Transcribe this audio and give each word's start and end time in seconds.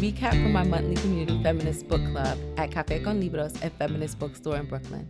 recap 0.00 0.30
from 0.30 0.50
my 0.50 0.64
monthly 0.64 0.94
community 0.94 1.42
feminist 1.42 1.86
book 1.86 2.00
club 2.06 2.38
at 2.56 2.70
Cafe 2.70 3.00
con 3.00 3.20
Libros, 3.20 3.52
a 3.62 3.68
feminist 3.68 4.18
bookstore 4.18 4.56
in 4.56 4.64
Brooklyn. 4.64 5.06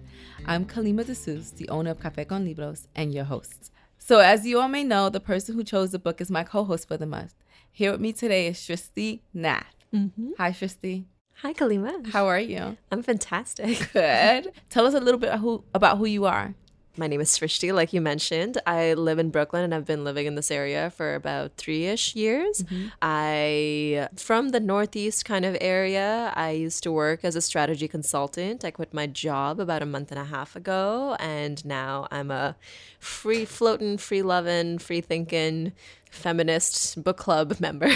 I'm 0.46 0.64
Kalima 0.64 1.04
DeSuze, 1.04 1.54
the 1.54 1.68
owner 1.68 1.92
of 1.92 2.00
Cafe 2.00 2.24
con 2.24 2.44
Libros, 2.44 2.88
and 2.96 3.14
your 3.14 3.22
host. 3.22 3.70
So, 3.98 4.18
as 4.18 4.44
you 4.44 4.58
all 4.58 4.66
may 4.66 4.82
know, 4.82 5.08
the 5.08 5.20
person 5.20 5.54
who 5.54 5.62
chose 5.62 5.92
the 5.92 6.00
book 6.00 6.20
is 6.20 6.28
my 6.28 6.42
co 6.42 6.64
host 6.64 6.88
for 6.88 6.96
the 6.96 7.06
month. 7.06 7.34
Here 7.70 7.92
with 7.92 8.00
me 8.00 8.12
today 8.12 8.48
is 8.48 8.56
Srishti 8.56 9.20
Nath. 9.32 9.76
Mm-hmm. 9.94 10.30
Hi, 10.38 10.50
Srishti. 10.50 11.04
Hi, 11.34 11.52
Kalima. 11.52 12.08
How 12.08 12.26
are 12.26 12.40
you? 12.40 12.76
I'm 12.90 13.04
fantastic. 13.04 13.92
Good. 13.92 14.50
Tell 14.70 14.86
us 14.88 14.94
a 14.94 15.00
little 15.00 15.20
bit 15.20 15.34
who, 15.34 15.62
about 15.72 15.98
who 15.98 16.06
you 16.06 16.24
are. 16.24 16.56
My 17.00 17.06
name 17.06 17.22
is 17.22 17.30
Srishti, 17.30 17.72
like 17.72 17.94
you 17.94 18.00
mentioned. 18.02 18.60
I 18.66 18.92
live 18.92 19.18
in 19.18 19.30
Brooklyn 19.30 19.64
and 19.64 19.74
I've 19.74 19.86
been 19.86 20.04
living 20.04 20.26
in 20.26 20.34
this 20.34 20.50
area 20.50 20.90
for 20.90 21.14
about 21.14 21.56
three 21.56 21.86
ish 21.86 22.14
years. 22.14 22.62
Mm-hmm. 22.62 22.88
I, 23.00 24.08
from 24.16 24.50
the 24.50 24.60
Northeast 24.60 25.24
kind 25.24 25.46
of 25.46 25.56
area, 25.62 26.30
I 26.36 26.50
used 26.50 26.82
to 26.82 26.92
work 26.92 27.24
as 27.24 27.36
a 27.36 27.40
strategy 27.40 27.88
consultant. 27.88 28.66
I 28.66 28.70
quit 28.70 28.92
my 28.92 29.06
job 29.06 29.60
about 29.60 29.80
a 29.80 29.86
month 29.86 30.10
and 30.12 30.20
a 30.20 30.24
half 30.24 30.54
ago, 30.54 31.16
and 31.18 31.64
now 31.64 32.06
I'm 32.10 32.30
a 32.30 32.54
free 32.98 33.46
floating, 33.46 33.96
free 33.96 34.20
loving, 34.20 34.76
free 34.76 35.00
thinking 35.00 35.72
feminist 36.10 37.02
book 37.02 37.16
club 37.16 37.56
member. 37.60 37.90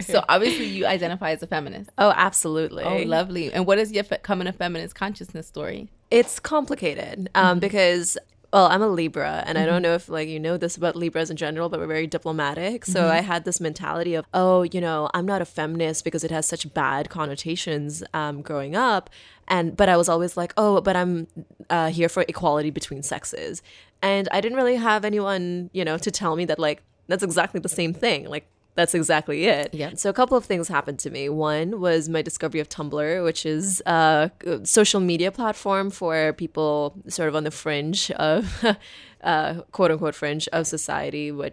so 0.00 0.24
obviously 0.30 0.64
you 0.64 0.86
identify 0.86 1.32
as 1.32 1.42
a 1.42 1.46
feminist. 1.46 1.90
Oh, 1.98 2.14
absolutely. 2.16 2.84
Oh, 2.84 3.02
lovely. 3.02 3.52
And 3.52 3.66
what 3.66 3.76
is 3.76 3.92
your 3.92 4.04
fe- 4.04 4.20
coming 4.22 4.46
to 4.46 4.52
feminist 4.52 4.94
consciousness 4.94 5.46
story? 5.46 5.90
It's 6.10 6.40
complicated 6.40 7.30
um, 7.34 7.44
mm-hmm. 7.44 7.58
because 7.60 8.18
well, 8.52 8.66
I'm 8.66 8.82
a 8.82 8.88
Libra, 8.88 9.44
and 9.46 9.56
mm-hmm. 9.56 9.62
I 9.62 9.66
don't 9.66 9.76
mm-hmm. 9.76 9.82
know 9.82 9.94
if 9.94 10.08
like 10.08 10.28
you 10.28 10.40
know 10.40 10.56
this 10.56 10.76
about 10.76 10.96
Libras 10.96 11.30
in 11.30 11.36
general, 11.36 11.68
but 11.68 11.78
we're 11.78 11.86
very 11.86 12.06
diplomatic. 12.06 12.84
So 12.84 13.02
mm-hmm. 13.02 13.12
I 13.12 13.20
had 13.20 13.44
this 13.44 13.60
mentality 13.60 14.14
of, 14.14 14.26
oh, 14.34 14.62
you 14.62 14.80
know, 14.80 15.08
I'm 15.14 15.24
not 15.24 15.40
a 15.40 15.44
feminist 15.44 16.04
because 16.04 16.24
it 16.24 16.32
has 16.32 16.46
such 16.46 16.72
bad 16.74 17.10
connotations 17.10 18.02
um, 18.12 18.42
growing 18.42 18.74
up, 18.74 19.08
and 19.46 19.76
but 19.76 19.88
I 19.88 19.96
was 19.96 20.08
always 20.08 20.36
like, 20.36 20.52
oh, 20.56 20.80
but 20.80 20.96
I'm 20.96 21.28
uh, 21.68 21.90
here 21.90 22.08
for 22.08 22.24
equality 22.26 22.70
between 22.70 23.02
sexes, 23.02 23.62
and 24.02 24.28
I 24.32 24.40
didn't 24.40 24.56
really 24.56 24.76
have 24.76 25.04
anyone, 25.04 25.70
you 25.72 25.84
know, 25.84 25.96
to 25.98 26.10
tell 26.10 26.34
me 26.34 26.44
that 26.46 26.58
like 26.58 26.82
that's 27.06 27.22
exactly 27.22 27.60
the 27.60 27.68
same 27.68 27.94
thing. 27.94 28.28
Like 28.28 28.48
that's 28.80 28.94
exactly 28.94 29.44
it. 29.44 29.74
Yeah. 29.74 29.90
So 29.94 30.08
a 30.08 30.14
couple 30.14 30.38
of 30.38 30.46
things 30.46 30.66
happened 30.66 30.98
to 31.00 31.10
me. 31.10 31.28
One 31.28 31.80
was 31.82 32.08
my 32.08 32.22
discovery 32.22 32.60
of 32.60 32.68
Tumblr, 32.70 33.22
which 33.22 33.44
is 33.44 33.82
a 33.84 34.30
social 34.64 35.00
media 35.00 35.30
platform 35.30 35.90
for 35.90 36.32
people 36.32 36.94
sort 37.06 37.28
of 37.28 37.36
on 37.36 37.44
the 37.44 37.50
fringe 37.50 38.10
of 38.12 38.64
uh, 39.22 39.60
quote 39.72 39.90
unquote 39.90 40.14
fringe 40.14 40.48
of 40.48 40.66
society, 40.66 41.30
what 41.30 41.52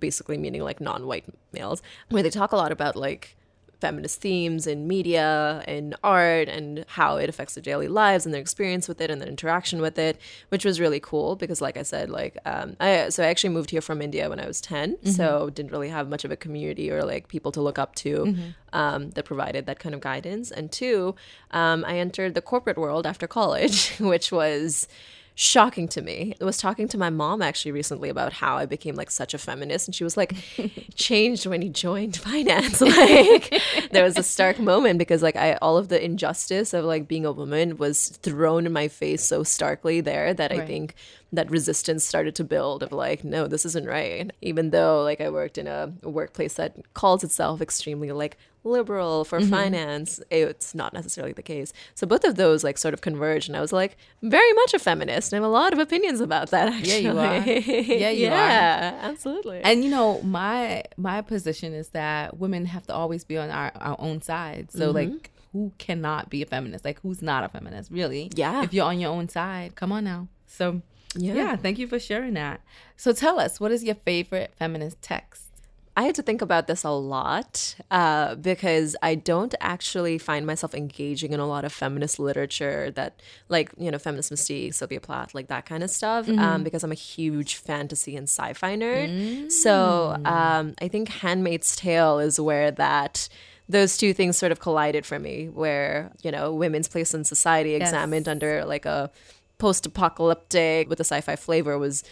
basically 0.00 0.38
meaning 0.38 0.62
like 0.62 0.80
non-white 0.80 1.26
males, 1.52 1.82
where 2.08 2.22
they 2.22 2.30
talk 2.30 2.52
a 2.52 2.56
lot 2.56 2.72
about 2.72 2.96
like 2.96 3.36
feminist 3.82 4.20
themes 4.20 4.66
in 4.68 4.86
media 4.86 5.62
and 5.66 5.96
art 6.04 6.48
and 6.48 6.84
how 6.86 7.16
it 7.16 7.28
affects 7.28 7.54
their 7.54 7.62
daily 7.62 7.88
lives 7.88 8.24
and 8.24 8.32
their 8.32 8.40
experience 8.40 8.86
with 8.86 9.00
it 9.00 9.10
and 9.10 9.20
their 9.20 9.28
interaction 9.28 9.80
with 9.80 9.98
it, 9.98 10.16
which 10.50 10.64
was 10.64 10.78
really 10.78 11.00
cool 11.00 11.34
because, 11.34 11.60
like 11.60 11.76
I 11.76 11.82
said, 11.82 12.08
like 12.08 12.38
um, 12.46 12.76
I 12.78 13.08
so 13.08 13.24
I 13.24 13.26
actually 13.26 13.50
moved 13.50 13.70
here 13.70 13.80
from 13.80 14.00
India 14.00 14.30
when 14.30 14.38
I 14.38 14.46
was 14.46 14.60
10 14.60 14.92
mm-hmm. 14.92 15.10
so 15.10 15.50
didn't 15.50 15.72
really 15.72 15.88
have 15.88 16.08
much 16.08 16.24
of 16.24 16.30
a 16.30 16.36
community 16.36 16.90
or 16.92 17.02
like 17.04 17.26
people 17.26 17.50
to 17.52 17.60
look 17.60 17.78
up 17.78 17.94
to 17.96 18.14
mm-hmm. 18.18 18.50
um, 18.72 19.10
that 19.10 19.24
provided 19.24 19.66
that 19.66 19.80
kind 19.80 19.94
of 19.94 20.00
guidance. 20.00 20.52
And 20.52 20.70
two, 20.70 21.16
um, 21.50 21.84
I 21.84 21.98
entered 21.98 22.34
the 22.34 22.42
corporate 22.42 22.78
world 22.78 23.04
after 23.04 23.26
college, 23.26 23.96
which 24.12 24.30
was 24.30 24.86
shocking 25.34 25.88
to 25.88 26.02
me. 26.02 26.34
I 26.40 26.44
was 26.44 26.58
talking 26.58 26.88
to 26.88 26.98
my 26.98 27.10
mom 27.10 27.42
actually 27.42 27.72
recently 27.72 28.08
about 28.08 28.34
how 28.34 28.56
I 28.56 28.66
became 28.66 28.94
like 28.94 29.10
such 29.10 29.34
a 29.34 29.38
feminist 29.38 29.88
and 29.88 29.94
she 29.94 30.04
was 30.04 30.16
like 30.16 30.34
changed 30.94 31.46
when 31.46 31.62
you 31.62 31.70
joined 31.70 32.16
finance. 32.16 32.80
like 32.80 33.60
there 33.90 34.04
was 34.04 34.18
a 34.18 34.22
stark 34.22 34.58
moment 34.58 34.98
because 34.98 35.22
like 35.22 35.36
I 35.36 35.54
all 35.62 35.78
of 35.78 35.88
the 35.88 36.02
injustice 36.02 36.74
of 36.74 36.84
like 36.84 37.08
being 37.08 37.24
a 37.24 37.32
woman 37.32 37.78
was 37.78 38.08
thrown 38.08 38.66
in 38.66 38.72
my 38.72 38.88
face 38.88 39.22
so 39.22 39.42
starkly 39.42 40.00
there 40.00 40.34
that 40.34 40.50
right. 40.50 40.60
I 40.60 40.66
think 40.66 40.94
that 41.32 41.50
resistance 41.50 42.04
started 42.04 42.34
to 42.34 42.44
build 42.44 42.82
of 42.82 42.92
like 42.92 43.24
no 43.24 43.46
this 43.46 43.64
isn't 43.64 43.86
right 43.86 44.32
even 44.42 44.68
though 44.68 45.02
like 45.02 45.20
i 45.20 45.30
worked 45.30 45.56
in 45.56 45.66
a, 45.66 45.92
a 46.02 46.10
workplace 46.10 46.54
that 46.54 46.76
calls 46.92 47.24
itself 47.24 47.62
extremely 47.62 48.12
like 48.12 48.36
liberal 48.64 49.24
for 49.24 49.40
mm-hmm. 49.40 49.50
finance 49.50 50.20
it's 50.30 50.74
not 50.74 50.92
necessarily 50.92 51.32
the 51.32 51.42
case 51.42 51.72
so 51.94 52.06
both 52.06 52.24
of 52.24 52.36
those 52.36 52.62
like 52.62 52.78
sort 52.78 52.94
of 52.94 53.00
converged 53.00 53.48
and 53.48 53.56
i 53.56 53.60
was 53.60 53.72
like 53.72 53.96
very 54.22 54.52
much 54.54 54.74
a 54.74 54.78
feminist 54.78 55.32
and 55.32 55.38
i 55.38 55.42
have 55.42 55.50
a 55.50 55.52
lot 55.52 55.72
of 55.72 55.78
opinions 55.78 56.20
about 56.20 56.50
that 56.50 56.68
actually. 56.68 57.00
yeah 57.02 57.12
you 57.12 57.18
are 57.18 57.36
yeah 57.46 58.10
you 58.10 58.26
yeah, 58.26 58.92
are 58.92 59.10
absolutely 59.10 59.60
and 59.62 59.82
you 59.82 59.90
know 59.90 60.20
my 60.22 60.82
my 60.96 61.20
position 61.20 61.72
is 61.72 61.88
that 61.88 62.38
women 62.38 62.66
have 62.66 62.86
to 62.86 62.94
always 62.94 63.24
be 63.24 63.36
on 63.36 63.50
our, 63.50 63.72
our 63.76 63.96
own 63.98 64.22
side 64.22 64.70
so 64.70 64.92
mm-hmm. 64.92 65.12
like 65.12 65.30
who 65.52 65.72
cannot 65.78 66.30
be 66.30 66.40
a 66.40 66.46
feminist 66.46 66.84
like 66.84 67.00
who's 67.00 67.20
not 67.20 67.44
a 67.44 67.48
feminist 67.48 67.90
really 67.90 68.30
yeah 68.34 68.62
if 68.62 68.72
you're 68.72 68.86
on 68.86 69.00
your 69.00 69.10
own 69.10 69.28
side 69.28 69.74
come 69.74 69.90
on 69.90 70.04
now 70.04 70.28
so 70.46 70.82
yeah. 71.14 71.34
yeah, 71.34 71.56
thank 71.56 71.78
you 71.78 71.86
for 71.86 71.98
sharing 71.98 72.34
that. 72.34 72.60
So 72.96 73.12
tell 73.12 73.38
us, 73.38 73.60
what 73.60 73.72
is 73.72 73.84
your 73.84 73.94
favorite 73.96 74.52
feminist 74.56 75.02
text? 75.02 75.41
I 75.94 76.04
had 76.04 76.14
to 76.14 76.22
think 76.22 76.40
about 76.40 76.68
this 76.68 76.84
a 76.84 76.90
lot 76.90 77.76
uh, 77.90 78.34
because 78.36 78.96
I 79.02 79.14
don't 79.14 79.54
actually 79.60 80.16
find 80.16 80.46
myself 80.46 80.74
engaging 80.74 81.32
in 81.32 81.40
a 81.40 81.46
lot 81.46 81.66
of 81.66 81.72
feminist 81.72 82.18
literature 82.18 82.90
that, 82.92 83.20
like, 83.50 83.70
you 83.76 83.90
know, 83.90 83.98
Feminist 83.98 84.32
Mystique, 84.32 84.72
Sylvia 84.72 85.00
Plath, 85.00 85.34
like 85.34 85.48
that 85.48 85.66
kind 85.66 85.82
of 85.82 85.90
stuff, 85.90 86.28
um, 86.28 86.36
mm-hmm. 86.36 86.44
um, 86.44 86.64
because 86.64 86.82
I'm 86.82 86.92
a 86.92 86.94
huge 86.94 87.56
fantasy 87.56 88.16
and 88.16 88.24
sci 88.24 88.54
fi 88.54 88.74
nerd. 88.74 89.10
Mm. 89.10 89.52
So 89.52 90.16
um, 90.24 90.74
I 90.80 90.88
think 90.88 91.10
Handmaid's 91.10 91.76
Tale 91.76 92.20
is 92.20 92.40
where 92.40 92.70
that 92.70 93.28
those 93.68 93.98
two 93.98 94.14
things 94.14 94.38
sort 94.38 94.52
of 94.52 94.60
collided 94.60 95.04
for 95.04 95.18
me, 95.18 95.50
where, 95.50 96.10
you 96.22 96.30
know, 96.30 96.54
women's 96.54 96.88
place 96.88 97.12
in 97.12 97.24
society 97.24 97.74
examined 97.74 98.26
yes. 98.26 98.32
under 98.32 98.64
like 98.64 98.86
a 98.86 99.10
post-apocalyptic 99.58 100.88
with 100.88 101.00
a 101.00 101.04
sci-fi 101.04 101.36
flavor 101.36 101.78
was 101.78 102.02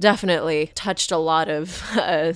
definitely 0.00 0.70
touched 0.74 1.12
a 1.12 1.18
lot 1.18 1.48
of 1.48 1.82
uh, 1.96 2.32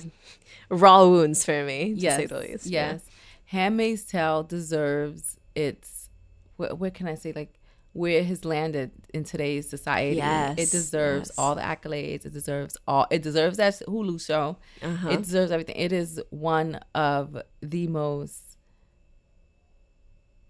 raw 0.69 1.05
wounds 1.05 1.45
for 1.45 1.63
me, 1.63 1.93
to 1.93 1.99
yes, 1.99 2.17
say 2.17 2.25
the 2.25 2.39
least. 2.39 2.65
Yes. 2.65 3.01
Yeah. 3.05 3.11
Handmaid's 3.45 4.03
Tale 4.03 4.43
deserves 4.43 5.37
its, 5.53 6.09
what, 6.57 6.79
what 6.79 6.93
can 6.93 7.07
I 7.07 7.15
say, 7.15 7.31
like, 7.33 7.59
where 7.93 8.19
it 8.19 8.25
has 8.25 8.43
landed 8.43 8.91
in 9.13 9.23
today's 9.23 9.69
society. 9.69 10.17
Yes, 10.17 10.57
it 10.57 10.69
deserves 10.69 11.29
yes. 11.29 11.37
all 11.37 11.55
the 11.55 11.61
accolades. 11.61 12.25
It 12.25 12.33
deserves 12.33 12.75
all. 12.85 13.07
It 13.09 13.21
deserves 13.21 13.55
that 13.55 13.81
Hulu 13.87 14.19
show. 14.19 14.57
Uh-huh. 14.81 15.09
It 15.09 15.21
deserves 15.21 15.49
everything. 15.49 15.77
It 15.77 15.93
is 15.93 16.21
one 16.29 16.81
of 16.93 17.41
the 17.61 17.87
most 17.87 18.57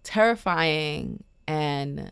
terrifying 0.02 1.24
and 1.48 2.12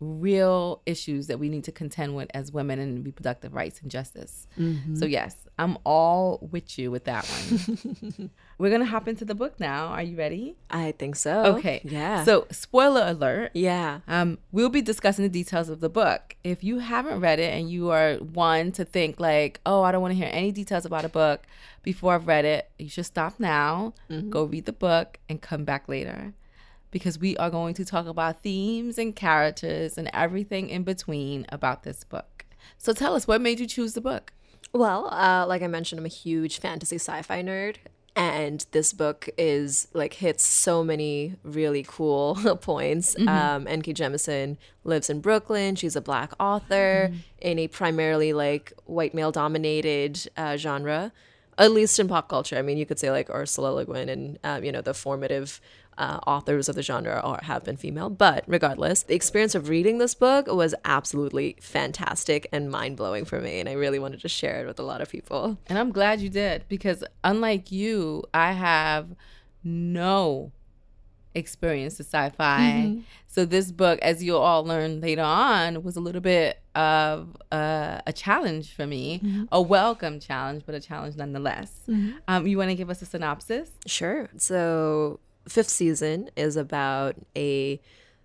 real 0.00 0.82
issues 0.84 1.28
that 1.28 1.38
we 1.38 1.48
need 1.48 1.62
to 1.64 1.72
contend 1.72 2.16
with 2.16 2.28
as 2.34 2.50
women 2.50 2.80
and 2.80 3.06
reproductive 3.06 3.54
rights 3.54 3.80
and 3.80 3.90
justice. 3.90 4.48
Mm-hmm. 4.58 4.96
So 4.96 5.06
yes, 5.06 5.36
I'm 5.58 5.78
all 5.84 6.46
with 6.50 6.78
you 6.78 6.90
with 6.90 7.04
that 7.04 7.26
one. 7.26 8.30
We're 8.58 8.70
gonna 8.70 8.84
hop 8.84 9.08
into 9.08 9.24
the 9.24 9.34
book 9.34 9.58
now. 9.58 9.86
Are 9.86 10.02
you 10.02 10.16
ready? 10.16 10.56
I 10.70 10.92
think 10.92 11.16
so. 11.16 11.56
Okay. 11.56 11.80
Yeah. 11.84 12.24
So 12.24 12.46
spoiler 12.50 13.02
alert. 13.06 13.52
Yeah. 13.54 14.00
Um, 14.06 14.38
we'll 14.52 14.68
be 14.68 14.82
discussing 14.82 15.22
the 15.22 15.30
details 15.30 15.68
of 15.68 15.80
the 15.80 15.88
book. 15.88 16.36
If 16.44 16.62
you 16.62 16.78
haven't 16.78 17.20
read 17.20 17.38
it 17.38 17.54
and 17.54 17.70
you 17.70 17.90
are 17.90 18.16
one 18.16 18.72
to 18.72 18.84
think 18.84 19.18
like, 19.18 19.60
oh, 19.64 19.82
I 19.82 19.92
don't 19.92 20.02
want 20.02 20.12
to 20.12 20.18
hear 20.18 20.30
any 20.30 20.52
details 20.52 20.84
about 20.84 21.04
a 21.04 21.08
book 21.08 21.46
before 21.82 22.14
I've 22.14 22.26
read 22.26 22.44
it, 22.44 22.70
you 22.78 22.88
should 22.88 23.06
stop 23.06 23.40
now, 23.40 23.94
mm-hmm. 24.10 24.28
go 24.28 24.44
read 24.44 24.66
the 24.66 24.72
book, 24.72 25.18
and 25.28 25.40
come 25.40 25.64
back 25.64 25.88
later 25.88 26.34
because 26.90 27.18
we 27.18 27.36
are 27.36 27.50
going 27.50 27.74
to 27.74 27.84
talk 27.84 28.06
about 28.06 28.42
themes 28.42 28.96
and 28.98 29.14
characters 29.14 29.98
and 29.98 30.10
everything 30.12 30.68
in 30.68 30.82
between 30.82 31.46
about 31.50 31.82
this 31.82 32.04
book. 32.04 32.44
So 32.78 32.92
tell 32.92 33.14
us, 33.14 33.26
what 33.26 33.40
made 33.40 33.60
you 33.60 33.66
choose 33.66 33.94
the 33.94 34.00
book? 34.00 34.32
Well, 34.76 35.08
uh, 35.10 35.46
like 35.46 35.62
I 35.62 35.66
mentioned, 35.66 35.98
I'm 35.98 36.04
a 36.04 36.08
huge 36.08 36.60
fantasy 36.60 36.96
sci 36.96 37.22
fi 37.22 37.42
nerd. 37.42 37.76
And 38.14 38.64
this 38.70 38.94
book 38.94 39.28
is 39.36 39.88
like 39.92 40.14
hits 40.14 40.42
so 40.42 40.82
many 40.82 41.36
really 41.42 41.84
cool 41.86 42.34
points. 42.62 43.14
Mm-hmm. 43.14 43.28
Um, 43.28 43.66
N.K. 43.68 43.92
Jemisin 43.92 44.56
lives 44.84 45.10
in 45.10 45.20
Brooklyn. 45.20 45.76
She's 45.76 45.96
a 45.96 46.00
black 46.00 46.32
author 46.40 47.10
mm-hmm. 47.10 47.18
in 47.42 47.58
a 47.58 47.68
primarily 47.68 48.32
like 48.32 48.72
white 48.86 49.12
male 49.12 49.32
dominated 49.32 50.30
uh, 50.36 50.56
genre, 50.56 51.12
at 51.58 51.72
least 51.72 51.98
in 51.98 52.08
pop 52.08 52.28
culture. 52.28 52.56
I 52.56 52.62
mean, 52.62 52.78
you 52.78 52.86
could 52.86 52.98
say 52.98 53.10
like 53.10 53.30
Ursula 53.30 53.68
Le 53.68 53.84
Guin 53.84 54.08
and 54.08 54.38
um, 54.44 54.64
you 54.64 54.72
know 54.72 54.80
the 54.80 54.94
formative 54.94 55.60
uh, 55.98 56.18
authors 56.26 56.68
of 56.68 56.74
the 56.74 56.82
genre 56.82 57.20
are, 57.22 57.40
have 57.42 57.64
been 57.64 57.76
female. 57.76 58.10
But 58.10 58.44
regardless, 58.46 59.02
the 59.02 59.14
experience 59.14 59.54
of 59.54 59.68
reading 59.68 59.98
this 59.98 60.14
book 60.14 60.46
was 60.46 60.74
absolutely 60.84 61.56
fantastic 61.60 62.46
and 62.52 62.70
mind 62.70 62.96
blowing 62.96 63.24
for 63.24 63.40
me. 63.40 63.60
And 63.60 63.68
I 63.68 63.72
really 63.72 63.98
wanted 63.98 64.20
to 64.20 64.28
share 64.28 64.62
it 64.62 64.66
with 64.66 64.78
a 64.78 64.82
lot 64.82 65.00
of 65.00 65.10
people. 65.10 65.58
And 65.66 65.78
I'm 65.78 65.92
glad 65.92 66.20
you 66.20 66.28
did 66.28 66.64
because, 66.68 67.02
unlike 67.24 67.72
you, 67.72 68.24
I 68.34 68.52
have 68.52 69.08
no 69.64 70.52
experience 71.36 71.98
with 71.98 72.08
sci-fi. 72.08 72.60
Mm-hmm. 72.60 73.00
So 73.26 73.44
this 73.44 73.70
book, 73.70 73.98
as 74.00 74.24
you'll 74.24 74.40
all 74.40 74.64
learn 74.64 75.00
later 75.00 75.22
on, 75.22 75.82
was 75.82 75.96
a 75.96 76.00
little 76.00 76.22
bit 76.22 76.58
of 76.74 77.36
uh, 77.52 78.00
a 78.06 78.12
challenge 78.12 78.74
for 78.74 78.86
me, 78.86 79.20
mm-hmm. 79.22 79.44
a 79.52 79.60
welcome 79.60 80.18
challenge, 80.18 80.64
but 80.66 80.74
a 80.74 80.80
challenge 80.80 81.16
nonetheless. 81.16 81.72
Mm-hmm. 81.88 82.16
Um, 82.26 82.46
you 82.46 82.58
want 82.58 82.70
to 82.70 82.74
give 82.74 82.90
us 82.90 83.02
a 83.02 83.06
synopsis? 83.06 83.70
Sure. 83.86 84.28
So 84.38 85.20
fifth 85.48 85.68
season 85.68 86.30
is 86.36 86.56
about 86.56 87.14
a 87.36 87.80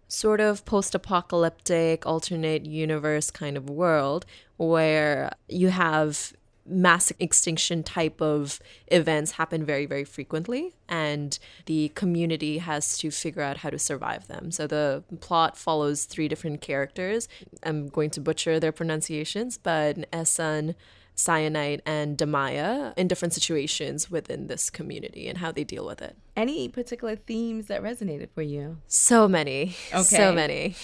sort 0.08 0.42
of 0.42 0.66
post 0.66 0.96
apocalyptic, 0.96 2.06
alternate 2.06 2.66
universe 2.66 3.32
kind 3.32 3.56
of 3.56 3.70
world 3.70 4.26
where 4.58 5.32
you 5.48 5.70
have 5.70 6.34
mass 6.72 7.12
extinction 7.20 7.84
type 7.84 8.22
of 8.22 8.60
events 8.88 9.32
happen 9.32 9.66
very 9.66 9.86
very 9.86 10.04
frequently 10.04 10.74
and 10.90 11.38
the 11.66 11.90
community 11.90 12.58
has 12.58 12.98
to 12.98 13.12
figure 13.12 13.42
out 13.42 13.58
how 13.58 13.70
to 13.70 13.80
survive 13.80 14.28
them. 14.28 14.52
So 14.52 14.68
the 14.68 15.04
plot 15.20 15.58
follows 15.58 16.06
three 16.06 16.28
different 16.28 16.62
characters. 16.62 17.28
I'm 17.64 17.90
going 17.90 18.10
to 18.12 18.22
butcher 18.22 18.60
their 18.60 18.72
pronunciations 18.72 19.58
but 19.58 20.10
Essun 20.12 20.76
Syenite 21.22 21.82
and 21.86 22.18
Damaya 22.18 22.94
in 22.98 23.08
different 23.08 23.34
situations 23.34 24.10
within 24.10 24.48
this 24.48 24.70
community 24.70 25.28
and 25.28 25.38
how 25.38 25.52
they 25.52 25.64
deal 25.64 25.86
with 25.86 26.02
it. 26.02 26.18
Any 26.36 26.68
particular 26.68 27.16
themes 27.16 27.68
that 27.68 27.84
resonated 27.84 28.30
for 28.34 28.42
you? 28.42 28.78
So 28.88 29.28
many. 29.28 29.76
Okay. 29.94 30.04
So 30.04 30.34
many. 30.34 30.76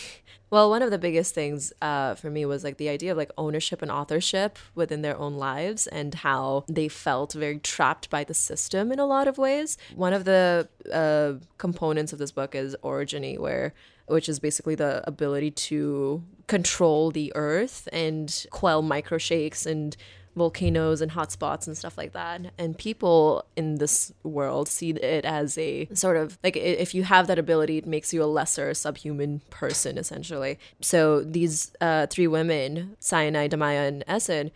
Well, 0.49 0.69
one 0.69 0.81
of 0.81 0.91
the 0.91 0.97
biggest 0.97 1.33
things 1.33 1.73
uh, 1.81 2.15
for 2.15 2.29
me 2.29 2.45
was 2.45 2.63
like 2.63 2.77
the 2.77 2.87
idea 2.87 3.11
of 3.11 3.17
like 3.17 3.31
ownership 3.37 3.81
and 3.81 3.91
authorship 3.91 4.57
within 4.75 5.01
their 5.01 5.17
own 5.17 5.35
lives 5.35 5.87
and 5.87 6.13
how 6.13 6.63
they 6.69 6.87
felt 6.87 7.33
very 7.33 7.59
trapped 7.59 8.09
by 8.09 8.23
the 8.23 8.33
system 8.33 8.91
in 8.91 8.99
a 8.99 9.05
lot 9.05 9.27
of 9.27 9.37
ways. 9.37 9.77
One 9.95 10.13
of 10.13 10.23
the 10.23 10.69
uh, 10.93 11.43
components 11.57 12.13
of 12.13 12.19
this 12.19 12.31
book 12.31 12.55
is 12.55 12.77
orogeny, 12.81 13.37
where 13.37 13.73
which 14.07 14.29
is 14.29 14.39
basically 14.39 14.75
the 14.75 15.03
ability 15.05 15.51
to 15.51 16.23
control 16.47 17.11
the 17.11 17.31
earth 17.35 17.89
and 17.91 18.45
quell 18.51 18.81
microshakes 18.81 19.65
and 19.65 19.97
volcanoes 20.37 21.01
and 21.01 21.11
hotspots 21.11 21.67
and 21.67 21.77
stuff 21.77 21.97
like 21.97 22.13
that. 22.13 22.53
And 22.57 22.77
people 22.77 23.43
in 23.55 23.75
this 23.75 24.13
world 24.23 24.69
see 24.69 24.91
it 24.91 25.25
as 25.25 25.57
a 25.57 25.87
sort 25.93 26.17
of 26.17 26.37
like 26.43 26.55
if 26.55 26.93
you 26.95 27.03
have 27.03 27.27
that 27.27 27.39
ability, 27.39 27.79
it 27.79 27.85
makes 27.85 28.13
you 28.13 28.23
a 28.23 28.25
lesser 28.25 28.73
subhuman 28.73 29.41
person, 29.49 29.97
essentially. 29.97 30.59
So 30.81 31.21
these 31.21 31.71
uh, 31.81 32.07
three 32.07 32.27
women, 32.27 32.95
Syenite, 33.01 33.51
Damaya, 33.51 33.87
and 33.87 34.05
Essun, 34.07 34.51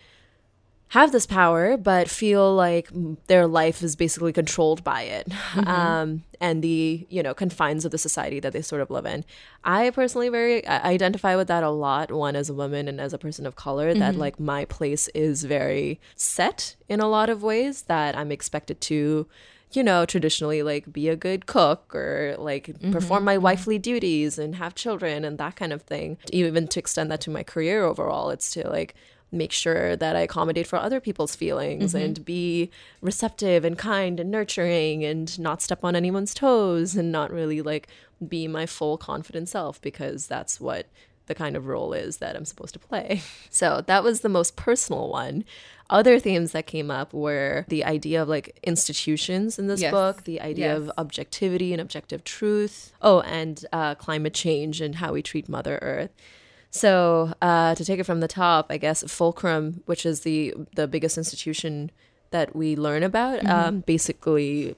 have 0.92 1.14
this 1.14 1.26
power 1.26 1.78
but 1.78 2.10
feel 2.10 2.54
like 2.54 2.90
their 3.28 3.48
life 3.48 3.82
is 3.82 3.96
basically 3.96 4.34
controlled 4.34 4.84
by 4.84 5.04
it 5.04 5.28
mm-hmm. 5.30 5.68
um, 5.68 6.24
and 6.42 6.62
the 6.62 7.08
you 7.10 7.24
know 7.24 7.34
confines 7.34 7.86
of 7.86 7.92
the 7.92 7.98
society 7.98 8.42
that 8.42 8.52
they 8.52 8.62
sort 8.62 8.82
of 8.82 8.90
live 8.90 9.06
in 9.06 9.24
i 9.64 9.90
personally 9.92 10.28
very 10.28 10.66
I 10.68 10.82
identify 10.92 11.36
with 11.38 11.48
that 11.48 11.64
a 11.64 11.70
lot 11.70 12.12
one 12.12 12.36
as 12.36 12.50
a 12.50 12.54
woman 12.54 12.90
and 12.90 13.00
as 13.00 13.14
a 13.14 13.18
person 13.18 13.46
of 13.46 13.56
color 13.56 13.92
mm-hmm. 13.92 14.00
that 14.00 14.16
like 14.16 14.38
my 14.40 14.66
place 14.66 15.08
is 15.10 15.46
very 15.46 16.00
set 16.16 16.76
in 16.90 17.00
a 17.00 17.08
lot 17.08 17.30
of 17.30 17.42
ways 17.42 17.84
that 17.84 18.18
i'm 18.18 18.32
expected 18.32 18.82
to 18.82 19.28
you 19.74 19.84
know, 19.84 20.06
traditionally 20.06 20.64
like 20.64 20.92
be 20.92 21.08
a 21.08 21.16
good 21.16 21.46
cook 21.46 21.96
or 21.96 22.36
like 22.38 22.68
mm-hmm. 22.68 22.92
perform 22.92 23.24
my 23.24 23.36
mm-hmm. 23.36 23.44
wifely 23.44 23.80
duties 23.80 24.38
and 24.38 24.56
have 24.56 24.76
children 24.76 25.24
and 25.24 25.38
that 25.38 25.56
kind 25.56 25.72
of 25.72 25.82
thing. 25.84 26.18
Even 26.34 26.68
to 26.68 26.80
extend 26.80 27.10
that 27.10 27.22
to 27.22 27.30
my 27.30 27.42
career 27.42 27.86
overall, 27.86 28.32
it's 28.32 28.52
to 28.52 28.68
like 28.68 28.96
make 29.32 29.52
sure 29.52 29.96
that 29.96 30.16
I 30.16 30.22
accommodate 30.22 30.68
for 30.68 30.78
other 30.78 31.00
people's 31.00 31.36
feelings 31.36 31.94
mm-hmm. 31.94 32.04
and 32.04 32.26
be 32.26 32.70
receptive 33.02 33.64
and 33.64 33.78
kind 33.78 34.20
and 34.20 34.30
nurturing 34.30 35.06
and 35.06 35.38
not 35.40 35.62
step 35.62 35.84
on 35.84 35.96
anyone's 35.96 36.34
toes 36.34 36.96
and 36.96 37.12
not 37.12 37.32
really 37.32 37.62
like 37.62 37.88
be 38.28 38.48
my 38.48 38.66
full 38.66 38.98
confident 38.98 39.50
self 39.50 39.82
because 39.82 40.28
that's 40.28 40.60
what 40.60 40.88
the 41.28 41.36
kind 41.36 41.56
of 41.56 41.68
role 41.68 41.94
is 41.94 42.18
that 42.18 42.36
I'm 42.36 42.46
supposed 42.46 42.74
to 42.74 42.80
play. 42.80 43.22
So 43.50 43.84
that 43.86 44.04
was 44.04 44.22
the 44.22 44.30
most 44.30 44.56
personal 44.56 45.10
one. 45.10 45.44
Other 45.90 46.20
themes 46.20 46.54
that 46.54 46.68
came 46.68 46.90
up 46.90 47.14
were 47.14 47.66
the 47.68 47.84
idea 47.84 48.22
of 48.22 48.30
like 48.30 48.58
institutions 48.64 49.60
in 49.60 49.68
this 49.68 49.82
yes. 49.82 49.92
book, 49.92 50.24
the 50.24 50.40
idea 50.40 50.68
yes. 50.68 50.78
of 50.78 50.92
objectivity 50.98 51.74
and 51.74 51.82
objective 51.82 52.24
truth. 52.24 52.94
Oh, 53.02 53.20
and 53.22 53.66
uh, 53.74 53.96
climate 53.96 54.34
change 54.34 54.80
and 54.80 54.96
how 54.96 55.12
we 55.12 55.22
treat 55.22 55.50
Mother 55.50 55.80
Earth. 55.82 56.12
So 56.72 57.34
uh, 57.42 57.76
to 57.76 57.86
take 57.86 58.00
it 58.00 58.06
from 58.06 58.22
the 58.22 58.28
top, 58.28 58.68
I 58.70 58.78
guess 58.78 59.04
Fulcrum, 59.04 59.84
which 59.86 60.06
is 60.06 60.22
the 60.22 60.54
the 60.76 60.88
biggest 60.88 61.18
institution 61.18 61.92
that 62.32 62.56
we 62.56 62.76
learn 62.76 63.04
about, 63.04 63.40
mm-hmm. 63.42 63.52
um, 63.52 63.80
basically 63.82 64.76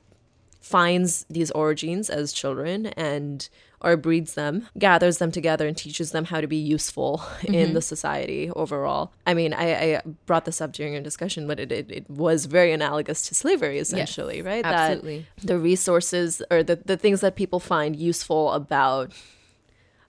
finds 0.60 1.26
these 1.30 1.52
orogenes 1.52 2.10
as 2.10 2.32
children 2.34 2.88
and 2.88 3.48
or 3.82 3.98
breeds 3.98 4.36
them, 4.36 4.66
gathers 4.80 5.18
them 5.18 5.30
together, 5.30 5.68
and 5.68 5.76
teaches 5.76 6.12
them 6.12 6.24
how 6.26 6.40
to 6.40 6.48
be 6.48 6.56
useful 6.56 7.18
mm-hmm. 7.42 7.54
in 7.54 7.74
the 7.74 7.82
society 7.82 8.50
overall. 8.56 9.12
I 9.28 9.34
mean, 9.34 9.54
I, 9.54 9.96
I, 9.96 10.02
brought 10.26 10.46
this 10.46 10.62
up 10.62 10.72
during 10.72 10.96
a 10.96 11.02
discussion, 11.02 11.48
but 11.48 11.60
it, 11.60 11.72
it, 11.72 11.92
it 11.92 12.10
was 12.10 12.46
very 12.46 12.72
analogous 12.72 13.28
to 13.28 13.36
slavery, 13.36 13.78
essentially, 13.78 14.38
yes, 14.38 14.46
right? 14.46 14.66
Absolutely. 14.66 15.28
That 15.38 15.48
the 15.48 15.60
resources 15.60 16.42
or 16.50 16.64
the, 16.64 16.78
the 16.78 16.96
things 16.96 17.20
that 17.22 17.36
people 17.36 17.60
find 17.60 17.94
useful 17.96 18.54
about 18.54 19.12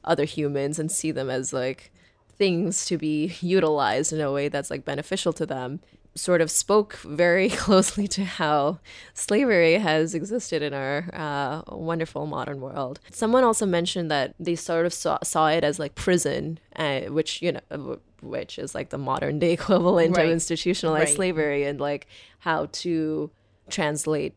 other 0.05 0.25
humans 0.25 0.79
and 0.79 0.91
see 0.91 1.11
them 1.11 1.31
as 1.31 1.53
like 1.53 1.93
things 2.37 2.85
to 2.87 2.99
be 2.99 3.37
utilized 3.41 4.13
in 4.13 4.21
a 4.21 4.33
way 4.33 4.49
that's 4.49 4.71
like 4.71 4.85
beneficial 4.85 5.33
to 5.33 5.47
them 5.47 5.81
sort 6.15 6.41
of 6.41 6.51
spoke 6.51 6.97
very 6.99 7.49
closely 7.65 8.07
to 8.09 8.25
how 8.25 8.79
slavery 9.13 9.75
has 9.75 10.15
existed 10.15 10.63
in 10.63 10.73
our 10.73 11.09
uh, 11.13 11.63
wonderful 11.75 12.27
modern 12.27 12.61
world. 12.61 13.01
Someone 13.11 13.45
also 13.45 13.67
mentioned 13.67 14.11
that 14.11 14.35
they 14.39 14.55
sort 14.55 14.87
of 14.87 14.93
saw, 14.93 15.19
saw 15.23 15.49
it 15.49 15.65
as 15.65 15.79
like 15.79 15.95
prison, 15.95 16.59
uh, 16.77 17.01
which, 17.03 17.43
you 17.43 17.53
know, 17.53 17.99
which 18.23 18.59
is 18.59 18.75
like 18.75 18.91
the 18.91 18.99
modern 18.99 19.39
day 19.39 19.53
equivalent 19.59 20.17
right. 20.17 20.27
of 20.27 20.33
institutionalized 20.33 21.09
right. 21.09 21.17
slavery, 21.17 21.65
and 21.65 21.81
like 21.81 22.07
how 22.41 22.67
to 22.67 23.31
translate 23.69 24.35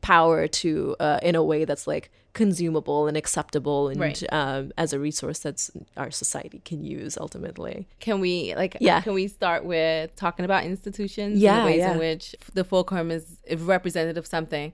power 0.00 0.46
to 0.46 0.94
uh, 1.00 1.18
in 1.22 1.34
a 1.34 1.42
way 1.42 1.64
that's 1.64 1.86
like 1.86 2.10
consumable 2.38 3.08
and 3.08 3.16
acceptable 3.16 3.88
and 3.88 3.98
right. 4.00 4.22
um, 4.32 4.70
as 4.78 4.92
a 4.92 4.98
resource 5.00 5.40
that 5.40 5.68
our 5.96 6.08
society 6.08 6.62
can 6.64 6.84
use 6.84 7.18
ultimately. 7.18 7.88
Can 7.98 8.20
we 8.20 8.54
like 8.54 8.76
yeah. 8.80 9.00
can 9.00 9.12
we 9.12 9.26
start 9.26 9.64
with 9.64 10.14
talking 10.14 10.44
about 10.44 10.62
institutions 10.62 11.40
yeah, 11.40 11.58
the 11.58 11.66
ways 11.66 11.78
yeah. 11.78 11.92
in 11.92 11.98
which 11.98 12.36
the 12.54 12.62
fulcrum 12.62 13.10
is 13.10 13.38
representative 13.56 14.18
of 14.18 14.26
something? 14.28 14.72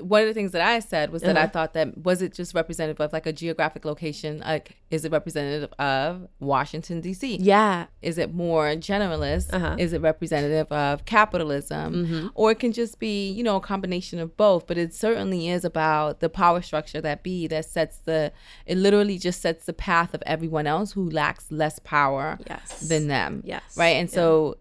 One 0.00 0.22
of 0.22 0.28
the 0.28 0.32
things 0.32 0.52
that 0.52 0.62
I 0.62 0.78
said 0.78 1.12
was 1.12 1.20
that 1.20 1.36
uh-huh. 1.36 1.44
I 1.44 1.48
thought 1.48 1.74
that 1.74 2.02
was 2.02 2.22
it 2.22 2.32
just 2.32 2.54
representative 2.54 2.98
of 2.98 3.12
like 3.12 3.26
a 3.26 3.32
geographic 3.32 3.84
location? 3.84 4.38
Like 4.38 4.78
is 4.90 5.04
it 5.04 5.12
representative 5.12 5.70
of 5.78 6.28
Washington 6.40 7.02
D.C.? 7.02 7.36
Yeah. 7.40 7.86
Is 8.00 8.16
it 8.16 8.32
more 8.32 8.68
generalist? 8.76 9.52
Uh-huh. 9.52 9.76
Is 9.78 9.92
it 9.92 10.00
representative 10.00 10.72
of 10.72 11.04
capitalism? 11.04 11.94
Mm-hmm. 11.94 12.26
Or 12.34 12.52
it 12.52 12.58
can 12.58 12.72
just 12.72 12.98
be, 12.98 13.30
you 13.30 13.42
know, 13.42 13.56
a 13.56 13.60
combination 13.60 14.18
of 14.18 14.34
both, 14.38 14.66
but 14.66 14.78
it 14.78 14.94
certainly 14.94 15.50
is 15.50 15.62
about 15.62 16.20
the 16.20 16.30
power 16.30 16.62
structure 16.62 17.01
that 17.02 17.22
be 17.22 17.46
that 17.48 17.64
sets 17.64 17.98
the 17.98 18.32
it 18.66 18.76
literally 18.78 19.18
just 19.18 19.40
sets 19.40 19.66
the 19.66 19.72
path 19.72 20.14
of 20.14 20.22
everyone 20.26 20.66
else 20.66 20.92
who 20.92 21.10
lacks 21.10 21.50
less 21.50 21.78
power 21.80 22.38
yes. 22.48 22.80
than 22.88 23.08
them. 23.08 23.42
Yes. 23.44 23.76
Right. 23.76 23.96
And 23.96 24.08
yeah. 24.08 24.14
so 24.14 24.56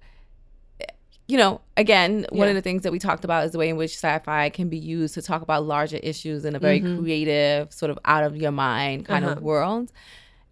you 1.28 1.38
know, 1.38 1.62
again, 1.78 2.26
one 2.30 2.50
of 2.50 2.56
the 2.56 2.62
things 2.62 2.84
that 2.84 2.92
we 2.92 3.00
talked 3.00 3.24
about 3.24 3.46
is 3.46 3.52
the 3.52 3.58
way 3.58 3.70
in 3.70 3.78
which 3.78 3.92
sci-fi 3.92 4.50
can 4.50 4.68
be 4.68 4.78
used 4.78 5.14
to 5.14 5.22
talk 5.22 5.42
about 5.42 5.64
larger 5.64 5.96
issues 6.04 6.44
in 6.44 6.58
a 6.58 6.60
very 6.60 6.82
mm-hmm. 6.82 7.02
creative, 7.02 7.72
sort 7.72 7.90
of 7.90 7.98
out 8.04 8.26
of 8.26 8.36
your 8.36 8.52
mind 8.52 9.06
kind 9.06 9.24
uh-huh. 9.24 9.36
of 9.36 9.42
world. 9.42 9.94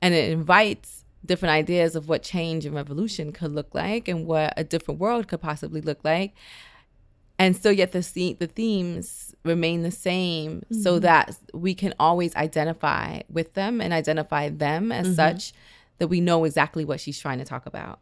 And 0.01 0.13
it 0.13 0.31
invites 0.31 1.03
different 1.25 1.51
ideas 1.51 1.97
of 1.97 2.07
what 2.07 2.23
change 2.23 2.65
and 2.65 2.73
revolution 2.73 3.33
could 3.33 3.51
look 3.51 3.75
like 3.75 4.07
and 4.07 4.25
what 4.25 4.53
a 4.55 4.63
different 4.63 5.01
world 5.01 5.27
could 5.27 5.41
possibly 5.41 5.81
look 5.81 5.99
like. 6.05 6.33
And 7.39 7.55
so 7.55 7.69
yet 7.69 7.93
the 7.93 8.35
the 8.37 8.47
themes 8.47 9.33
remain 9.43 9.81
the 9.83 9.91
same 9.91 10.59
mm-hmm. 10.59 10.81
so 10.81 10.99
that 10.99 11.35
we 11.53 11.73
can 11.73 11.93
always 11.99 12.35
identify 12.35 13.21
with 13.29 13.53
them 13.53 13.79
and 13.79 13.93
identify 13.93 14.49
them 14.49 14.91
as 14.91 15.07
mm-hmm. 15.07 15.15
such 15.15 15.53
that 15.97 16.09
we 16.09 16.19
know 16.19 16.43
exactly 16.43 16.85
what 16.85 16.99
she's 16.99 17.17
trying 17.17 17.39
to 17.39 17.45
talk 17.45 17.65
about. 17.65 17.99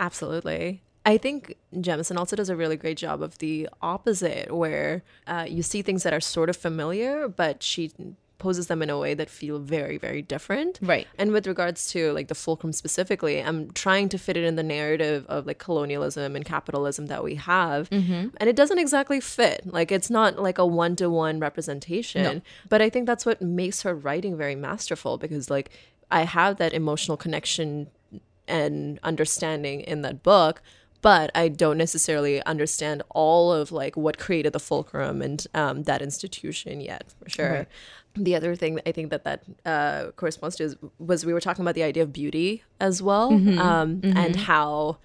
Absolutely. 0.00 0.82
I 1.06 1.16
think 1.16 1.56
Jemisin 1.74 2.16
also 2.16 2.36
does 2.36 2.50
a 2.50 2.56
really 2.56 2.76
great 2.76 2.98
job 2.98 3.22
of 3.22 3.38
the 3.38 3.68
opposite, 3.80 4.54
where 4.54 5.02
uh, 5.26 5.46
you 5.48 5.62
see 5.62 5.82
things 5.82 6.02
that 6.02 6.12
are 6.12 6.20
sort 6.20 6.50
of 6.50 6.56
familiar, 6.56 7.26
but 7.28 7.62
she 7.62 7.92
poses 8.40 8.66
them 8.66 8.82
in 8.82 8.90
a 8.90 8.98
way 8.98 9.14
that 9.14 9.30
feel 9.30 9.58
very 9.60 9.96
very 9.98 10.22
different 10.22 10.78
right 10.82 11.06
and 11.18 11.30
with 11.30 11.46
regards 11.46 11.90
to 11.92 12.12
like 12.12 12.26
the 12.28 12.34
fulcrum 12.34 12.72
specifically 12.72 13.40
i'm 13.40 13.70
trying 13.72 14.08
to 14.08 14.18
fit 14.18 14.36
it 14.36 14.42
in 14.42 14.56
the 14.56 14.62
narrative 14.62 15.24
of 15.28 15.46
like 15.46 15.58
colonialism 15.58 16.34
and 16.34 16.44
capitalism 16.44 17.06
that 17.06 17.22
we 17.22 17.36
have 17.36 17.88
mm-hmm. 17.90 18.28
and 18.38 18.48
it 18.48 18.56
doesn't 18.56 18.78
exactly 18.78 19.20
fit 19.20 19.62
like 19.66 19.92
it's 19.92 20.10
not 20.10 20.38
like 20.38 20.58
a 20.58 20.66
one-to-one 20.66 21.38
representation 21.38 22.22
no. 22.22 22.42
but 22.68 22.82
i 22.82 22.90
think 22.90 23.06
that's 23.06 23.24
what 23.24 23.40
makes 23.40 23.82
her 23.82 23.94
writing 23.94 24.36
very 24.36 24.56
masterful 24.56 25.18
because 25.18 25.48
like 25.48 25.70
i 26.10 26.22
have 26.22 26.56
that 26.56 26.72
emotional 26.72 27.16
connection 27.16 27.88
and 28.48 28.98
understanding 29.04 29.80
in 29.82 30.02
that 30.02 30.22
book 30.22 30.62
but 31.02 31.30
I 31.34 31.48
don't 31.48 31.78
necessarily 31.78 32.42
understand 32.44 33.02
all 33.10 33.52
of 33.52 33.72
like 33.72 33.96
what 33.96 34.18
created 34.18 34.52
the 34.52 34.60
fulcrum 34.60 35.22
and 35.22 35.46
um, 35.54 35.84
that 35.84 36.02
institution 36.02 36.80
yet, 36.80 37.14
for 37.22 37.30
sure. 37.30 37.50
Right 37.50 37.68
the 38.14 38.34
other 38.34 38.54
thing 38.56 38.80
I 38.86 38.92
think 38.92 39.10
that 39.10 39.24
that 39.24 39.44
uh, 39.64 40.10
corresponds 40.12 40.56
to 40.56 40.64
is, 40.64 40.76
was 40.98 41.24
we 41.24 41.32
were 41.32 41.40
talking 41.40 41.62
about 41.62 41.74
the 41.74 41.82
idea 41.82 42.02
of 42.02 42.12
beauty 42.12 42.62
as 42.80 43.02
well, 43.02 43.30
mm-hmm. 43.30 43.58
Um, 43.58 44.00
mm-hmm. 44.00 44.16
and 44.16 44.36
how 44.36 44.98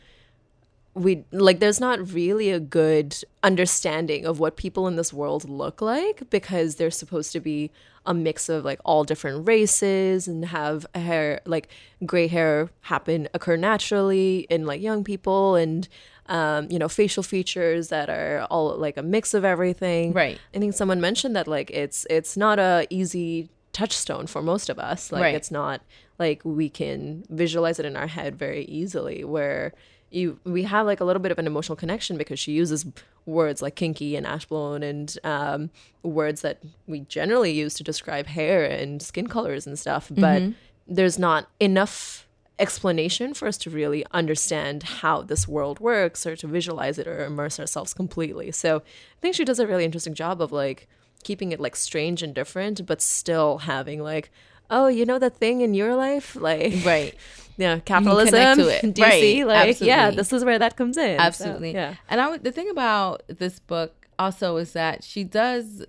we 0.95 1.25
like 1.31 1.59
there's 1.59 1.79
not 1.79 2.13
really 2.13 2.49
a 2.49 2.59
good 2.59 3.15
understanding 3.43 4.25
of 4.25 4.39
what 4.39 4.55
people 4.55 4.87
in 4.87 4.95
this 4.95 5.11
world 5.11 5.47
look 5.47 5.81
like 5.81 6.29
because 6.29 6.75
they're 6.75 6.89
supposed 6.89 7.33
to 7.33 7.41
be 7.41 7.69
a 8.05 8.13
mix 8.13 8.47
of 8.47 8.63
like 8.63 8.79
all 8.85 9.03
different 9.03 9.45
races 9.45 10.27
and 10.27 10.45
have 10.45 10.85
hair 10.95 11.41
like 11.45 11.67
gray 12.05 12.27
hair 12.27 12.69
happen 12.81 13.27
occur 13.33 13.57
naturally 13.57 14.47
in 14.49 14.65
like 14.65 14.81
young 14.81 15.03
people 15.03 15.55
and 15.55 15.89
um, 16.27 16.67
you 16.71 16.79
know 16.79 16.89
facial 16.89 17.23
features 17.23 17.89
that 17.89 18.09
are 18.09 18.47
all 18.49 18.75
like 18.77 18.97
a 18.97 19.03
mix 19.03 19.33
of 19.33 19.45
everything 19.45 20.11
Right. 20.13 20.39
i 20.55 20.59
think 20.59 20.73
someone 20.73 20.99
mentioned 21.01 21.35
that 21.35 21.47
like 21.47 21.69
it's 21.71 22.05
it's 22.09 22.35
not 22.35 22.57
a 22.59 22.87
easy 22.89 23.49
touchstone 23.73 24.25
for 24.27 24.41
most 24.41 24.69
of 24.69 24.79
us 24.79 25.11
like 25.11 25.21
Right. 25.21 25.35
it's 25.35 25.51
not 25.51 25.81
like 26.17 26.41
we 26.43 26.69
can 26.69 27.25
visualize 27.29 27.77
it 27.79 27.85
in 27.85 27.95
our 27.95 28.07
head 28.07 28.35
very 28.37 28.63
easily 28.65 29.23
where 29.23 29.73
you 30.11 30.39
we 30.45 30.63
have 30.63 30.85
like 30.85 31.01
a 31.01 31.05
little 31.05 31.21
bit 31.21 31.31
of 31.31 31.37
an 31.39 31.45
emotional 31.47 31.75
connection 31.75 32.17
because 32.17 32.39
she 32.39 32.53
uses 32.53 32.85
words 33.25 33.61
like 33.61 33.75
kinky 33.75 34.15
and 34.15 34.25
ash 34.25 34.45
blown 34.45 34.81
and 34.81 35.17
um, 35.23 35.69
words 36.03 36.41
that 36.41 36.59
we 36.87 37.01
generally 37.01 37.51
use 37.51 37.73
to 37.73 37.83
describe 37.83 38.27
hair 38.27 38.63
and 38.63 39.01
skin 39.01 39.27
colors 39.27 39.67
and 39.67 39.77
stuff 39.77 40.09
but 40.15 40.41
there's 40.87 41.19
not 41.19 41.49
enough 41.59 42.27
explanation 42.57 43.33
for 43.33 43.47
us 43.47 43.57
to 43.57 43.69
really 43.69 44.05
understand 44.11 44.83
how 44.83 45.21
this 45.21 45.47
world 45.47 45.79
works 45.79 46.25
or 46.25 46.35
to 46.37 46.47
visualize 46.47 46.97
it 46.97 47.05
or 47.07 47.25
immerse 47.25 47.59
ourselves 47.59 47.93
completely 47.93 48.49
so 48.51 48.77
i 48.77 49.19
think 49.21 49.35
she 49.35 49.43
does 49.43 49.59
a 49.59 49.67
really 49.67 49.83
interesting 49.83 50.13
job 50.13 50.41
of 50.41 50.51
like 50.53 50.87
keeping 51.23 51.51
it 51.51 51.59
like 51.59 51.75
strange 51.75 52.23
and 52.23 52.33
different 52.33 52.85
but 52.85 53.01
still 53.01 53.57
having 53.59 54.01
like 54.01 54.31
oh 54.69 54.87
you 54.87 55.05
know 55.05 55.19
that 55.19 55.35
thing 55.35 55.59
in 55.61 55.73
your 55.73 55.95
life 55.95 56.35
like 56.49 56.73
Right. 56.85 57.13
yeah 57.57 57.79
capitalism 57.79 58.57
to 58.57 58.67
it. 58.87 58.93
do 58.93 59.01
you 59.01 59.07
Right. 59.07 59.19
see 59.21 59.43
like 59.45 59.81
yeah 59.81 60.09
this 60.11 60.31
is 60.31 60.45
where 60.45 60.57
that 60.59 60.77
comes 60.77 60.95
in 60.97 61.17
So, 61.17 61.23
Absolutely. 61.23 61.73
yeah 61.73 61.95
And 62.07 62.21
I 62.21 62.29
would, 62.29 62.43
the 62.45 62.51
thing 62.53 62.69
about 62.69 63.23
this 63.27 63.59
book 63.59 64.07
also 64.17 64.55
is 64.57 64.71
that 64.73 65.03
she 65.03 65.25
does 65.25 65.83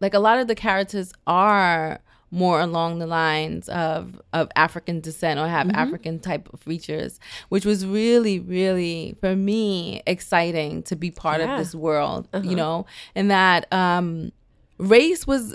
like 0.00 0.14
a 0.14 0.18
lot 0.18 0.38
of 0.38 0.48
the 0.48 0.54
characters 0.54 1.12
are 1.26 2.00
more 2.32 2.60
along 2.60 2.98
the 2.98 3.06
lines 3.06 3.68
of 3.68 4.20
of 4.32 4.48
African 4.56 5.00
descent 5.00 5.38
or 5.38 5.46
have 5.46 5.66
mm-hmm. 5.66 5.76
African 5.76 6.18
type 6.18 6.52
of 6.52 6.60
features, 6.60 7.20
which 7.50 7.66
was 7.66 7.86
really, 7.86 8.40
really 8.40 9.16
for 9.20 9.36
me 9.36 10.02
exciting 10.06 10.82
to 10.84 10.96
be 10.96 11.10
part 11.10 11.40
Yeah. 11.40 11.52
of 11.52 11.58
this 11.58 11.74
world, 11.74 12.26
you 12.32 12.40
uh-huh. 12.40 12.54
know, 12.54 12.86
and 13.14 13.30
that 13.30 13.70
um 13.72 14.32
race 14.78 15.28
was 15.28 15.54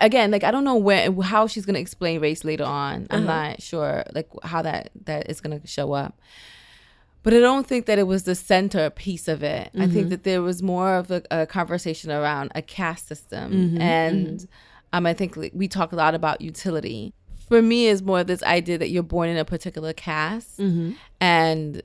again 0.00 0.30
like 0.30 0.44
i 0.44 0.50
don't 0.52 0.62
know 0.62 0.76
where 0.76 1.10
how 1.22 1.48
she's 1.48 1.66
gonna 1.66 1.80
explain 1.80 2.20
race 2.20 2.44
later 2.44 2.64
on. 2.64 3.06
I'm 3.10 3.26
uh-huh. 3.26 3.48
not 3.48 3.62
sure 3.62 4.04
like 4.14 4.28
how 4.44 4.62
that 4.62 4.90
that 5.06 5.30
is 5.30 5.40
gonna 5.40 5.66
show 5.66 5.92
up. 5.92 6.20
But 7.24 7.34
I 7.34 7.38
don't 7.38 7.66
think 7.66 7.86
that 7.86 8.00
it 8.00 8.06
was 8.08 8.24
the 8.24 8.34
center 8.34 8.90
piece 8.90 9.28
of 9.28 9.44
it. 9.44 9.70
I 9.76 9.86
think 9.86 9.92
mm-hmm. 9.92 10.08
that 10.08 10.24
there 10.24 10.42
was 10.42 10.60
more 10.60 10.96
of 10.96 11.10
a, 11.12 11.22
a 11.30 11.46
conversation 11.46 12.10
around 12.10 12.50
a 12.56 12.62
caste 12.62 13.06
system, 13.06 13.52
mm-hmm. 13.52 13.80
and 13.80 14.48
um, 14.92 15.06
I 15.06 15.14
think 15.14 15.36
we 15.54 15.68
talk 15.68 15.92
a 15.92 15.96
lot 15.96 16.14
about 16.14 16.40
utility. 16.40 17.12
For 17.48 17.60
me, 17.62 17.86
is 17.86 18.02
more 18.02 18.24
this 18.24 18.42
idea 18.44 18.78
that 18.78 18.88
you're 18.90 19.02
born 19.02 19.28
in 19.28 19.36
a 19.36 19.44
particular 19.44 19.92
caste, 19.92 20.58
and 21.20 21.82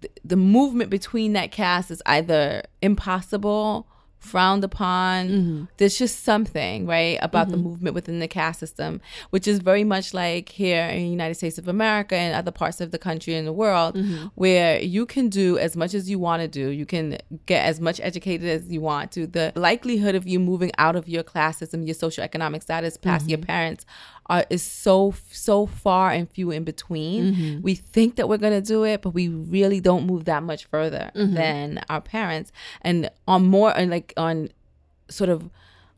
th- 0.00 0.12
the 0.24 0.36
movement 0.36 0.90
between 0.90 1.32
that 1.32 1.50
caste 1.50 1.90
is 1.90 2.02
either 2.06 2.62
impossible 2.82 3.86
frowned 4.24 4.64
upon. 4.64 5.28
Mm-hmm. 5.28 5.64
There's 5.76 5.98
just 5.98 6.24
something 6.24 6.86
right 6.86 7.18
about 7.20 7.48
the 7.48 7.56
mm-hmm. 7.56 7.64
movement 7.64 7.94
within 7.94 8.18
the 8.18 8.28
caste 8.28 8.60
system 8.60 9.00
which 9.30 9.46
is 9.46 9.58
very 9.58 9.84
much 9.84 10.14
like 10.14 10.48
here 10.48 10.86
in 10.86 11.02
the 11.02 11.08
united 11.08 11.34
states 11.34 11.58
of 11.58 11.68
america 11.68 12.14
and 12.16 12.34
other 12.34 12.50
parts 12.50 12.80
of 12.80 12.90
the 12.90 12.98
country 12.98 13.34
and 13.34 13.46
the 13.46 13.52
world 13.52 13.94
mm-hmm. 13.94 14.26
where 14.34 14.80
you 14.80 15.06
can 15.06 15.28
do 15.28 15.58
as 15.58 15.76
much 15.76 15.94
as 15.94 16.08
you 16.08 16.18
want 16.18 16.40
to 16.42 16.48
do. 16.48 16.68
You 16.68 16.86
can 16.86 17.18
get 17.46 17.64
as 17.64 17.80
much 17.80 18.00
educated 18.00 18.48
as 18.48 18.70
you 18.70 18.80
want 18.80 19.12
to. 19.12 19.26
The 19.26 19.52
likelihood 19.54 20.14
of 20.14 20.26
you 20.26 20.38
moving 20.38 20.70
out 20.78 20.96
of 20.96 21.08
your 21.08 21.22
class 21.22 21.58
system 21.58 21.82
your 21.82 21.94
socioeconomic 21.94 22.62
status 22.62 22.96
past 22.96 23.28
your 23.28 23.38
parents 23.38 23.84
are, 24.26 24.44
is 24.50 24.62
so 24.62 25.14
so 25.30 25.66
far 25.66 26.10
and 26.10 26.30
few 26.30 26.50
in 26.50 26.64
between. 26.64 27.34
Mm-hmm. 27.34 27.62
We 27.62 27.74
think 27.74 28.16
that 28.16 28.28
we're 28.28 28.38
gonna 28.38 28.60
do 28.60 28.84
it, 28.84 29.02
but 29.02 29.10
we 29.10 29.28
really 29.28 29.80
don't 29.80 30.06
move 30.06 30.24
that 30.24 30.42
much 30.42 30.64
further 30.66 31.10
mm-hmm. 31.14 31.34
than 31.34 31.84
our 31.88 32.00
parents. 32.00 32.52
And 32.82 33.10
on 33.28 33.46
more 33.46 33.76
and 33.76 33.90
like 33.90 34.12
on 34.16 34.50
sort 35.08 35.30
of 35.30 35.50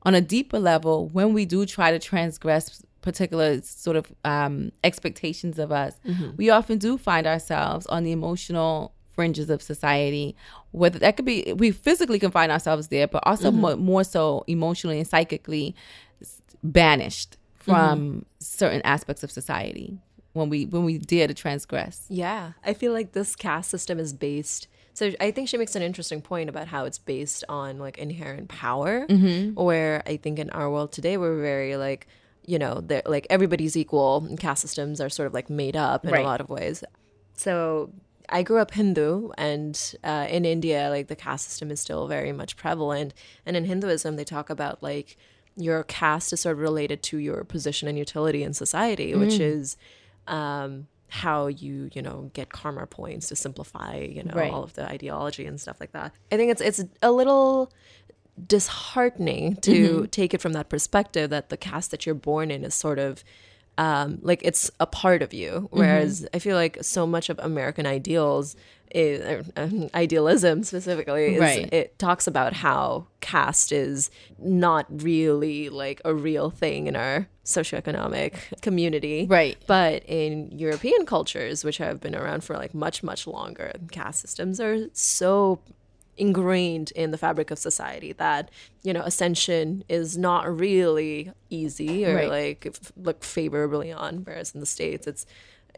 on 0.02 0.14
a 0.14 0.20
deeper 0.20 0.58
level, 0.58 1.08
when 1.08 1.32
we 1.32 1.44
do 1.44 1.66
try 1.66 1.90
to 1.90 1.98
transgress 1.98 2.82
particular 3.02 3.60
sort 3.62 3.96
of 3.96 4.12
um, 4.24 4.72
expectations 4.82 5.58
of 5.58 5.70
us, 5.70 5.94
mm-hmm. 6.06 6.30
we 6.36 6.50
often 6.50 6.78
do 6.78 6.98
find 6.98 7.26
ourselves 7.26 7.86
on 7.86 8.02
the 8.02 8.12
emotional 8.12 8.92
fringes 9.14 9.48
of 9.48 9.62
society. 9.62 10.36
Whether 10.72 10.98
that 10.98 11.16
could 11.16 11.24
be, 11.24 11.52
we 11.56 11.70
physically 11.70 12.18
can 12.18 12.30
find 12.30 12.52
ourselves 12.52 12.88
there, 12.88 13.06
but 13.06 13.22
also 13.24 13.50
mo- 13.50 13.76
more 13.76 14.04
so 14.04 14.44
emotionally 14.46 14.98
and 14.98 15.08
psychically 15.08 15.74
banished 16.62 17.36
from 17.74 18.24
certain 18.38 18.82
aspects 18.84 19.22
of 19.22 19.30
society 19.30 19.98
when 20.32 20.48
we 20.48 20.66
when 20.66 20.84
we 20.84 20.98
dare 20.98 21.26
to 21.28 21.34
transgress. 21.34 22.04
Yeah, 22.08 22.52
I 22.64 22.72
feel 22.74 22.92
like 22.92 23.12
this 23.12 23.34
caste 23.36 23.70
system 23.70 23.98
is 23.98 24.12
based. 24.12 24.68
So 24.94 25.12
I 25.20 25.30
think 25.30 25.48
she 25.48 25.58
makes 25.58 25.76
an 25.76 25.82
interesting 25.82 26.22
point 26.22 26.48
about 26.48 26.68
how 26.68 26.84
it's 26.86 26.98
based 26.98 27.44
on 27.50 27.78
like 27.78 27.98
inherent 27.98 28.48
power, 28.48 29.06
Mm-hmm. 29.08 29.54
where 29.60 30.02
I 30.06 30.16
think 30.16 30.38
in 30.38 30.48
our 30.50 30.70
world 30.70 30.90
today 30.92 31.16
we're 31.18 31.40
very 31.40 31.76
like, 31.76 32.06
you 32.46 32.58
know, 32.58 32.80
they're 32.80 33.02
like 33.04 33.26
everybody's 33.28 33.76
equal, 33.76 34.24
and 34.26 34.38
caste 34.40 34.62
systems 34.62 35.00
are 35.00 35.10
sort 35.10 35.26
of 35.26 35.34
like 35.34 35.50
made 35.50 35.76
up 35.76 36.04
in 36.06 36.12
Right. 36.12 36.22
a 36.24 36.26
lot 36.26 36.40
of 36.40 36.48
ways. 36.48 36.82
So 37.34 37.90
I 38.28 38.42
grew 38.42 38.58
up 38.58 38.72
Hindu, 38.72 39.30
and 39.38 39.94
uh, 40.02 40.26
in 40.30 40.44
India, 40.44 40.88
like 40.90 41.06
the 41.08 41.16
caste 41.16 41.46
system 41.48 41.70
is 41.70 41.80
still 41.80 42.08
very 42.08 42.32
much 42.32 42.56
prevalent. 42.56 43.14
And 43.44 43.56
in 43.56 43.64
Hinduism, 43.66 44.16
they 44.16 44.24
talk 44.24 44.50
about 44.50 44.82
like 44.82 45.16
your 45.56 45.82
caste 45.84 46.32
is 46.32 46.40
sort 46.40 46.54
of 46.54 46.58
related 46.60 47.02
to 47.04 47.18
your 47.18 47.42
position 47.44 47.88
and 47.88 47.96
utility 47.98 48.42
in 48.42 48.52
society, 48.52 49.14
which 49.14 49.34
Mm. 49.38 49.40
is 49.40 49.76
um, 50.28 50.86
how 51.08 51.46
you 51.46 51.88
you 51.94 52.02
know 52.02 52.30
get 52.34 52.50
karma 52.50 52.86
points 52.86 53.28
to 53.28 53.36
simplify 53.36 53.96
you 53.96 54.22
know 54.24 54.34
Right. 54.34 54.52
all 54.52 54.64
of 54.64 54.72
the 54.74 54.84
ideology 54.86 55.46
and 55.46 55.60
stuff 55.60 55.78
like 55.80 55.92
that. 55.92 56.12
I 56.32 56.36
think 56.36 56.50
it's 56.50 56.60
it's 56.60 56.84
a 57.00 57.12
little 57.12 57.72
disheartening 58.46 59.56
to 59.56 59.72
Mm-hmm. 59.72 60.04
take 60.06 60.34
it 60.34 60.40
from 60.40 60.52
that 60.52 60.68
perspective 60.68 61.30
that 61.30 61.48
the 61.48 61.56
caste 61.56 61.90
that 61.90 62.06
you're 62.06 62.14
born 62.14 62.50
in 62.50 62.64
is 62.64 62.74
sort 62.74 62.98
of 62.98 63.24
um, 63.78 64.18
like 64.22 64.40
it's 64.44 64.70
a 64.80 64.86
part 64.86 65.22
of 65.22 65.32
you. 65.34 65.68
Whereas 65.70 66.20
Mm-hmm. 66.22 66.36
I 66.36 66.38
feel 66.38 66.56
like 66.56 66.78
so 66.82 67.06
much 67.06 67.28
of 67.28 67.38
American 67.38 67.86
ideals, 67.86 68.56
is, 68.94 69.50
um, 69.56 69.90
idealism 69.94 70.62
specifically, 70.62 71.34
is, 71.34 71.40
Right. 71.40 71.72
it 71.72 71.98
talks 71.98 72.26
about 72.26 72.52
how 72.52 73.06
caste 73.20 73.72
is 73.72 74.10
not 74.38 74.86
really 75.02 75.68
like 75.68 76.00
a 76.04 76.14
real 76.14 76.50
thing 76.50 76.86
in 76.86 76.94
our 76.96 77.26
socioeconomic 77.44 78.60
community. 78.62 79.26
Right. 79.28 79.56
But 79.66 80.04
in 80.06 80.50
European 80.56 81.04
cultures, 81.04 81.64
which 81.64 81.78
have 81.78 82.00
been 82.00 82.14
around 82.14 82.44
for 82.44 82.56
like 82.56 82.74
much, 82.74 83.02
much 83.02 83.26
longer, 83.26 83.72
caste 83.90 84.20
systems 84.20 84.60
are 84.60 84.86
so 84.92 85.60
ingrained 86.16 86.90
in 86.92 87.10
the 87.10 87.18
fabric 87.18 87.50
of 87.50 87.58
society 87.58 88.12
that 88.12 88.50
you 88.82 88.92
know 88.92 89.02
ascension 89.02 89.84
is 89.88 90.16
not 90.16 90.42
really 90.58 91.30
easy 91.50 92.06
or 92.06 92.14
Right. 92.16 92.28
like 92.28 92.76
look 92.96 93.22
favorably 93.22 93.92
on 93.92 94.18
whereas 94.24 94.52
in 94.54 94.60
the 94.60 94.66
states 94.66 95.06
it's 95.06 95.26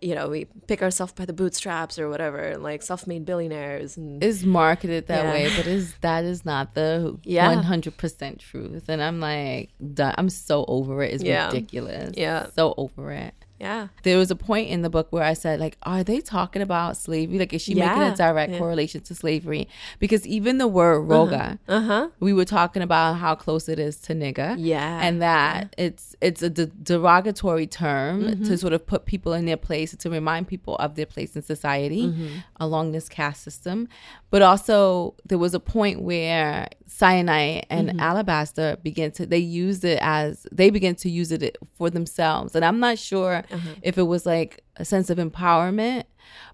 you 0.00 0.14
know 0.14 0.28
we 0.28 0.45
pick 0.68 0.80
ourselves 0.80 1.12
by 1.12 1.25
the 1.25 1.33
bootstraps 1.33 1.99
or 1.99 2.09
whatever 2.09 2.38
and 2.38 2.62
like 2.62 2.83
self-made 2.83 3.25
billionaires 3.25 3.97
and 3.97 4.23
It's 4.23 4.45
marketed 4.45 5.09
that 5.09 5.25
Yeah. 5.25 5.33
way, 5.33 5.50
but 5.57 5.66
is 5.66 5.95
that 6.02 6.23
is 6.25 6.45
not 6.45 6.75
the 6.75 7.18
Yeah. 7.25 7.49
one 7.52 7.64
hundred 7.64 7.97
percent 7.97 8.38
truth. 8.38 8.85
And 8.88 9.02
I'm 9.02 9.18
like, 9.18 9.71
done. 9.95 10.14
I'm 10.16 10.30
so 10.30 10.64
over 10.68 11.02
it. 11.02 11.14
It's 11.14 11.25
Yeah. 11.25 11.47
ridiculous. 11.47 12.12
Yeah. 12.16 12.47
so 12.54 12.75
over 12.76 13.11
it. 13.11 13.35
Yeah 13.61 13.88
There 14.05 14.19
was 14.19 14.31
a 14.31 14.37
point 14.37 14.69
in 14.69 14.83
the 14.83 14.91
book 14.91 15.09
where 15.11 15.25
I 15.25 15.35
said, 15.35 15.59
like, 15.61 15.77
are 15.83 16.05
they 16.05 16.21
talking 16.21 16.62
about 16.62 16.97
slavery? 16.97 17.38
Like, 17.38 17.53
is 17.53 17.62
she 17.62 17.75
making 17.75 18.03
a 18.03 18.15
direct 18.15 18.53
Yeah. 18.53 18.59
correlation 18.59 19.00
to 19.03 19.15
slavery? 19.15 19.69
Because 19.99 20.27
even 20.27 20.59
the 20.59 20.69
word 20.69 21.09
rogga, 21.09 21.59
uh-huh 21.69 22.09
we 22.21 22.33
were 22.33 22.45
talking 22.45 22.83
about 22.83 23.15
how 23.15 23.35
close 23.35 23.69
it 23.69 23.79
is 23.79 23.97
to 24.07 24.15
nigga. 24.15 24.57
Yeah. 24.59 25.00
And 25.03 25.21
that 25.23 25.75
it's 25.79 26.15
it's 26.21 26.43
a 26.43 26.50
de- 26.50 26.67
derogatory 26.67 27.67
term 27.67 28.23
Mm-hmm. 28.23 28.45
to 28.45 28.57
sort 28.59 28.73
of 28.73 28.87
put 28.87 29.05
people 29.07 29.33
in 29.33 29.45
their 29.47 29.57
place, 29.69 29.95
to 29.97 30.11
remind 30.11 30.47
people 30.49 30.77
of 30.77 30.95
their 30.95 31.07
place 31.07 31.35
in 31.37 31.43
society 31.43 32.05
Mm-hmm. 32.07 32.29
along 32.61 32.93
this 32.93 33.09
caste 33.09 33.43
system. 33.43 33.88
But 34.30 34.42
also 34.42 35.14
there 35.26 35.38
was 35.38 35.54
a 35.54 35.61
point 35.61 36.02
where 36.02 36.68
syenite 36.87 37.64
and 37.70 37.88
Mm-hmm. 37.88 38.00
alabaster 38.00 38.76
began 38.82 39.11
to 39.12 39.25
they 39.26 39.38
used 39.38 39.85
it 39.85 39.99
as 40.02 40.47
they 40.52 40.68
began 40.70 40.94
to 40.97 41.08
use 41.11 41.32
it 41.32 41.56
for 41.76 41.88
themselves. 41.90 42.54
And 42.54 42.64
I'm 42.64 42.78
not 42.80 42.99
sure 42.99 43.44
Uh-huh. 43.50 43.75
if 43.82 43.97
it 43.99 44.02
was 44.02 44.26
like 44.26 44.62
a 44.76 44.85
sense 44.85 45.08
of 45.11 45.18
empowerment, 45.18 46.04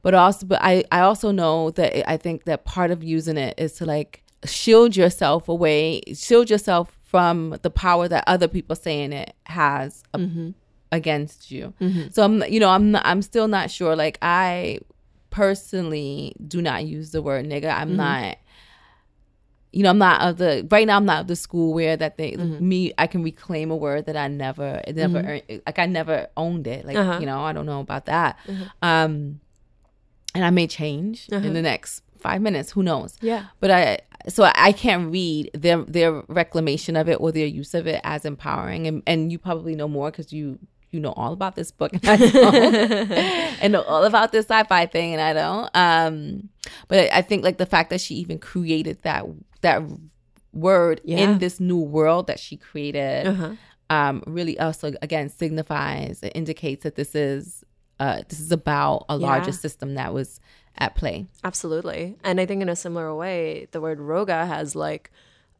but 0.02 0.14
also 0.14 0.46
but 0.46 0.60
I 0.62 0.84
I 0.92 1.00
also 1.00 1.30
know 1.32 1.70
that 1.72 1.90
it, 1.98 2.04
I 2.06 2.16
think 2.16 2.44
that 2.44 2.64
part 2.64 2.90
of 2.90 3.02
using 3.02 3.36
it 3.36 3.54
is 3.58 3.72
to 3.74 3.84
like 3.86 4.22
shield 4.44 4.94
yourself 4.94 5.48
away, 5.48 6.00
shield 6.14 6.50
yourself 6.50 6.96
from 7.02 7.56
the 7.62 7.70
power 7.70 8.06
that 8.08 8.24
other 8.26 8.48
people 8.48 8.76
saying 8.76 9.12
it 9.12 9.32
has 9.46 10.02
a- 10.12 10.18
against 10.92 11.50
you. 11.50 11.72
So 12.12 12.22
I'm 12.22 12.42
you 12.44 12.60
know 12.60 12.68
I'm 12.68 12.90
not, 12.92 13.02
I'm 13.04 13.22
still 13.22 13.48
not 13.48 13.70
sure 13.70 13.96
like 13.96 14.18
I 14.22 14.78
personally 15.34 16.34
do 16.46 16.62
not 16.62 16.84
use 16.84 17.10
the 17.10 17.20
word 17.22 17.44
nigga. 17.46 17.70
I'm 17.72 17.88
Mm-hmm. 17.88 17.96
not. 17.96 18.36
You 19.72 19.82
know, 19.82 19.90
I'm 19.90 19.98
not 19.98 20.20
of 20.22 20.36
the 20.38 20.66
right 20.70 20.86
now. 20.86 20.96
I'm 20.96 21.04
not 21.04 21.22
of 21.22 21.26
the 21.26 21.34
school 21.34 21.74
where 21.74 21.96
that 21.96 22.16
they 22.16 22.32
Mm-hmm. 22.32 22.68
me. 22.68 22.92
I 22.96 23.06
can 23.08 23.22
reclaim 23.24 23.72
a 23.72 23.76
word 23.76 24.06
that 24.06 24.16
I 24.16 24.28
never, 24.28 24.80
it 24.86 24.94
never, 24.94 25.18
earned, 25.18 25.42
like 25.66 25.78
I 25.80 25.86
never 25.86 26.28
owned 26.36 26.66
it. 26.68 26.86
Like 26.86 26.96
Uh-huh. 26.96 27.18
you 27.20 27.26
know, 27.26 27.40
I 27.42 27.52
don't 27.52 27.66
know 27.66 27.80
about 27.80 28.06
that. 28.06 28.38
Um, 28.82 29.40
and 30.34 30.44
I 30.44 30.50
may 30.50 30.66
change 30.68 31.28
Uh-huh. 31.32 31.44
in 31.46 31.54
the 31.54 31.62
next 31.62 32.02
five 32.18 32.40
minutes. 32.40 32.70
Who 32.70 32.82
knows? 32.84 33.16
Yeah. 33.20 33.46
But 33.60 33.70
I, 33.72 33.98
so 34.28 34.44
I 34.68 34.70
can't 34.72 35.10
read 35.10 35.50
their 35.54 35.78
their 35.96 36.22
reclamation 36.28 36.94
of 36.96 37.08
it 37.08 37.16
or 37.20 37.32
their 37.32 37.46
use 37.60 37.74
of 37.74 37.86
it 37.88 38.00
as 38.04 38.24
empowering. 38.24 38.86
And 38.86 39.02
and 39.10 39.32
you 39.32 39.38
probably 39.38 39.74
know 39.74 39.88
more 39.88 40.10
because 40.12 40.32
you 40.32 40.58
you 40.94 41.00
know 41.00 41.12
all 41.20 41.32
about 41.32 41.54
this 41.56 41.70
book 41.72 41.92
and 41.92 42.06
I 42.08 42.16
don't, 42.16 42.64
and 43.62 43.72
know 43.74 43.82
all 43.82 44.04
about 44.04 44.30
this 44.32 44.46
sci-fi 44.46 44.86
thing 44.86 45.12
and 45.14 45.20
I 45.20 45.32
don't. 45.42 45.68
Um, 45.74 46.48
but 46.88 47.10
I 47.12 47.20
think 47.22 47.42
like 47.44 47.58
the 47.58 47.66
fact 47.66 47.90
that 47.90 48.00
she 48.00 48.14
even 48.16 48.38
created 48.38 48.96
that 49.02 49.24
that 49.62 49.82
word 50.52 51.00
Yeah. 51.04 51.18
in 51.24 51.38
this 51.38 51.58
new 51.60 51.78
world 51.96 52.26
that 52.28 52.38
she 52.38 52.56
created 52.56 53.26
Uh-huh. 53.26 53.52
um, 53.90 54.22
really 54.26 54.56
also 54.58 54.92
again 55.02 55.28
signifies 55.28 56.22
it 56.22 56.32
indicates 56.34 56.82
that 56.84 56.94
this 56.94 57.14
is 57.14 57.64
uh, 58.00 58.22
this 58.28 58.40
is 58.40 58.50
about 58.52 59.04
a 59.08 59.16
larger 59.16 59.50
Yeah. 59.50 59.64
system 59.64 59.94
that 59.94 60.12
was 60.14 60.40
at 60.76 60.94
play. 60.96 61.26
Absolutely. 61.44 62.16
And 62.24 62.40
I 62.40 62.46
think 62.46 62.60
in 62.62 62.68
a 62.68 62.74
similar 62.76 63.14
way, 63.14 63.68
the 63.70 63.80
word 63.80 63.98
rogga 64.00 64.46
has 64.48 64.74
like 64.74 65.10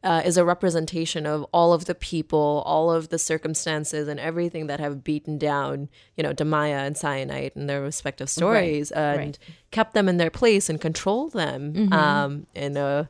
uh, 0.05 0.21
is 0.23 0.37
a 0.37 0.45
representation 0.45 1.25
of 1.25 1.43
all 1.51 1.73
of 1.73 1.85
the 1.85 1.95
people, 1.95 2.63
all 2.65 2.91
of 2.91 3.09
the 3.09 3.17
circumstances, 3.19 4.07
and 4.07 4.19
everything 4.19 4.67
that 4.67 4.79
have 4.79 5.03
beaten 5.03 5.37
down, 5.37 5.89
you 6.15 6.23
know, 6.23 6.31
Damaya 6.33 6.85
and 6.87 6.95
Syenite 6.95 7.53
in 7.55 7.65
their 7.67 7.81
respective 7.81 8.29
stories, 8.29 8.91
and 8.91 9.17
right. 9.19 9.39
kept 9.71 9.93
them 9.93 10.07
in 10.07 10.17
their 10.17 10.29
place 10.29 10.69
and 10.69 10.79
controlled 10.79 11.33
them 11.33 11.73
Mm-hmm. 11.73 11.93
um, 11.93 12.47
in 12.55 12.77
a 12.77 13.09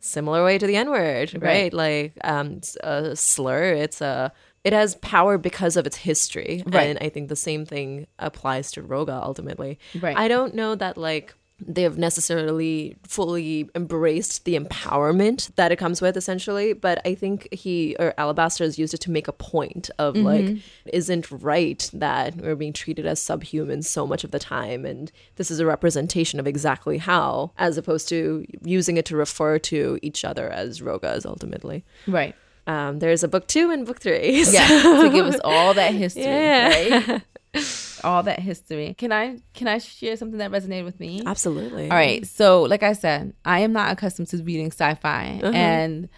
similar 0.00 0.42
way 0.44 0.58
to 0.58 0.66
the 0.66 0.74
N 0.76 0.90
word, 0.90 1.34
right? 1.34 1.42
Right. 1.42 1.72
Like 1.72 2.12
um, 2.24 2.54
it's 2.56 2.76
a 2.82 3.14
slur. 3.14 3.74
It's 3.74 4.00
a 4.00 4.32
it 4.64 4.72
has 4.72 4.94
power 4.96 5.38
because 5.38 5.76
of 5.76 5.86
its 5.86 5.96
history, 5.96 6.62
Right. 6.66 6.84
and 6.88 6.98
I 7.00 7.08
think 7.08 7.28
the 7.28 7.36
same 7.36 7.66
thing 7.66 8.06
applies 8.18 8.70
to 8.72 8.82
Rogga 8.82 9.20
ultimately. 9.22 9.78
Right. 10.00 10.16
I 10.16 10.28
don't 10.28 10.54
know 10.54 10.74
that 10.76 10.96
like 10.96 11.34
they 11.66 11.82
have 11.82 11.98
necessarily 11.98 12.96
fully 13.06 13.68
embraced 13.74 14.44
the 14.44 14.58
empowerment 14.58 15.54
that 15.56 15.70
it 15.72 15.76
comes 15.76 16.00
with 16.02 16.16
essentially 16.16 16.72
but 16.72 17.00
i 17.06 17.14
think 17.14 17.48
he 17.52 17.94
or 17.98 18.12
alabaster 18.18 18.64
has 18.64 18.78
used 18.78 18.94
it 18.94 18.98
to 19.00 19.10
make 19.10 19.28
a 19.28 19.32
point 19.32 19.90
of 19.98 20.16
like 20.16 20.56
isn't 20.86 21.30
right 21.30 21.90
that 21.92 22.34
we're 22.36 22.54
being 22.56 22.72
treated 22.72 23.06
as 23.06 23.20
subhumans 23.20 23.84
so 23.84 24.06
much 24.06 24.24
of 24.24 24.30
the 24.30 24.38
time 24.38 24.84
and 24.84 25.12
this 25.36 25.50
is 25.50 25.60
a 25.60 25.66
representation 25.66 26.38
of 26.40 26.46
exactly 26.46 26.98
how 26.98 27.50
as 27.58 27.76
opposed 27.78 28.08
to 28.08 28.44
using 28.64 28.96
it 28.96 29.04
to 29.06 29.16
refer 29.16 29.58
to 29.58 29.98
each 30.02 30.24
other 30.24 30.48
as 30.50 30.80
roggas 30.80 31.24
ultimately 31.26 31.84
Right. 32.06 32.34
um, 32.66 32.98
there's 32.98 33.22
a 33.22 33.28
book 33.28 33.46
two 33.46 33.70
and 33.70 33.86
book 33.86 34.00
three 34.00 34.42
Yeah. 34.48 34.66
to 35.02 35.10
give 35.12 35.26
us 35.26 35.38
all 35.44 35.74
that 35.74 35.94
history. 35.94 36.22
Yeah. 36.32 36.98
Right. 37.08 37.22
All 38.04 38.22
that 38.24 38.40
history. 38.40 38.94
Can 38.98 39.12
I 39.12 39.38
can 39.54 39.68
I 39.68 39.78
share 39.78 40.16
something 40.16 40.38
that 40.38 40.50
resonated 40.50 40.84
with 40.84 40.98
me? 41.00 41.22
absolutely 41.26 41.84
All 41.90 41.96
right. 41.96 42.26
So, 42.26 42.62
like 42.62 42.82
I 42.82 42.92
said, 42.92 43.34
I 43.44 43.60
am 43.60 43.72
not 43.72 43.90
accustomed 43.92 44.28
to 44.28 44.42
reading 44.42 44.66
sci-fi, 44.70 45.40
Uh-huh. 45.42 45.52
and 45.56 46.08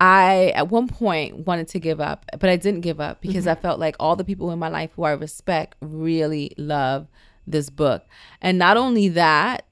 I 0.00 0.52
at 0.54 0.68
one 0.70 0.88
point 0.88 1.46
wanted 1.46 1.68
to 1.68 1.78
give 1.78 2.00
up, 2.00 2.24
but 2.38 2.48
I 2.48 2.56
didn't 2.56 2.80
give 2.80 3.00
up 3.00 3.20
because 3.20 3.44
Mm-hmm. 3.44 3.58
I 3.58 3.62
felt 3.62 3.78
like 3.80 3.96
all 4.00 4.16
the 4.16 4.24
people 4.24 4.50
in 4.50 4.58
my 4.58 4.68
life 4.68 4.90
who 4.96 5.02
I 5.04 5.10
respect 5.12 5.76
really 5.82 6.54
love 6.56 7.06
this 7.46 7.68
book, 7.70 8.04
and 8.40 8.58
not 8.58 8.76
only 8.76 9.08
that, 9.10 9.66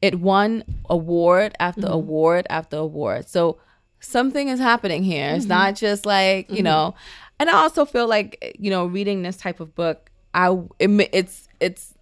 it 0.00 0.20
won 0.20 0.62
award 0.88 1.54
after 1.58 1.82
Mm-hmm. 1.82 1.92
award 1.92 2.46
after 2.50 2.76
award. 2.76 3.28
So 3.28 3.58
something 4.00 4.48
is 4.48 4.60
happening 4.60 5.02
here. 5.02 5.28
Mm-hmm. 5.28 5.36
It's 5.38 5.46
not 5.46 5.74
just 5.74 6.06
like 6.06 6.50
you 6.50 6.62
know, 6.62 6.94
and 7.40 7.50
I 7.50 7.54
also 7.54 7.84
feel 7.84 8.06
like 8.06 8.54
you 8.58 8.70
know, 8.70 8.86
reading 8.86 9.22
this 9.22 9.36
type 9.36 9.58
of 9.58 9.74
book, 9.74 10.10
I 10.34 10.58
it, 10.78 10.90
it's 11.12 11.48
it's 11.60 11.94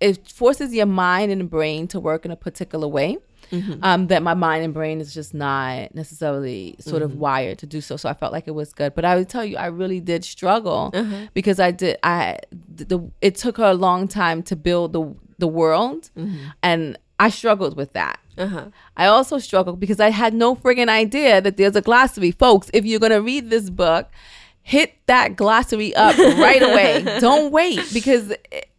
it 0.00 0.28
forces 0.28 0.72
your 0.72 0.86
mind 0.86 1.32
and 1.32 1.50
brain 1.50 1.88
to 1.88 1.98
work 1.98 2.24
in 2.24 2.30
a 2.30 2.36
particular 2.36 2.86
way 2.86 3.18
um, 3.82 4.08
that 4.08 4.22
my 4.22 4.34
mind 4.34 4.62
and 4.64 4.74
brain 4.74 5.00
is 5.00 5.14
just 5.14 5.32
not 5.32 5.94
necessarily 5.94 6.76
sort 6.80 7.02
of 7.02 7.14
wired 7.16 7.58
to 7.58 7.66
do 7.66 7.80
so. 7.80 7.96
So 7.96 8.08
I 8.08 8.14
felt 8.14 8.32
like 8.32 8.46
it 8.46 8.54
was 8.54 8.72
good, 8.74 8.94
but 8.94 9.04
I 9.04 9.16
would 9.16 9.28
tell 9.28 9.44
you, 9.44 9.56
I 9.56 9.66
really 9.66 10.00
did 10.00 10.24
struggle 10.24 10.90
because 11.34 11.58
I 11.58 11.70
did. 11.70 11.96
I 12.02 12.38
the 12.52 13.10
it 13.20 13.36
took 13.36 13.56
her 13.56 13.64
a 13.64 13.74
long 13.74 14.06
time 14.06 14.42
to 14.44 14.56
build 14.56 14.92
the 14.92 15.14
the 15.38 15.48
world, 15.48 16.10
and 16.62 16.98
I 17.18 17.30
struggled 17.30 17.76
with 17.76 17.92
that. 17.94 18.20
uh-huh 18.36 18.66
I 18.96 19.06
also 19.06 19.38
struggled 19.38 19.80
because 19.80 19.98
I 19.98 20.10
had 20.10 20.34
no 20.34 20.54
friggin' 20.54 20.88
idea 20.88 21.40
that 21.40 21.56
there's 21.56 21.76
a 21.76 21.80
glossary. 21.80 22.30
Folks, 22.32 22.70
if 22.74 22.84
you're 22.84 23.00
gonna 23.00 23.22
read 23.22 23.48
this 23.50 23.70
book, 23.70 24.08
hit 24.68 24.92
that 25.06 25.34
glossary 25.34 25.94
up 25.94 26.16
right 26.18 26.62
away. 26.62 27.02
Don't 27.20 27.50
wait 27.50 27.80
because 27.94 28.34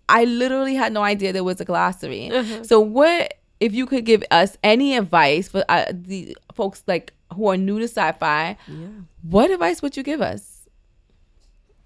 I 0.07 0.25
literally 0.25 0.75
had 0.75 0.93
no 0.93 1.01
idea 1.01 1.33
there 1.33 1.43
was 1.43 1.59
a 1.59 1.65
glossary. 1.65 2.29
So 2.63 2.79
what 2.79 3.33
if 3.59 3.73
you 3.73 3.87
could 3.87 4.05
give 4.05 4.23
us 4.29 4.55
any 4.63 4.95
advice 4.95 5.47
for 5.49 5.65
uh, 5.67 5.85
the 5.91 6.37
folks 6.53 6.83
like 6.85 7.13
who 7.33 7.47
are 7.47 7.57
new 7.57 7.79
to 7.79 7.85
sci-fi? 7.85 8.55
yeah 8.67 8.87
What 9.23 9.49
advice 9.49 9.81
would 9.81 9.97
you 9.97 10.03
give 10.03 10.21
us? 10.21 10.67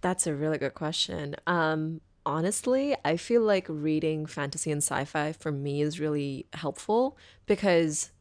That's 0.01 0.27
a 0.27 0.35
really 0.35 0.57
good 0.57 0.73
question. 0.73 1.35
Um, 1.47 2.01
honestly, 2.25 2.95
I 3.05 3.15
feel 3.15 3.41
like 3.41 3.67
reading 3.69 4.25
fantasy 4.25 4.69
and 4.69 4.83
sci-fi 4.83 5.31
for 5.31 5.51
me 5.51 5.81
is 5.81 5.97
really 5.99 6.45
helpful 6.53 7.17
because 7.45 8.11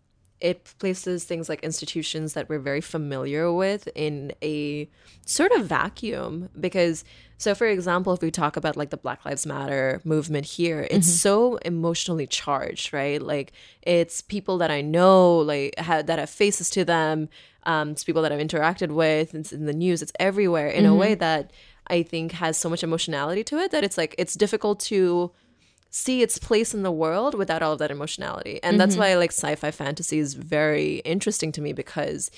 it 0.43 0.75
places 0.81 1.25
things 1.25 1.49
like 1.49 1.63
institutions 1.63 2.35
that 2.35 2.49
we're 2.49 2.59
very 2.59 2.81
familiar 2.81 3.53
with 3.53 3.89
in 3.95 4.33
a 4.43 4.89
sort 5.25 5.53
of 5.53 5.67
vacuum 5.67 6.49
because 6.59 7.05
so 7.39 7.55
for 7.55 7.67
example 7.67 8.13
if 8.13 8.21
we 8.21 8.31
talk 8.31 8.57
about 8.57 8.77
like 8.77 8.91
the 8.91 8.97
black 8.97 9.25
lives 9.25 9.47
matter 9.47 10.01
movement 10.05 10.45
here 10.45 10.87
it's 10.91 11.09
so 11.09 11.57
emotionally 11.59 12.27
charged 12.27 12.93
right? 12.93 13.23
Like 13.23 13.53
it's 13.83 14.21
people 14.21 14.59
that 14.59 14.71
i 14.71 14.81
know 14.81 15.39
like 15.39 15.75
ha- 15.79 16.03
that 16.03 16.19
have 16.19 16.31
faces 16.31 16.69
to 16.71 16.85
them 16.85 17.29
um 17.65 17.91
it's 17.91 18.05
people 18.05 18.23
that 18.23 18.33
i've 18.33 18.41
interacted 18.41 18.91
with 18.91 19.35
it's 19.35 19.53
in 19.53 19.67
the 19.67 19.73
news 19.73 20.03
it's 20.03 20.13
everywhere 20.19 20.69
in 20.69 20.85
a 20.87 20.95
way 20.95 21.15
that 21.15 21.53
i 21.87 22.03
think 22.03 22.33
has 22.33 22.57
so 22.59 22.69
much 22.69 22.83
emotionality 22.83 23.45
to 23.45 23.59
it 23.59 23.71
that 23.71 23.85
it's 23.85 23.99
like 23.99 24.15
it's 24.19 24.35
difficult 24.35 24.81
to 24.81 25.31
see 25.95 26.23
its 26.23 26.39
place 26.39 26.73
in 26.73 26.83
the 26.83 26.91
world 26.91 27.35
without 27.35 27.63
all 27.63 27.75
of 27.75 27.79
that 27.79 27.91
emotionality. 27.91 28.59
And 28.63 28.81
that's 28.81 28.97
why 28.97 29.11
I 29.11 29.15
like 29.17 29.31
sci-fi 29.31 29.71
fantasy 29.71 30.19
is 30.19 30.33
very 30.33 30.97
interesting 31.05 31.53
to 31.53 31.61
me 31.61 31.75
because 31.75 32.31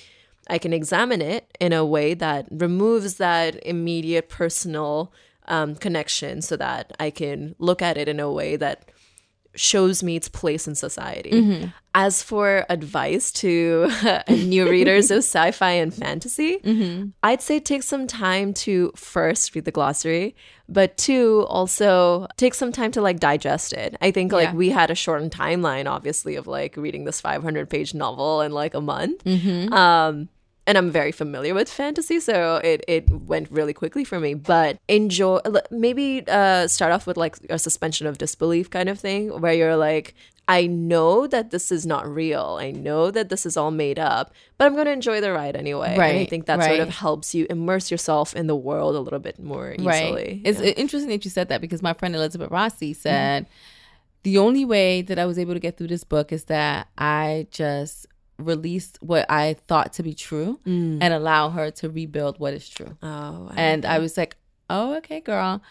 I 0.49 0.57
can 0.57 0.73
examine 0.73 1.21
it 1.21 1.55
in 1.61 1.71
a 1.71 1.85
way 1.85 2.13
that 2.15 2.47
removes 2.51 3.15
that 3.15 3.55
immediate 3.65 4.27
personal 4.27 5.13
um, 5.47 5.73
connection 5.75 6.41
so 6.41 6.57
that 6.57 6.93
I 6.99 7.09
can 7.11 7.55
look 7.57 7.81
at 7.81 7.97
it 7.97 8.09
in 8.09 8.19
a 8.19 8.29
way 8.29 8.57
that 8.57 8.91
shows 9.55 10.03
me 10.03 10.17
its 10.17 10.27
place 10.27 10.67
in 10.67 10.75
society. 10.75 11.31
As 11.97 12.21
for 12.21 12.65
advice 12.69 13.31
to 13.43 13.89
new 14.29 14.69
readers 14.69 15.11
of 15.11 15.19
sci-fi 15.29 15.71
and 15.71 15.93
fantasy, 15.93 16.59
I'd 17.23 17.41
say 17.41 17.61
take 17.61 17.83
some 17.83 18.05
time 18.05 18.53
to 18.65 18.91
first 18.97 19.55
read 19.55 19.63
the 19.63 19.71
glossary, 19.71 20.35
but 20.67 20.97
two, 20.97 21.45
also 21.47 22.27
take 22.35 22.53
some 22.53 22.73
time 22.73 22.91
to 22.91 23.01
like 23.01 23.21
digest 23.21 23.71
it. 23.71 23.95
I 24.01 24.11
think 24.11 24.33
like 24.33 24.49
Yeah. 24.49 24.55
we 24.55 24.69
had 24.71 24.91
a 24.91 24.95
shortened 24.95 25.31
timeline, 25.31 25.89
obviously, 25.89 26.35
of 26.35 26.47
like 26.47 26.75
reading 26.75 27.05
this 27.05 27.21
500 27.21 27.69
page 27.69 27.93
novel 27.93 28.41
in 28.41 28.51
like 28.51 28.73
a 28.73 28.81
month. 28.81 29.25
Um, 29.71 30.27
and 30.67 30.77
I'm 30.77 30.89
very 30.91 31.11
familiar 31.11 31.53
with 31.53 31.69
fantasy, 31.69 32.19
so 32.19 32.57
it, 32.63 32.83
it 32.87 33.09
went 33.09 33.51
really 33.51 33.73
quickly 33.73 34.03
for 34.03 34.19
me. 34.19 34.33
But 34.33 34.77
enjoy, 34.87 35.39
maybe 35.71 36.23
uh, 36.27 36.67
start 36.67 36.91
off 36.91 37.05
with 37.07 37.17
like 37.17 37.37
a 37.49 37.59
suspension 37.59 38.07
of 38.07 38.17
disbelief 38.17 38.69
kind 38.69 38.89
of 38.89 38.99
thing, 38.99 39.41
where 39.41 39.53
you're 39.53 39.75
like, 39.77 40.15
I 40.47 40.67
know 40.67 41.25
that 41.27 41.49
this 41.49 41.71
is 41.71 41.87
not 41.87 42.07
real. 42.07 42.57
I 42.61 42.69
know 42.71 43.09
that 43.09 43.29
this 43.29 43.47
is 43.47 43.57
all 43.57 43.71
made 43.71 43.97
up, 43.97 44.31
but 44.59 44.65
I'm 44.65 44.73
going 44.73 44.85
to 44.85 44.91
enjoy 44.91 45.19
the 45.19 45.31
ride 45.33 45.55
anyway. 45.55 45.93
And 45.93 46.01
I 46.19 46.25
think 46.25 46.45
that 46.45 46.59
sort 46.67 46.79
of 46.81 46.89
helps 46.89 47.33
you 47.33 47.47
immerse 47.49 47.89
yourself 47.89 48.35
in 48.35 48.45
the 48.45 48.55
world 48.55 48.95
a 48.95 48.99
little 48.99 49.17
bit 49.19 49.39
more 49.39 49.73
easily. 49.73 49.85
Right. 49.87 50.41
It's 50.43 50.59
Yeah. 50.59 50.67
interesting 50.77 51.09
that 51.09 51.25
you 51.25 51.31
said 51.31 51.49
that 51.49 51.61
because 51.61 51.81
my 51.81 51.93
friend 51.93 52.15
Elizabeth 52.15 52.51
Rossi 52.51 52.93
said 52.93 53.47
the 54.21 54.37
only 54.37 54.65
way 54.65 55.01
that 55.03 55.17
I 55.19 55.25
was 55.25 55.37
able 55.39 55.53
to 55.55 55.59
get 55.59 55.77
through 55.77 55.87
this 55.87 56.03
book 56.03 56.31
is 56.31 56.45
that 56.45 56.87
I 56.97 57.47
just 57.51 58.05
released 58.37 58.97
what 59.01 59.25
I 59.29 59.55
thought 59.67 59.93
to 59.93 60.03
be 60.03 60.13
true 60.13 60.59
mm. 60.65 60.97
and 61.01 61.13
allow 61.13 61.49
her 61.49 61.71
to 61.71 61.89
rebuild 61.89 62.39
what 62.39 62.53
is 62.53 62.67
true. 62.67 62.97
oh, 63.01 63.49
I 63.51 63.61
And 63.61 63.85
I 63.85 63.99
was 63.99 64.17
like, 64.17 64.35
oh, 64.69 64.95
okay, 64.97 65.21
girl. 65.21 65.61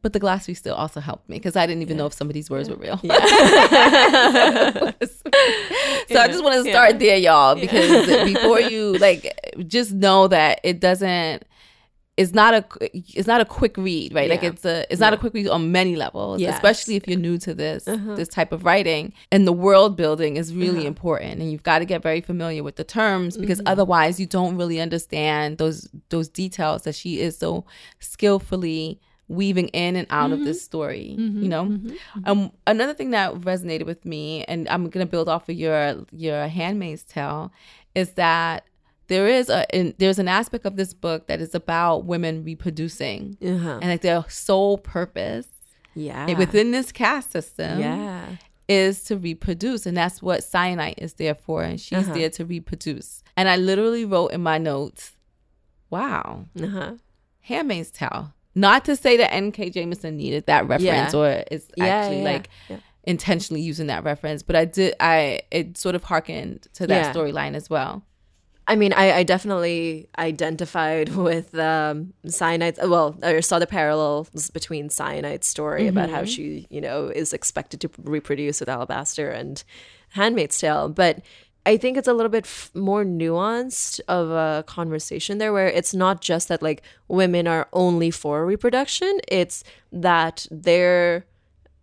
But 0.00 0.14
the 0.14 0.18
glossary 0.18 0.54
still 0.54 0.74
also 0.74 1.00
helped 1.00 1.28
me 1.28 1.36
because 1.36 1.54
I 1.54 1.66
didn't 1.66 1.82
even 1.82 1.98
know 1.98 2.06
if 2.06 2.14
some 2.14 2.28
of 2.28 2.34
these 2.34 2.48
words 2.48 2.70
were 2.70 2.76
real. 2.76 2.96
so 3.02 3.08
I 3.10 4.94
just 6.28 6.42
want 6.42 6.64
to 6.64 6.70
start 6.70 6.98
there, 6.98 7.18
y'all, 7.18 7.54
because 7.54 8.06
before 8.24 8.58
you 8.58 8.96
like, 8.98 9.54
just 9.66 9.92
know 9.92 10.28
that 10.28 10.60
it 10.64 10.80
doesn't. 10.80 11.44
It's 12.22 12.32
not 12.42 12.52
a 12.54 12.62
it's 13.18 13.26
not 13.32 13.40
a 13.40 13.44
quick 13.58 13.74
read, 13.76 14.08
right? 14.14 14.30
Like 14.30 14.42
it's 14.50 14.64
a 14.64 14.76
it's 14.92 15.00
not 15.06 15.12
a 15.12 15.16
quick 15.22 15.34
read 15.34 15.48
on 15.48 15.62
many 15.78 15.94
levels, 16.04 16.40
Yes. 16.40 16.54
especially 16.54 16.94
if 16.96 17.06
you're 17.08 17.18
new 17.28 17.36
to 17.46 17.52
this 17.62 17.86
Uh-huh. 17.88 18.14
this 18.20 18.28
type 18.38 18.50
of 18.56 18.60
writing. 18.68 19.04
And 19.32 19.46
the 19.50 19.56
world 19.66 19.92
building 20.02 20.36
is 20.42 20.54
really 20.54 20.84
important, 20.92 21.40
and 21.40 21.50
you've 21.52 21.62
got 21.72 21.78
to 21.80 21.86
get 21.92 22.02
very 22.02 22.20
familiar 22.30 22.62
with 22.62 22.76
the 22.76 22.84
terms 22.84 23.36
because 23.36 23.58
Mm-hmm. 23.58 23.72
otherwise 23.72 24.18
you 24.20 24.26
don't 24.38 24.54
really 24.60 24.80
understand 24.80 25.58
those 25.58 25.78
those 26.14 26.28
details 26.42 26.78
that 26.86 26.94
she 26.94 27.12
is 27.26 27.36
so 27.38 27.64
skillfully 28.16 29.00
weaving 29.28 29.68
in 29.68 29.96
and 29.96 30.06
out 30.10 30.30
of 30.30 30.44
this 30.44 30.62
story 30.62 31.14
you 31.44 31.48
know 31.48 31.64
um 32.26 32.52
another 32.66 32.92
thing 32.92 33.10
that 33.12 33.32
resonated 33.50 33.86
with 33.86 34.04
me 34.04 34.44
and 34.44 34.68
i'm 34.68 34.90
gonna 34.90 35.06
build 35.06 35.26
off 35.28 35.48
of 35.48 35.54
your 35.56 36.04
your 36.12 36.46
handmaid's 36.48 37.02
tale 37.02 37.50
is 37.94 38.12
that 38.12 38.64
there 39.12 39.26
is 39.28 39.48
a 39.48 39.60
in, 39.78 39.94
there's 39.98 40.18
an 40.18 40.28
aspect 40.28 40.64
of 40.66 40.74
this 40.76 40.92
book 40.94 41.20
that 41.28 41.40
is 41.46 41.54
about 41.54 42.04
women 42.12 42.34
reproducing 42.50 43.36
Uh-huh. 43.52 43.78
and 43.80 43.86
like 43.92 44.02
their 44.08 44.24
sole 44.28 44.76
purpose 44.78 45.46
Yeah. 45.94 46.38
within 46.42 46.70
this 46.76 46.92
caste 46.92 47.30
system 47.32 47.74
yeah. 47.80 48.36
is 48.68 49.04
to 49.08 49.16
reproduce 49.16 49.86
and 49.86 49.96
that's 49.96 50.18
what 50.22 50.40
syenite 50.52 50.98
is 51.06 51.12
there 51.14 51.34
for 51.34 51.62
and 51.62 51.78
she's 51.80 52.06
Uh-huh. 52.08 52.14
there 52.18 52.30
to 52.38 52.42
reproduce 52.44 53.22
and 53.36 53.48
i 53.48 53.56
literally 53.56 54.04
wrote 54.12 54.30
in 54.36 54.42
my 54.42 54.58
notes 54.58 55.02
wow 55.90 56.46
Uh-huh. 56.66 56.92
handmaid's 57.40 57.90
tale 57.90 58.32
not 58.54 58.84
to 58.84 58.94
say 58.96 59.16
that 59.16 59.30
nk 59.32 59.58
jemisin 59.74 60.14
needed 60.14 60.46
that 60.46 60.66
reference 60.68 61.12
Yeah. 61.14 61.20
or 61.20 61.44
is 61.50 61.66
Yeah, 61.76 61.84
actually 61.86 62.18
yeah, 62.22 62.32
like 62.32 62.48
intentionally 63.04 63.60
using 63.70 63.88
that 63.88 64.04
reference 64.04 64.42
but 64.48 64.54
i 64.56 64.64
did 64.64 64.94
i 65.00 65.40
it 65.50 65.76
sort 65.76 65.94
of 65.94 66.04
harkened 66.04 66.68
to 66.74 66.86
that 66.86 67.14
storyline 67.14 67.54
as 67.60 67.68
well 67.68 68.02
I 68.66 68.76
mean, 68.76 68.92
I, 68.92 69.12
I 69.12 69.22
definitely 69.22 70.08
identified 70.18 71.08
with 71.16 71.54
um, 71.56 72.12
Syenite's. 72.26 72.78
Well, 72.82 73.18
I 73.22 73.40
saw 73.40 73.58
the 73.58 73.66
parallels 73.66 74.50
between 74.50 74.88
Syenite's 74.88 75.46
story 75.46 75.88
about 75.88 76.10
how 76.10 76.24
she, 76.24 76.66
you 76.70 76.80
know, 76.80 77.08
is 77.08 77.32
expected 77.32 77.80
to 77.80 77.90
reproduce 78.02 78.60
with 78.60 78.68
Alabaster 78.68 79.30
and 79.30 79.62
Handmaid's 80.10 80.58
Tale. 80.58 80.88
But 80.88 81.22
I 81.64 81.76
think 81.76 81.96
it's 81.96 82.08
a 82.08 82.12
little 82.12 82.30
bit 82.30 82.44
f- 82.44 82.70
more 82.74 83.04
nuanced 83.04 84.00
of 84.08 84.30
a 84.30 84.64
conversation 84.66 85.38
there, 85.38 85.52
where 85.52 85.68
it's 85.68 85.94
not 85.94 86.20
just 86.20 86.48
that 86.48 86.62
like 86.62 86.82
women 87.08 87.46
are 87.46 87.68
only 87.72 88.10
for 88.10 88.44
reproduction; 88.46 89.20
it's 89.28 89.64
that 89.92 90.46
they're 90.50 91.24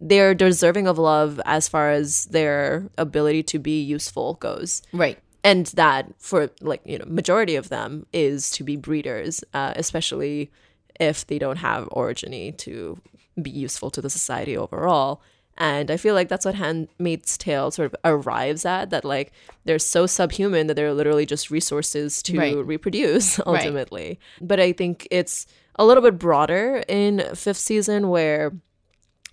they're 0.01 0.33
deserving 0.33 0.87
of 0.87 0.97
love 0.97 1.41
as 1.45 1.67
far 1.67 1.91
as 1.91 2.25
their 2.25 2.89
ability 2.97 3.43
to 3.43 3.59
be 3.59 3.81
useful 3.81 4.35
goes 4.35 4.81
right 4.93 5.19
and 5.43 5.67
that 5.67 6.07
for 6.17 6.49
like 6.61 6.81
you 6.85 6.97
know 6.97 7.05
majority 7.07 7.55
of 7.55 7.69
them 7.69 8.05
is 8.13 8.49
to 8.51 8.63
be 8.63 8.75
breeders 8.75 9.43
uh, 9.53 9.73
especially 9.75 10.51
if 10.99 11.25
they 11.27 11.39
don't 11.39 11.57
have 11.57 11.87
orogeny 11.89 12.55
to 12.57 12.97
be 13.41 13.49
useful 13.49 13.89
to 13.89 14.01
the 14.01 14.09
society 14.09 14.57
overall. 14.57 15.21
And 15.57 15.91
i 15.91 15.97
feel 15.97 16.13
like 16.15 16.29
that's 16.29 16.45
what 16.45 16.55
handmaid's 16.55 17.37
tale 17.37 17.69
sort 17.71 17.87
of 17.91 17.95
arrives 18.05 18.65
at 18.65 18.89
that 18.91 19.03
like 19.05 19.31
they're 19.65 19.79
so 19.79 20.05
subhuman 20.05 20.67
that 20.67 20.75
they're 20.75 20.93
literally 20.93 21.25
just 21.25 21.51
resources 21.51 22.21
to 22.23 22.37
Right. 22.37 22.55
reproduce 22.65 23.39
ultimately. 23.45 24.19
But 24.41 24.59
i 24.59 24.71
think 24.73 25.07
it's 25.11 25.45
a 25.75 25.85
little 25.85 26.03
bit 26.03 26.17
broader 26.19 26.83
in 26.87 27.23
fifth 27.35 27.57
season 27.57 28.09
where 28.09 28.51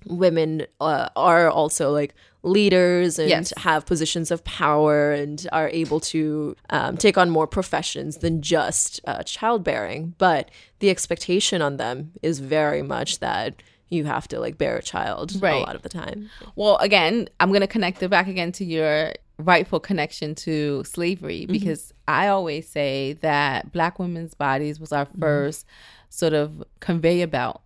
women 0.06 0.66
uh, 0.80 1.08
are 1.16 1.48
also 1.50 1.90
like 1.92 2.14
leaders 2.42 3.18
and 3.18 3.28
Yes. 3.28 3.52
have 3.56 3.86
positions 3.86 4.30
of 4.30 4.44
power 4.44 5.12
and 5.12 5.46
are 5.52 5.68
able 5.68 5.98
to 6.00 6.54
um, 6.70 6.96
take 6.96 7.18
on 7.18 7.28
more 7.30 7.46
professions 7.46 8.18
than 8.18 8.40
just 8.40 9.00
uh, 9.06 9.22
childbearing. 9.24 10.14
But 10.18 10.50
the 10.78 10.90
expectation 10.90 11.60
on 11.60 11.76
them 11.76 12.12
is 12.22 12.38
very 12.38 12.82
much 12.82 13.18
that 13.18 13.62
you 13.88 14.04
have 14.04 14.26
to 14.28 14.40
like 14.40 14.58
bear 14.58 14.76
a 14.76 14.82
child 14.82 15.34
a 15.42 15.58
lot 15.60 15.74
of 15.76 15.82
the 15.82 15.88
time. 15.88 16.28
Well, 16.56 16.76
again, 16.78 17.28
I'm 17.40 17.48
going 17.50 17.60
to 17.60 17.66
connect 17.68 18.02
it 18.02 18.08
back 18.10 18.26
again 18.28 18.52
to 18.52 18.64
your 18.64 19.12
rightful 19.38 19.80
connection 19.80 20.34
to 20.34 20.82
slavery 20.84 21.42
Mm-hmm. 21.42 21.52
because 21.52 21.92
I 22.08 22.28
always 22.28 22.68
say 22.68 23.14
that 23.22 23.72
black 23.72 23.98
women's 23.98 24.34
bodies 24.34 24.78
was 24.80 24.92
our 24.92 25.06
Mm-hmm. 25.06 25.20
first 25.20 25.66
sort 26.10 26.32
of 26.32 26.62
conveyor 26.80 27.26
belt 27.26 27.60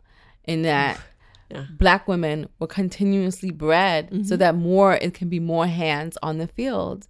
in 0.44 0.62
that 0.62 0.98
Yeah. 1.50 1.64
black 1.78 2.06
women 2.08 2.48
were 2.58 2.66
continuously 2.68 3.50
bred 3.50 4.10
Mm-hmm. 4.10 4.22
so 4.24 4.36
that 4.36 4.54
more 4.54 4.94
it 4.94 5.14
can 5.14 5.28
be 5.28 5.40
more 5.40 5.66
hands 5.66 6.16
on 6.22 6.38
the 6.38 6.46
field 6.46 7.06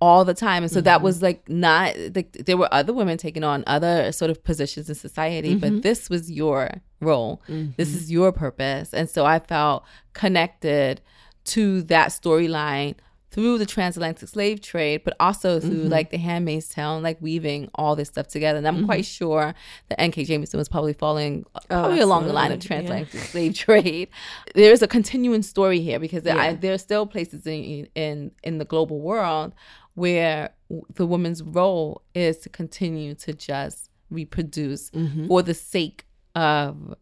all 0.00 0.24
the 0.26 0.34
time 0.34 0.62
and 0.62 0.70
so 0.72 0.80
that 0.82 0.96
Mm-hmm. 0.96 1.04
was 1.04 1.22
like 1.22 1.48
not 1.48 1.94
like 2.14 2.32
there 2.32 2.56
were 2.56 2.68
other 2.72 2.92
women 2.92 3.16
taking 3.16 3.44
on 3.44 3.64
other 3.66 4.12
sort 4.12 4.30
of 4.30 4.42
positions 4.44 4.88
in 4.88 4.94
society 4.94 5.50
Mm-hmm. 5.50 5.60
but 5.76 5.82
this 5.82 6.10
was 6.10 6.30
your 6.30 6.70
role 7.00 7.40
this 7.76 7.94
is 7.94 8.10
your 8.10 8.32
purpose 8.32 8.92
and 8.92 9.08
so 9.08 9.24
i 9.24 9.38
felt 9.38 9.84
connected 10.14 11.00
to 11.44 11.82
that 11.82 12.08
storyline 12.10 12.94
through 13.36 13.58
the 13.58 13.66
transatlantic 13.66 14.28
slave 14.28 14.60
trade 14.62 15.02
but 15.04 15.14
also 15.20 15.60
through 15.60 15.70
Mm-hmm. 15.82 15.88
like 15.98 16.08
the 16.10 16.16
handmaid's 16.16 16.68
tale 16.68 16.98
like 17.00 17.20
weaving 17.20 17.68
all 17.74 17.94
this 17.94 18.08
stuff 18.08 18.26
together 18.28 18.56
and 18.58 18.66
i'm 18.66 18.86
quite 18.86 19.04
sure 19.04 19.54
that 19.88 19.98
nk 19.98 20.26
jemisin 20.26 20.54
was 20.56 20.68
probably 20.70 20.94
following 20.94 21.44
probably 21.68 22.00
along 22.00 22.26
the 22.26 22.32
line 22.32 22.50
of 22.50 22.56
absolutely, 22.56 22.86
yeah. 22.86 23.04
transatlantic 23.04 23.30
slave 23.30 23.54
trade 23.54 24.08
there's 24.54 24.80
a 24.82 24.88
continuing 24.88 25.42
story 25.42 25.80
here 25.80 25.98
because 26.00 26.22
there, 26.22 26.38
I, 26.38 26.54
there 26.54 26.72
are 26.72 26.78
still 26.78 27.04
places 27.06 27.46
in, 27.46 27.86
in 27.94 28.30
in 28.42 28.58
the 28.58 28.64
global 28.64 28.98
world 29.00 29.52
where 29.94 30.50
the 30.94 31.06
woman's 31.06 31.42
role 31.42 32.02
is 32.14 32.38
to 32.38 32.48
continue 32.48 33.14
to 33.14 33.32
just 33.34 33.90
reproduce 34.10 34.90
Mm-hmm. 34.90 35.26
for 35.28 35.42
the 35.42 35.54
sake 35.54 36.06
of 36.34 36.94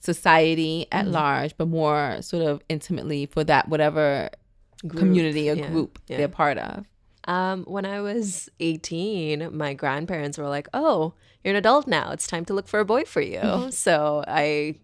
society 0.00 0.86
at 0.92 1.06
large 1.08 1.56
but 1.56 1.68
more 1.68 2.18
sort 2.22 2.44
of 2.46 2.62
intimately 2.68 3.26
for 3.26 3.42
that 3.44 3.68
whatever 3.68 4.30
community 4.88 5.48
a 5.48 5.56
yeah, 5.56 5.68
group 5.68 5.98
yeah. 6.08 6.16
they're 6.18 6.28
part 6.28 6.58
of 6.58 6.84
Um, 7.24 7.64
when 7.64 7.84
I 7.84 8.00
was 8.00 8.48
18, 8.60 9.54
my 9.56 9.74
grandparents 9.74 10.38
were 10.38 10.48
like, 10.48 10.68
"Oh, 10.72 11.12
you're 11.44 11.52
an 11.52 11.58
adult 11.58 11.86
now. 11.86 12.10
It's 12.12 12.26
time 12.26 12.44
to 12.46 12.54
look 12.54 12.68
for 12.68 12.80
a 12.80 12.84
boy 12.84 13.04
for 13.04 13.20
you." 13.20 13.70
so 13.70 14.24
I 14.26 14.76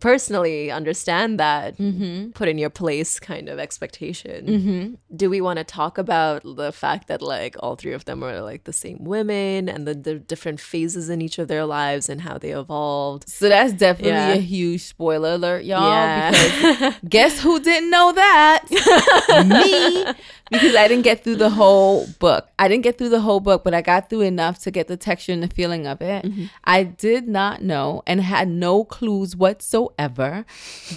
personally 0.00 0.70
understand 0.70 1.38
that 1.38 1.78
mm-hmm. 1.78 2.30
put 2.30 2.48
in 2.48 2.58
your 2.58 2.70
place 2.70 3.20
kind 3.20 3.48
of 3.48 3.58
expectation. 3.58 4.46
Mm-hmm. 4.46 4.94
Do 5.16 5.30
we 5.30 5.40
want 5.40 5.58
to 5.58 5.64
talk 5.64 5.98
about 5.98 6.42
the 6.44 6.72
fact 6.72 7.08
that 7.08 7.22
like 7.22 7.56
all 7.60 7.76
three 7.76 7.92
of 7.92 8.04
them 8.04 8.24
are 8.24 8.40
like 8.40 8.64
the 8.64 8.72
same 8.72 9.04
women 9.04 9.68
and 9.68 9.86
the, 9.86 9.94
the 9.94 10.14
different 10.18 10.60
phases 10.60 11.08
in 11.08 11.22
each 11.22 11.38
of 11.38 11.48
their 11.48 11.64
lives 11.64 12.08
and 12.08 12.22
how 12.22 12.38
they 12.38 12.50
evolved? 12.50 13.28
so 13.28 13.48
that's 13.48 13.72
definitely 13.72 14.10
Yeah. 14.12 14.32
a 14.34 14.40
huge 14.40 14.82
spoiler 14.82 15.34
alert 15.34 15.64
y'all 15.64 15.88
Yeah. 15.90 16.30
because 16.30 16.94
guess 17.08 17.40
who 17.40 17.60
didn't 17.60 17.90
know 17.90 18.12
that 18.12 18.64
me 19.46 20.12
because 20.52 20.74
i 20.76 20.86
didn't 20.86 21.02
get 21.02 21.24
through 21.24 21.36
the 21.36 21.50
whole 21.50 22.06
book. 22.18 22.48
I 22.58 22.68
didn't 22.68 22.84
get 22.84 22.98
through 22.98 23.08
the 23.08 23.20
whole 23.20 23.40
book 23.40 23.64
but 23.64 23.74
i 23.74 23.80
got 23.82 24.08
through 24.08 24.20
enough 24.22 24.58
to 24.60 24.70
get 24.70 24.88
the 24.88 24.96
texture 24.96 25.32
and 25.32 25.42
the 25.42 25.48
feeling 25.48 25.86
of 25.86 26.00
it. 26.00 26.24
Mm-hmm. 26.24 26.44
I 26.64 26.84
did 26.84 27.26
not 27.26 27.62
know 27.62 28.02
and 28.06 28.20
had 28.20 28.48
no 28.48 28.84
clues 28.84 29.34
whatsoever 29.34 30.44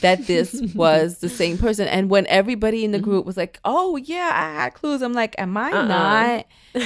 that 0.01 0.27
this 0.27 0.61
was 0.75 1.19
the 1.19 1.29
same 1.29 1.57
person. 1.57 1.87
And 1.87 2.09
when 2.09 2.27
everybody 2.27 2.83
in 2.83 2.91
the 2.91 2.97
mm-hmm. 2.97 3.05
group 3.05 3.25
was 3.25 3.37
like 3.37 3.59
oh 3.65 3.95
yeah 3.97 4.31
i 4.33 4.63
had 4.63 4.73
clues 4.73 5.01
i'm 5.01 5.13
like 5.13 5.35
am 5.37 5.57
i 5.57 5.71
uh-uh. 5.71 5.85
not 5.85 6.45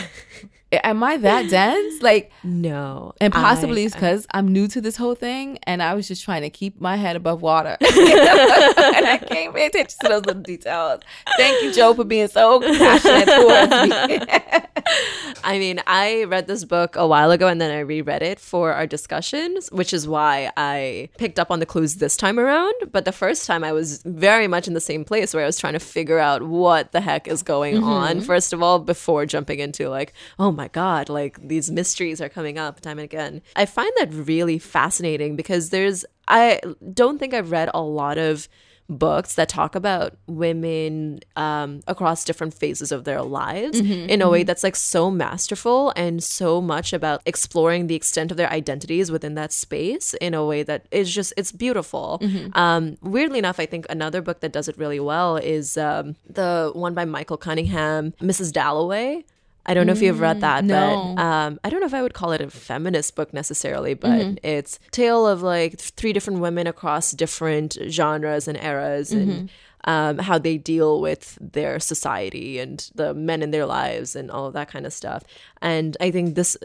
am 0.72 1.04
i 1.04 1.18
that 1.18 1.50
dense 1.50 2.02
like 2.02 2.32
No. 2.44 3.14
and 3.20 3.34
possibly 3.34 3.84
I- 3.84 3.86
it's 3.86 3.96
because 3.96 4.28
I'm 4.32 4.48
new 4.54 4.68
to 4.70 4.82
this 4.82 4.96
whole 4.96 5.16
thing 5.16 5.58
and 5.64 5.82
I 5.82 5.94
was 5.94 6.08
just 6.08 6.24
trying 6.24 6.44
to 6.44 6.50
keep 6.50 6.80
my 6.80 6.96
head 6.96 7.16
above 7.16 7.42
water. 7.42 7.78
and 7.82 7.90
I 7.90 9.20
can't 9.26 9.56
pay 9.56 9.66
attention 9.66 9.98
to 10.04 10.10
those 10.10 10.26
little 10.26 10.42
details. 10.42 11.02
Thank 11.38 11.64
you, 11.64 11.74
Joe, 11.74 11.94
for 11.94 12.04
being 12.04 12.28
so 12.28 12.60
passionate 12.62 13.26
towards 13.26 13.90
me. 13.90 14.20
I 15.44 15.58
mean, 15.60 15.82
I 15.88 16.26
read 16.26 16.48
this 16.48 16.64
book 16.64 16.96
a 16.96 17.08
while 17.08 17.32
ago 17.32 17.48
and 17.48 17.60
then 17.60 17.72
I 17.72 17.80
reread 17.80 18.22
it 18.22 18.40
for 18.40 18.74
our 18.74 18.86
discussions, 18.86 19.72
which 19.72 19.94
is 19.94 20.08
why 20.08 20.52
I 20.58 21.10
picked 21.18 21.40
up 21.40 21.52
on 21.52 21.60
the 21.60 21.66
clues 21.66 21.96
this 21.96 22.18
time 22.18 22.40
around. 22.40 22.74
But 22.92 23.06
the 23.06 23.12
first 23.12 23.46
time 23.46 23.64
I 23.64 23.72
was 23.72 24.02
very 24.04 24.48
much 24.48 24.68
in 24.68 24.74
the 24.74 24.82
same 24.82 25.04
place 25.06 25.34
where 25.34 25.44
I 25.44 25.46
was 25.46 25.58
trying 25.58 25.74
to 25.74 25.80
figure 25.80 26.20
out 26.20 26.44
what 26.44 26.92
the 26.92 27.02
heck 27.02 27.28
is 27.28 27.44
going 27.44 27.76
mm-hmm. 27.76 27.84
on, 27.84 28.22
first 28.22 28.54
of 28.54 28.62
all, 28.62 28.80
before 28.80 29.26
jumping 29.26 29.60
into 29.60 29.90
like, 29.90 30.14
oh 30.38 30.52
my 30.60 30.68
God, 30.68 31.10
like 31.10 31.34
these 31.54 31.68
mysteries 31.72 32.20
are 32.22 32.30
coming 32.30 32.58
up 32.58 32.82
time 32.82 33.00
and 33.00 33.06
again. 33.06 33.42
I 33.56 33.66
find 33.66 33.92
that 33.98 34.14
really 34.14 34.60
fascinating 34.60 35.36
because 35.36 35.70
there's, 35.70 36.06
I 36.28 36.60
don't 36.94 37.18
think 37.20 37.34
I've 37.34 37.52
read 37.52 37.70
a 37.74 37.82
lot 37.82 38.18
of 38.18 38.48
books 38.92 39.36
that 39.36 39.48
talk 39.48 39.76
about 39.76 40.18
women 40.26 41.20
um, 41.36 41.80
across 41.86 42.26
different 42.26 42.56
phases 42.56 42.92
of 42.92 43.04
their 43.04 43.22
lives 43.22 43.80
in 44.10 44.20
a 44.22 44.30
way 44.30 44.42
that's 44.42 44.64
like 44.64 44.76
so 44.76 45.12
masterful 45.12 45.94
and 45.96 46.24
so 46.24 46.60
much 46.60 46.92
about 46.92 47.22
exploring 47.28 47.86
the 47.86 47.94
extent 47.94 48.32
of 48.32 48.38
their 48.38 48.52
identities 48.52 49.12
within 49.12 49.36
that 49.36 49.52
space 49.54 50.16
in 50.16 50.34
a 50.34 50.44
way 50.44 50.64
that 50.64 50.88
is 50.90 51.14
just 51.14 51.32
it's 51.38 51.52
beautiful. 51.52 52.18
Um, 52.54 52.98
weirdly 53.02 53.38
enough 53.38 53.60
i 53.60 53.68
think 53.68 53.86
another 53.92 54.22
book 54.24 54.40
that 54.40 54.52
does 54.58 54.68
it 54.68 54.76
really 54.84 55.00
well 55.00 55.38
is 55.38 55.78
um, 55.78 56.16
the 56.28 56.72
one 56.74 56.96
by 56.96 57.06
michael 57.06 57.38
cunningham 57.38 58.04
mrs 58.20 58.52
dalloway 58.52 59.24
I 59.70 59.74
don't 59.74 59.86
know 59.88 59.94
if 59.94 60.02
you've 60.02 60.20
read 60.20 60.42
that, 60.42 60.64
Mm, 60.64 60.68
no. 60.68 61.14
but 61.16 61.22
um, 61.24 61.60
I 61.64 61.70
don't 61.70 61.80
know 61.80 61.86
if 61.86 61.94
I 61.94 62.02
would 62.02 62.14
call 62.20 62.32
it 62.32 62.42
a 62.42 62.50
feminist 62.50 63.16
book 63.16 63.34
necessarily, 63.34 63.94
but 63.94 64.40
it's 64.44 64.80
tale 64.92 65.26
of 65.28 65.42
like 65.44 65.72
th- 65.78 65.92
three 66.00 66.12
different 66.12 66.40
women 66.40 66.66
across 66.68 67.12
different 67.12 67.78
genres 67.88 68.48
and 68.48 68.58
eras 68.72 69.12
and 69.12 69.50
um, 69.86 70.18
how 70.18 70.38
they 70.38 70.58
deal 70.58 71.00
with 71.00 71.38
their 71.40 71.80
society 71.80 72.60
and 72.60 72.90
the 72.96 73.14
men 73.14 73.42
in 73.42 73.52
their 73.52 73.66
lives 73.66 74.16
and 74.16 74.30
all 74.32 74.46
of 74.48 74.54
that 74.54 74.70
kind 74.70 74.86
of 74.86 74.92
stuff. 74.94 75.24
And 75.62 75.96
I 76.02 76.12
think 76.12 76.36
this 76.36 76.58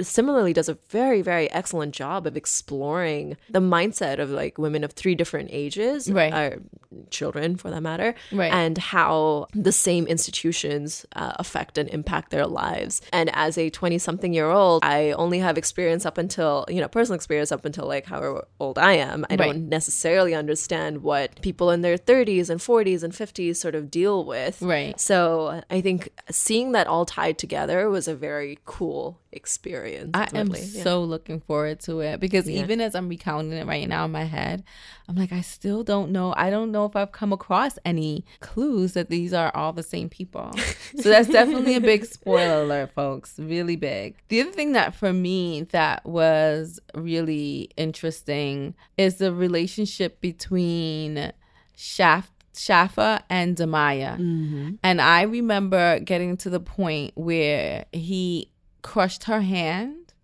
similarly 0.00 0.52
does 0.52 0.68
a 0.68 0.74
very 0.90 1.22
very 1.22 1.50
excellent 1.52 1.94
job 1.94 2.26
of 2.26 2.36
exploring 2.36 3.36
the 3.50 3.60
mindset 3.60 4.18
of 4.18 4.30
like 4.30 4.58
women 4.58 4.84
of 4.84 4.92
three 4.92 5.14
different 5.14 5.48
ages 5.52 6.10
Right. 6.10 6.32
or 6.32 6.62
children 7.10 7.56
for 7.56 7.70
that 7.70 7.82
matter 7.82 8.14
Right. 8.32 8.52
and 8.52 8.76
how 8.78 9.46
the 9.54 9.72
same 9.72 10.06
institutions 10.06 11.04
uh, 11.14 11.32
affect 11.36 11.78
and 11.78 11.88
impact 11.90 12.30
their 12.30 12.46
lives 12.46 13.00
and 13.12 13.30
as 13.34 13.58
a 13.58 13.70
20 13.70 13.98
something 13.98 14.32
year 14.32 14.48
old 14.50 14.82
i 14.84 15.12
only 15.12 15.38
have 15.38 15.58
experience 15.58 16.04
up 16.06 16.18
until 16.18 16.64
you 16.68 16.80
know 16.80 16.88
personal 16.88 17.14
experience 17.16 17.52
up 17.52 17.64
until 17.64 17.86
like 17.86 18.06
however 18.06 18.46
old 18.60 18.78
i 18.78 18.92
am 18.92 19.24
i 19.30 19.36
Right. 19.36 19.46
don't 19.52 19.68
necessarily 19.68 20.34
understand 20.34 21.02
what 21.02 21.40
people 21.42 21.70
in 21.70 21.82
their 21.82 21.96
30s 21.98 22.50
and 22.50 22.60
40s 22.60 23.02
and 23.02 23.12
50s 23.12 23.56
sort 23.56 23.74
of 23.74 23.90
deal 23.90 24.24
with 24.24 24.60
Right. 24.62 24.98
so 25.00 25.62
i 25.70 25.80
think 25.80 26.08
seeing 26.30 26.72
that 26.72 26.86
all 26.86 27.04
tied 27.04 27.38
together 27.38 27.88
was 27.90 28.08
a 28.08 28.14
very 28.14 28.58
cool 28.64 29.20
experience 29.32 30.10
I 30.14 30.28
am. 30.34 30.48
Yeah. 30.48 30.82
so 30.82 31.02
looking 31.02 31.40
forward 31.40 31.80
to 31.80 32.00
it 32.00 32.20
because 32.20 32.48
even 32.48 32.80
as 32.80 32.94
I'm 32.94 33.08
recounting 33.08 33.52
it 33.52 33.66
right 33.66 33.88
now 33.88 34.04
in 34.04 34.12
my 34.12 34.24
head, 34.24 34.64
I'm 35.08 35.16
like, 35.16 35.32
I 35.32 35.40
still 35.40 35.84
don't 35.84 36.10
know. 36.10 36.34
I 36.36 36.50
don't 36.50 36.72
know 36.72 36.84
if 36.86 36.96
I've 36.96 37.12
come 37.12 37.32
across 37.32 37.78
any 37.84 38.24
clues 38.40 38.94
that 38.94 39.10
these 39.10 39.32
are 39.32 39.54
all 39.54 39.72
the 39.72 39.82
same 39.82 40.08
people. 40.08 40.52
so 40.96 41.08
that's 41.08 41.28
definitely 41.32 41.76
a 41.76 41.80
big 41.80 42.04
spoiler 42.04 42.62
alert, 42.62 42.92
folks. 42.94 43.38
Really 43.38 43.76
big. 43.76 44.16
The 44.28 44.40
other 44.40 44.52
thing 44.52 44.72
that 44.72 44.94
for 44.94 45.12
me 45.12 45.62
that 45.70 46.04
was 46.06 46.80
really 46.94 47.70
interesting 47.76 48.74
is 48.96 49.16
the 49.16 49.32
relationship 49.32 50.20
between 50.20 51.32
Shaft. 51.76 52.32
Schaffa 52.54 53.22
and 53.30 53.56
Damaya. 53.56 54.18
Mm-hmm. 54.18 54.70
And 54.82 55.00
I 55.00 55.22
remember 55.22 56.00
getting 56.00 56.36
to 56.38 56.50
the 56.50 56.58
point 56.58 57.12
where 57.14 57.84
he 57.92 58.50
crushed 58.88 59.24
her 59.24 59.42
hand 59.42 60.14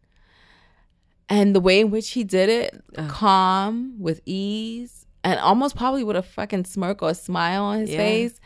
and 1.28 1.54
the 1.54 1.60
way 1.60 1.80
in 1.80 1.90
which 1.90 2.12
he 2.12 2.24
did 2.24 2.48
it, 2.48 2.82
calm, 3.08 3.94
with 3.98 4.22
ease, 4.24 5.04
and 5.22 5.38
almost 5.38 5.76
probably 5.76 6.02
with 6.02 6.16
a 6.16 6.22
fucking 6.22 6.64
smirk 6.64 7.02
or 7.02 7.10
a 7.10 7.14
smile 7.14 7.62
on 7.64 7.80
his 7.80 7.90
Yeah. 7.90 7.98
face. 7.98 8.40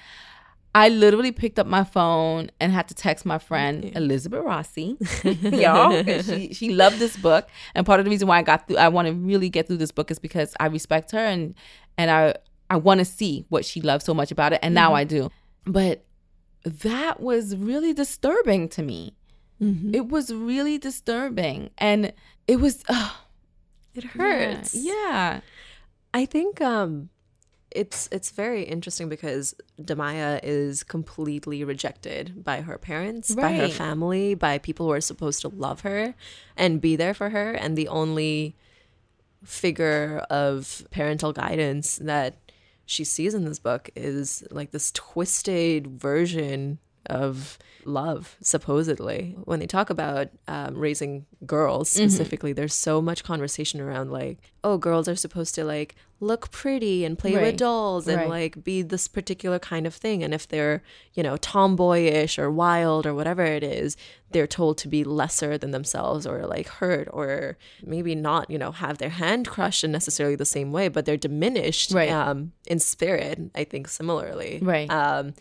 I 0.74 0.88
literally 0.88 1.30
picked 1.30 1.58
up 1.60 1.66
my 1.68 1.84
phone 1.84 2.50
and 2.60 2.72
had 2.72 2.88
to 2.88 2.94
text 2.94 3.24
my 3.24 3.38
friend 3.38 3.92
Elizabeth 3.94 4.44
Rossi, 4.44 4.96
y'all. 5.42 6.02
She 6.22 6.52
she 6.52 6.74
loved 6.74 6.98
this 6.98 7.16
book, 7.16 7.48
and 7.76 7.86
part 7.86 8.00
of 8.00 8.04
the 8.04 8.10
reason 8.10 8.26
why 8.26 8.38
I 8.38 8.42
got 8.42 8.66
through, 8.66 8.76
I 8.76 8.88
want 8.88 9.06
to 9.06 9.14
really 9.14 9.48
get 9.48 9.66
through 9.68 9.78
this 9.78 9.92
book 9.92 10.10
is 10.10 10.18
because 10.18 10.54
I 10.58 10.66
respect 10.66 11.12
her 11.12 11.24
and 11.34 11.54
and 11.96 12.10
I 12.10 12.34
I 12.70 12.76
want 12.76 12.98
to 12.98 13.04
see 13.04 13.46
what 13.48 13.64
she 13.64 13.80
loves 13.80 14.04
so 14.04 14.14
much 14.14 14.30
about 14.32 14.52
it, 14.52 14.58
and 14.62 14.74
now 14.74 14.88
mm-hmm. 14.88 14.96
I 14.96 15.04
do. 15.04 15.30
But 15.64 16.04
that 16.64 17.20
was 17.20 17.56
really 17.56 17.92
disturbing 17.92 18.68
to 18.70 18.82
me. 18.82 19.14
It 19.60 20.08
was 20.08 20.32
really 20.32 20.78
disturbing, 20.78 21.70
and 21.78 22.12
it 22.46 22.60
was. 22.60 22.84
Uh, 22.88 23.10
it 23.94 24.04
hurts 24.04 24.74
Yeah. 24.74 25.40
I 26.14 26.24
think 26.24 26.60
um 26.60 27.10
it's 27.70 28.08
it's 28.10 28.30
very 28.30 28.62
interesting 28.62 29.08
because 29.08 29.54
Damaya 29.80 30.40
is 30.42 30.82
completely 30.82 31.64
rejected 31.64 32.42
by 32.44 32.62
her 32.62 32.78
parents, 32.78 33.34
by 33.34 33.52
her 33.54 33.68
family, 33.68 34.34
by 34.34 34.58
people 34.58 34.86
who 34.86 34.92
are 34.92 35.00
supposed 35.00 35.42
to 35.42 35.48
love 35.48 35.80
her 35.80 36.14
and 36.56 36.80
be 36.80 36.96
there 36.96 37.12
for 37.12 37.30
her 37.30 37.52
and 37.52 37.76
the 37.76 37.88
only 37.88 38.56
figure 39.44 40.18
of 40.30 40.86
parental 40.90 41.32
guidance 41.32 41.98
that 41.98 42.36
she 42.86 43.04
sees 43.04 43.34
in 43.34 43.44
this 43.44 43.58
book 43.58 43.90
is 43.94 44.42
like 44.50 44.70
this 44.70 44.90
twisted 44.92 45.86
version 45.86 46.78
of 47.06 47.58
love 47.84 48.36
supposedly 48.42 49.34
when 49.44 49.60
they 49.60 49.66
talk 49.66 49.88
about 49.88 50.28
um, 50.46 50.76
raising 50.76 51.24
girls 51.46 51.88
specifically 51.88 52.52
there's 52.52 52.74
so 52.74 53.00
much 53.00 53.24
conversation 53.24 53.80
around 53.80 54.10
like 54.10 54.38
oh 54.62 54.76
girls 54.76 55.08
are 55.08 55.16
supposed 55.16 55.54
to 55.54 55.64
like 55.64 55.94
look 56.20 56.50
pretty 56.50 57.04
and 57.04 57.18
play 57.18 57.34
Right. 57.34 57.42
with 57.44 57.56
dolls 57.56 58.06
and 58.08 58.18
Right. 58.18 58.28
like 58.28 58.64
be 58.64 58.82
this 58.82 59.08
particular 59.08 59.58
kind 59.58 59.86
of 59.86 59.94
thing 59.94 60.22
and 60.22 60.34
if 60.34 60.46
they're 60.48 60.82
you 61.14 61.22
know 61.22 61.36
tomboyish 61.38 62.38
or 62.38 62.50
wild 62.50 63.06
or 63.06 63.14
whatever 63.14 63.44
it 63.44 63.62
is 63.62 63.96
they're 64.32 64.46
told 64.46 64.76
to 64.78 64.88
be 64.88 65.02
lesser 65.04 65.56
than 65.56 65.70
themselves 65.70 66.26
or 66.26 66.44
like 66.46 66.68
hurt 66.68 67.08
or 67.12 67.56
maybe 67.82 68.14
not 68.14 68.50
you 68.50 68.58
know 68.58 68.72
have 68.72 68.98
their 68.98 69.08
hand 69.10 69.46
crushed 69.48 69.82
in 69.84 69.92
necessarily 69.92 70.36
the 70.36 70.44
same 70.44 70.72
way 70.72 70.88
but 70.88 71.06
they're 71.06 71.16
diminished 71.16 71.92
Right. 71.92 72.10
um, 72.10 72.52
in 72.66 72.80
spirit 72.80 73.38
i 73.54 73.64
think 73.64 73.88
similarly 73.88 74.58
Right. 74.60 74.90
um, 74.90 75.32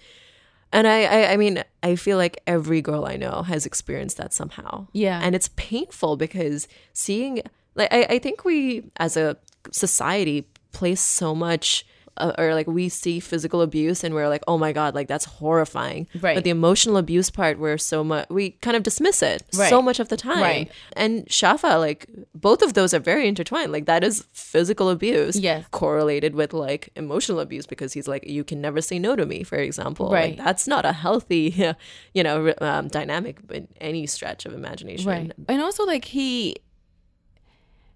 and 0.72 0.88
I, 0.88 1.04
I, 1.04 1.34
I 1.34 1.38
mean, 1.38 1.64
I 1.84 1.96
feel 1.96 2.18
like 2.18 2.42
every 2.46 2.82
girl 2.82 3.06
I 3.06 3.16
know 3.16 3.44
has 3.44 3.66
experienced 3.66 4.18
that 4.18 4.34
somehow. 4.34 4.88
Yeah. 4.94 5.20
And 5.22 5.36
it's 5.36 5.50
painful 5.56 6.18
because 6.18 6.68
seeing, 6.94 7.42
like, 7.76 7.92
I, 7.94 8.04
I 8.04 8.20
think 8.20 8.44
we 8.44 8.84
as 8.98 9.18
a 9.18 9.38
society 9.72 10.48
place 10.72 11.02
so 11.02 11.34
much, 11.34 11.86
uh, 12.20 12.34
or 12.38 12.54
like 12.54 12.68
we 12.68 12.90
see 12.90 13.20
physical 13.20 13.62
abuse 13.62 14.04
and 14.04 14.14
we're 14.16 14.28
like, 14.30 14.44
oh 14.48 14.58
my 14.58 14.72
God, 14.74 14.96
like 14.96 15.08
that's 15.08 15.26
horrifying. 15.26 16.08
Right. 16.22 16.36
But 16.36 16.44
the 16.44 16.50
emotional 16.50 16.98
abuse 16.98 17.30
part, 17.30 17.60
we're 17.60 17.78
so 17.78 18.04
much, 18.04 18.30
we 18.30 18.52
kind 18.62 18.76
of 18.78 18.84
dismiss 18.84 19.22
it 19.22 19.44
Right. 19.56 19.70
so 19.70 19.82
much 19.82 20.00
of 20.00 20.10
the 20.10 20.18
time. 20.18 20.42
Right. 20.42 20.72
And 20.94 21.26
Schaffa, 21.28 21.80
like, 21.80 22.08
both 22.36 22.62
of 22.62 22.74
those 22.74 22.94
are 22.94 23.00
very 23.00 23.28
intertwined. 23.28 23.72
Like, 23.72 23.86
that 23.86 24.04
is 24.04 24.26
physical 24.34 24.90
abuse 24.90 25.38
Yes. 25.40 25.66
correlated 25.72 26.36
with 26.36 26.54
like 26.54 26.90
emotional 26.96 27.40
abuse 27.40 27.66
because 27.66 27.94
he's 27.94 28.08
like 28.08 28.26
you 28.28 28.44
can 28.44 28.62
never 28.62 28.82
say 28.82 28.98
no 29.00 29.16
to 29.16 29.26
me 29.26 29.44
for 29.44 29.58
example 29.58 30.10
Right. 30.12 30.38
like 30.38 30.46
that's 30.46 30.68
not 30.68 30.86
a 30.86 30.92
healthy 30.94 31.74
you 32.14 32.24
know 32.24 32.54
um, 32.62 32.88
dynamic 32.88 33.38
in 33.52 33.68
any 33.82 34.06
stretch 34.08 34.46
of 34.46 34.54
imagination 34.54 35.08
Right. 35.10 35.32
And 35.48 35.62
also, 35.62 35.86
like, 35.86 36.06
he, 36.06 36.56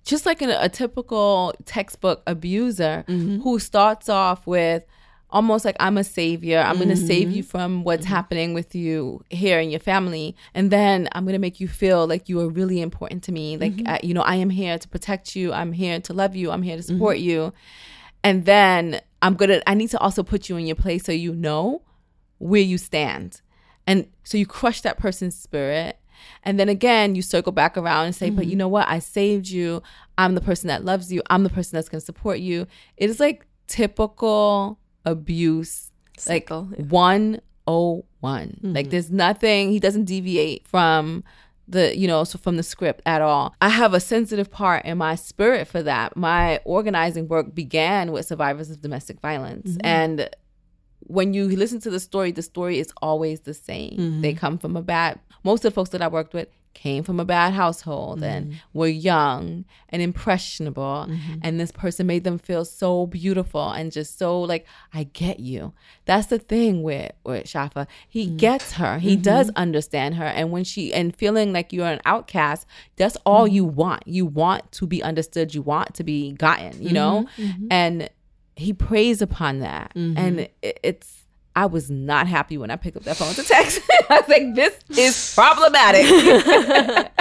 just 0.04 0.26
like 0.26 0.42
a, 0.42 0.58
a 0.62 0.70
typical 0.70 1.54
textbook 1.66 2.24
abuser 2.28 3.06
mm-hmm. 3.08 3.42
who 3.42 3.60
starts 3.60 4.10
off 4.10 4.48
with 4.48 4.84
almost 5.30 5.64
like, 5.64 5.78
I'm 5.80 5.98
a 5.98 6.04
savior. 6.04 6.60
I'm 6.60 6.76
going 6.76 6.90
to 6.90 6.96
mm-hmm. 6.96 7.08
save 7.08 7.32
you 7.32 7.42
from 7.44 7.84
what's 7.84 8.04
mm-hmm. 8.04 8.14
happening 8.14 8.54
with 8.54 8.76
you 8.76 9.24
here 9.30 9.60
in 9.60 9.70
your 9.70 9.80
family. 9.80 10.36
And 10.54 10.72
then 10.72 11.08
I'm 11.14 11.24
going 11.24 11.34
to 11.34 11.40
make 11.40 11.60
you 11.60 11.68
feel 11.68 12.06
like 12.06 12.28
you 12.28 12.40
are 12.42 12.50
really 12.50 12.82
important 12.82 13.24
to 13.24 13.32
me. 13.32 13.58
Like, 13.58 13.82
uh, 13.86 14.00
you 14.04 14.14
know, 14.14 14.24
I 14.24 14.36
am 14.36 14.50
here 14.50 14.78
to 14.78 14.88
protect 14.90 15.36
you. 15.36 15.54
I'm 15.54 15.72
here 15.72 16.02
to 16.02 16.14
love 16.14 16.36
you. 16.36 16.52
I'm 16.52 16.64
here 16.64 16.76
to 16.76 16.84
support 16.84 17.18
you. 17.18 17.54
And 18.24 18.46
then 18.46 19.02
I'm 19.22 19.36
going 19.36 19.50
to, 19.50 19.70
I 19.70 19.74
need 19.74 19.90
to 19.92 20.00
also 20.00 20.22
put 20.22 20.50
you 20.50 20.58
in 20.58 20.66
your 20.66 20.76
place 20.76 21.06
so 21.06 21.12
you 21.12 21.34
know 21.34 21.84
where 22.40 22.62
you 22.62 22.78
stand. 22.78 23.42
And 23.88 24.08
so 24.24 24.38
you 24.38 24.46
crush 24.46 24.82
that 24.82 24.98
person's 24.98 25.36
spirit. 25.36 25.98
And 26.44 26.60
then 26.60 26.70
again, 26.70 27.16
you 27.16 27.22
circle 27.22 27.52
back 27.52 27.78
around 27.78 28.06
and 28.06 28.16
say, 28.16 28.30
but 28.30 28.46
you 28.46 28.52
mm-hmm. 28.52 28.60
know 28.60 28.68
what? 28.68 28.88
I 28.88 29.00
saved 29.00 29.50
you. 29.50 29.82
I'm 30.18 30.36
the 30.36 30.42
person 30.42 30.68
that 30.68 30.86
loves 30.86 31.12
you. 31.12 31.22
I'm 31.30 31.44
the 31.44 31.50
person 31.50 31.76
that's 31.76 31.90
going 31.90 32.00
to 32.00 32.06
support 32.06 32.40
you. 32.40 32.68
It 32.98 33.10
is 33.10 33.20
like 33.20 33.46
typical 33.68 34.80
abuse, 35.06 35.92
Cycle, 36.18 36.68
like 36.72 36.88
101. 36.88 38.60
Like 38.62 38.90
there's 38.90 39.12
nothing, 39.12 39.72
he 39.72 39.80
doesn't 39.80 40.06
deviate 40.06 40.68
from 40.68 41.24
the 41.72 41.98
you 41.98 42.08
know 42.08 42.24
so 42.24 42.38
from 42.38 42.58
the 42.58 42.64
script 42.64 43.02
at 43.06 43.22
all 43.22 43.56
i 43.62 43.70
have 43.70 43.94
a 43.94 44.00
sensitive 44.00 44.52
part 44.52 44.84
in 44.86 44.98
my 44.98 45.16
spirit 45.16 45.68
for 45.68 45.82
that 45.82 46.16
my 46.18 46.58
organizing 46.66 47.28
work 47.28 47.56
began 47.56 48.12
with 48.12 48.26
survivors 48.26 48.70
of 48.70 48.82
domestic 48.82 49.20
violence 49.22 49.72
mm-hmm. 49.72 49.86
and 49.86 50.30
when 51.02 51.34
you 51.34 51.48
listen 51.48 51.80
to 51.82 51.90
the 51.90 52.00
story, 52.00 52.32
the 52.32 52.42
story 52.42 52.80
is 52.80 52.94
always 53.02 53.42
the 53.42 53.54
same. 53.54 53.98
Mm-hmm. 53.98 54.22
They 54.22 54.34
come 54.34 54.58
from 54.58 54.76
a 54.76 54.82
bad, 54.82 55.20
most 55.44 55.66
of 55.66 55.72
the 55.72 55.76
folks 55.76 55.90
that 55.92 56.02
I 56.02 56.08
worked 56.08 56.34
with 56.34 56.48
came 56.74 57.04
from 57.04 57.20
a 57.20 57.26
bad 57.26 57.54
household 57.54 58.20
mm-hmm. 58.22 58.30
and 58.30 58.62
were 58.74 58.88
young 58.88 59.66
and 59.90 60.02
impressionable. 60.02 61.06
Mm-hmm. 61.10 61.40
And 61.44 61.60
this 61.60 61.72
person 61.72 62.08
made 62.08 62.24
them 62.24 62.40
feel 62.40 62.64
so 62.64 63.08
beautiful 63.08 63.72
and 63.72 63.92
just 63.92 64.18
so 64.18 64.40
like, 64.40 64.66
I 64.94 65.04
get 65.04 65.42
you. 65.42 65.74
That's 66.06 66.28
the 66.28 66.40
thing 66.40 66.82
with, 66.82 67.12
with 67.26 67.46
Schaffa. 67.46 67.88
He 68.08 68.26
gets 68.28 68.74
her, 68.74 69.00
he 69.00 69.18
does 69.18 69.52
understand 69.58 70.16
her. 70.16 70.26
And 70.26 70.52
when 70.52 70.64
she, 70.64 70.94
and 70.94 71.14
feeling 71.16 71.52
like 71.52 71.74
you're 71.74 71.88
an 71.88 72.02
outcast, 72.06 72.66
that's 72.96 73.18
all 73.26 73.48
you 73.48 73.66
want. 73.66 74.08
You 74.08 74.26
want 74.26 74.72
to 74.74 74.88
be 74.88 75.04
understood, 75.04 75.54
you 75.54 75.62
want 75.62 75.94
to 75.96 76.04
be 76.06 76.32
gotten, 76.32 76.82
you 76.82 76.94
know? 76.94 77.28
And 77.70 78.10
he 78.56 78.74
preys 78.74 79.22
upon 79.22 79.60
that. 79.60 79.92
And 79.96 80.42
it, 80.62 80.80
it's 80.84 81.18
i 81.54 81.66
was 81.66 81.90
not 81.92 82.28
happy 82.28 82.58
when 82.58 82.72
i 82.72 82.78
picked 82.78 82.96
up 82.96 83.04
that 83.04 83.18
phone 83.18 83.34
to 83.34 83.44
text. 83.44 83.82
I 84.10 84.20
was 84.22 84.30
like 84.30 84.56
this 84.56 84.80
is 84.98 85.34
problematic. 85.36 86.06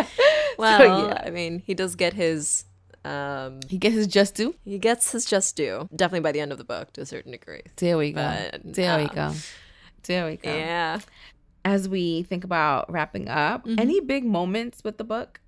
Well 0.59 1.09
yeah. 1.09 1.23
i 1.25 1.31
mean 1.31 1.63
he 1.67 1.75
does 1.75 1.95
get 1.97 2.13
his 2.13 2.65
um 3.05 3.61
he 3.69 3.79
gets 3.79 3.95
his 3.97 4.07
just 4.07 4.35
due? 4.35 4.55
he 4.65 4.79
gets 4.79 5.11
his 5.13 5.25
just 5.25 5.57
due. 5.57 5.89
Definitely 5.97 6.21
by 6.21 6.33
the 6.33 6.41
end 6.41 6.53
of 6.53 6.59
the 6.59 6.65
book 6.65 6.93
to 6.93 7.01
a 7.01 7.07
certain 7.07 7.33
degree. 7.33 7.63
There 7.77 7.97
we 7.97 8.13
go. 8.13 8.21
But, 8.53 8.61
there 8.63 8.99
we 8.99 9.05
um, 9.05 9.15
go. 9.15 9.33
There 10.05 10.27
we 10.27 10.37
go. 10.37 10.55
yeah. 10.55 11.01
As 11.65 11.89
we 11.89 12.23
think 12.25 12.45
about 12.45 12.91
wrapping 12.91 13.29
up, 13.29 13.65
Mm-hmm. 13.67 13.81
any 13.81 14.01
big 14.01 14.25
moments 14.25 14.83
with 14.85 14.97
the 14.99 15.05
book? 15.05 15.41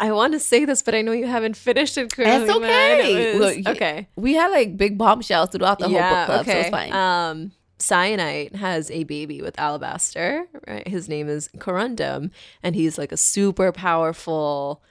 I 0.00 0.12
want 0.12 0.32
to 0.32 0.38
say 0.38 0.64
this, 0.64 0.82
but 0.82 0.94
I 0.94 1.02
know 1.02 1.12
you 1.12 1.26
haven't 1.26 1.56
finished 1.56 1.98
it. 1.98 2.14
Curly, 2.14 2.30
It's 2.42 2.50
okay. 2.56 3.12
It 3.34 3.40
was- 3.40 3.56
Look, 3.58 3.76
okay. 3.76 4.08
We 4.16 4.34
had 4.34 4.48
like 4.52 4.76
big 4.76 4.96
bombshells 4.98 5.50
throughout 5.50 5.78
the 5.80 5.88
whole 5.88 5.94
book 6.26 6.26
club, 6.26 6.46
so 6.46 6.52
it's 6.60 6.70
fine. 6.70 6.92
Um, 6.92 7.52
Syenite 7.78 8.54
has 8.56 8.90
a 8.90 9.04
baby 9.04 9.40
with 9.42 9.58
Alabaster. 9.58 10.46
Right, 10.66 10.86
his 10.86 11.08
name 11.08 11.28
is 11.28 11.48
Corundum, 11.58 12.30
and 12.62 12.74
he's 12.74 12.98
like 12.98 13.12
a 13.12 13.16
super 13.16 13.70
powerful 13.72 14.82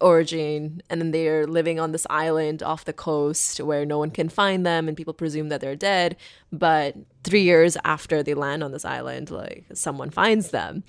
orogene. 0.00 0.80
And 0.88 1.00
then 1.00 1.10
they're 1.10 1.46
living 1.46 1.78
on 1.78 1.92
this 1.92 2.06
island 2.10 2.62
off 2.62 2.84
the 2.84 2.92
coast 2.92 3.60
where 3.60 3.84
no 3.84 3.98
one 3.98 4.10
can 4.10 4.28
find 4.28 4.64
them, 4.64 4.88
and 4.88 4.96
people 4.96 5.12
presume 5.14 5.48
that 5.50 5.60
they're 5.60 5.76
dead. 5.76 6.16
But 6.52 6.96
three 7.24 7.42
years 7.42 7.76
after 7.84 8.22
they 8.22 8.34
land 8.34 8.62
on 8.64 8.72
this 8.72 8.84
island, 8.84 9.30
like 9.30 9.64
someone 9.74 10.10
finds 10.10 10.50
them. 10.50 10.82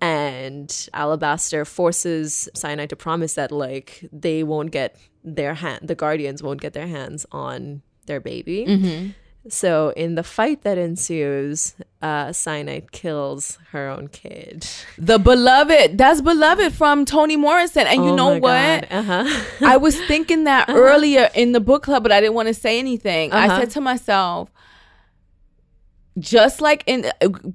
And 0.00 0.88
Alabaster 0.94 1.64
forces 1.64 2.48
Syenite 2.54 2.88
to 2.90 2.96
promise 2.96 3.34
that 3.34 3.50
like 3.50 4.08
they 4.12 4.42
won't 4.42 4.70
get 4.70 4.96
their 5.24 5.54
hand, 5.54 5.88
the 5.88 5.94
Guardians 5.94 6.42
won't 6.42 6.60
get 6.60 6.72
their 6.72 6.86
hands 6.86 7.26
on 7.32 7.82
their 8.06 8.20
baby. 8.20 8.64
Mm-hmm. 8.68 9.10
So 9.50 9.90
in 9.96 10.14
the 10.14 10.22
fight 10.22 10.62
that 10.62 10.76
ensues, 10.78 11.74
uh, 12.02 12.26
Syenite 12.32 12.90
kills 12.92 13.58
her 13.70 13.88
own 13.88 14.08
kid. 14.08 14.66
the 14.98 15.18
beloved, 15.18 15.96
that's 15.96 16.20
beloved 16.20 16.72
from 16.74 17.04
Toni 17.04 17.36
Morrison, 17.36 17.86
and 17.86 18.04
you 18.04 18.10
Oh 18.10 18.16
know 18.16 18.38
what? 18.38 18.90
Uh 18.92 19.02
huh. 19.02 19.42
I 19.64 19.78
was 19.78 19.98
thinking 20.02 20.44
that 20.44 20.66
earlier 20.68 21.30
in 21.34 21.52
the 21.52 21.60
book 21.60 21.82
club, 21.84 22.02
but 22.02 22.12
I 22.12 22.20
didn't 22.20 22.34
want 22.34 22.48
to 22.48 22.54
say 22.54 22.78
anything. 22.78 23.32
I 23.32 23.46
Uh-huh. 23.46 23.60
said 23.60 23.70
to 23.70 23.80
myself, 23.80 24.50
just 26.18 26.60
like 26.60 26.82
in 26.86 27.10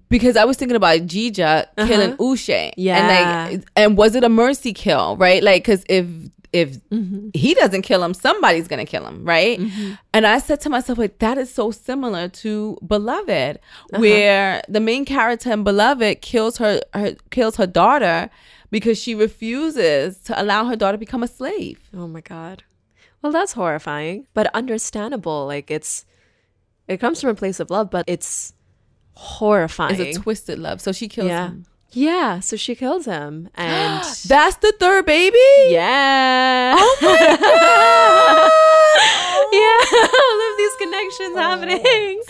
because 0.09 0.35
I 0.37 0.45
was 0.45 0.57
thinking 0.57 0.75
about 0.75 1.01
Jija 1.01 1.65
killing 1.87 2.15
Uche, 2.17 2.67
Uh-huh. 2.67 2.71
Yeah. 2.77 2.97
and 2.97 3.53
like, 3.53 3.69
and 3.75 3.97
was 3.97 4.15
it 4.15 4.23
a 4.23 4.29
mercy 4.29 4.73
kill, 4.73 5.17
right? 5.17 5.41
Like, 5.43 5.63
because 5.63 5.83
if 5.89 6.05
if 6.53 6.77
Mm-hmm. 6.91 7.29
he 7.33 7.55
doesn't 7.55 7.81
kill 7.81 8.03
him, 8.03 8.13
somebody's 8.13 8.67
gonna 8.67 8.85
kill 8.85 9.05
him, 9.07 9.25
right? 9.25 9.59
And 10.13 10.27
I 10.27 10.37
said 10.37 10.61
to 10.61 10.69
myself, 10.69 10.99
like, 10.99 11.17
that 11.17 11.37
is 11.39 11.51
so 11.51 11.71
similar 11.71 12.27
to 12.43 12.77
Beloved, 12.85 13.57
Uh-huh. 13.57 13.99
where 13.99 14.61
the 14.69 14.79
main 14.79 15.03
character 15.05 15.51
in 15.51 15.63
Beloved 15.63 16.21
kills 16.21 16.57
her, 16.57 16.79
her 16.93 17.15
kills 17.31 17.55
her 17.55 17.65
daughter 17.65 18.29
because 18.69 19.01
she 19.01 19.15
refuses 19.15 20.17
to 20.25 20.39
allow 20.39 20.65
her 20.65 20.75
daughter 20.75 20.93
to 20.95 20.99
become 20.99 21.23
a 21.23 21.27
slave. 21.27 21.79
Oh 21.95 22.07
my 22.07 22.21
god. 22.21 22.63
Well, 23.23 23.31
that's 23.31 23.53
horrifying, 23.53 24.27
but 24.35 24.53
understandable. 24.53 25.45
Like 25.47 25.71
it's, 25.71 26.05
it 26.87 26.97
comes 26.97 27.21
from 27.21 27.29
a 27.29 27.35
place 27.35 27.59
of 27.59 27.69
love, 27.69 27.89
but 27.89 28.05
it's 28.07 28.53
horrifying. 29.13 29.99
It's 29.99 30.17
a 30.17 30.21
twisted 30.21 30.59
love. 30.59 30.81
So 30.81 30.91
she 30.91 31.07
kills 31.07 31.27
yeah. 31.27 31.47
him. 31.47 31.65
Yeah. 31.91 32.39
So 32.39 32.55
she 32.55 32.75
kills 32.75 33.05
him, 33.05 33.49
and 33.55 34.03
That's 34.27 34.55
the 34.57 34.73
third 34.79 35.05
baby? 35.05 35.37
yeah. 35.67 36.75
Oh 36.77 36.97
yeah, 39.53 39.81
all 40.19 40.39
of 40.49 40.52
connections 41.09 41.37
happening. 41.37 42.21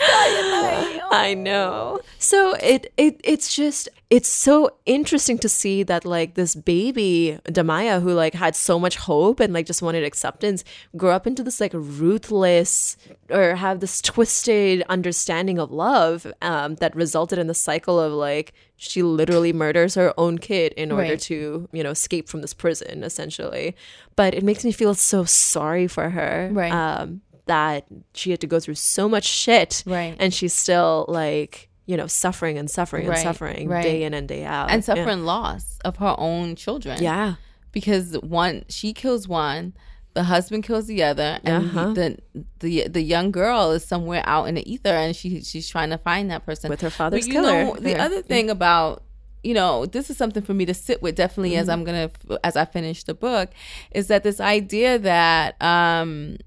I 1.10 1.34
know. 1.38 2.00
So 2.18 2.54
it 2.54 2.92
it 2.96 3.20
it's 3.24 3.54
just 3.54 3.88
it's 4.10 4.28
so 4.28 4.70
interesting 4.86 5.38
to 5.38 5.48
see 5.48 5.82
that 5.82 6.04
like 6.04 6.34
this 6.34 6.54
baby 6.54 7.38
Damaya 7.46 8.00
who 8.02 8.12
like 8.12 8.34
had 8.34 8.54
so 8.54 8.78
much 8.78 8.96
hope 8.96 9.40
and 9.40 9.52
like 9.52 9.66
just 9.66 9.82
wanted 9.82 10.04
acceptance 10.04 10.62
grew 10.96 11.10
up 11.10 11.26
into 11.26 11.42
this 11.42 11.60
like 11.60 11.72
ruthless 11.74 12.96
or 13.30 13.54
have 13.56 13.80
this 13.80 14.00
twisted 14.00 14.82
understanding 14.88 15.58
of 15.58 15.70
love 15.70 16.26
um, 16.42 16.76
that 16.76 16.94
resulted 16.94 17.38
in 17.38 17.46
the 17.46 17.54
cycle 17.54 17.98
of 17.98 18.12
like 18.12 18.52
she 18.76 19.02
literally 19.02 19.52
murders 19.52 19.94
her 19.94 20.12
own 20.18 20.38
kid 20.38 20.72
in 20.74 20.92
order 20.92 21.10
Right. 21.10 21.20
to 21.22 21.68
you 21.72 21.82
know 21.82 21.90
escape 21.90 22.28
from 22.28 22.40
this 22.42 22.54
prison 22.54 23.02
essentially 23.02 23.74
but 24.16 24.34
it 24.34 24.44
makes 24.44 24.64
me 24.64 24.72
feel 24.72 24.94
so 24.94 25.24
sorry 25.24 25.86
for 25.88 26.10
her 26.10 26.50
Right. 26.52 26.72
um, 26.72 27.22
that 27.46 27.84
she 28.14 28.30
had 28.30 28.40
to 28.40 28.46
go 28.46 28.58
through 28.60 28.74
so 28.76 29.08
much 29.08 29.24
shit 29.24 29.82
Right. 29.86 30.16
and 30.18 30.32
she's 30.32 30.52
still 30.54 31.04
like 31.08 31.68
you 31.86 31.96
know 31.96 32.06
suffering 32.06 32.56
and 32.56 32.70
suffering 32.70 33.06
and 33.06 33.18
suffering 33.18 33.68
right. 33.68 33.82
day 33.82 34.02
in 34.04 34.14
and 34.14 34.26
day 34.26 34.44
out 34.44 34.70
And 34.70 34.80
Yeah. 34.82 34.94
suffering 34.94 35.24
loss 35.24 35.78
of 35.84 35.96
her 35.98 36.14
own 36.18 36.56
children. 36.56 37.02
yeah 37.02 37.34
Because 37.72 38.14
one 38.20 38.64
she 38.68 38.92
kills 38.94 39.28
one, 39.28 39.74
the 40.14 40.22
husband 40.24 40.62
kills 40.64 40.86
the 40.86 41.02
other, 41.02 41.40
and 41.44 41.64
Uh-huh. 41.66 41.92
the 41.92 42.16
the 42.60 42.88
the 42.88 43.02
young 43.02 43.30
girl 43.32 43.72
is 43.72 43.84
somewhere 43.84 44.22
out 44.26 44.44
in 44.48 44.54
the 44.54 44.64
ether 44.72 44.88
and 45.04 45.14
she 45.16 45.42
she's 45.42 45.68
trying 45.68 45.90
to 45.90 45.98
find 45.98 46.30
that 46.30 46.46
person. 46.46 46.70
with 46.70 46.80
her 46.80 46.88
father's 46.90 47.26
But 47.26 47.26
you 47.26 47.32
killer 47.42 47.64
know, 47.64 47.76
the 47.78 47.90
Yeah. 47.90 48.04
other 48.06 48.22
thing 48.22 48.48
about 48.48 49.02
you 49.42 49.52
know, 49.52 49.84
this 49.84 50.08
is 50.08 50.16
something 50.16 50.42
for 50.42 50.54
me 50.54 50.64
to 50.64 50.72
sit 50.72 51.02
with 51.02 51.16
definitely 51.16 51.50
Mm-hmm. 51.50 51.60
as 51.60 51.68
I'm 51.68 51.84
gonna 51.84 52.10
as 52.42 52.56
I 52.56 52.64
finish 52.64 53.04
the 53.04 53.12
book, 53.12 53.50
is 53.90 54.06
that 54.06 54.22
this 54.22 54.40
idea 54.40 54.98
that 55.00 55.60
um 55.60 56.38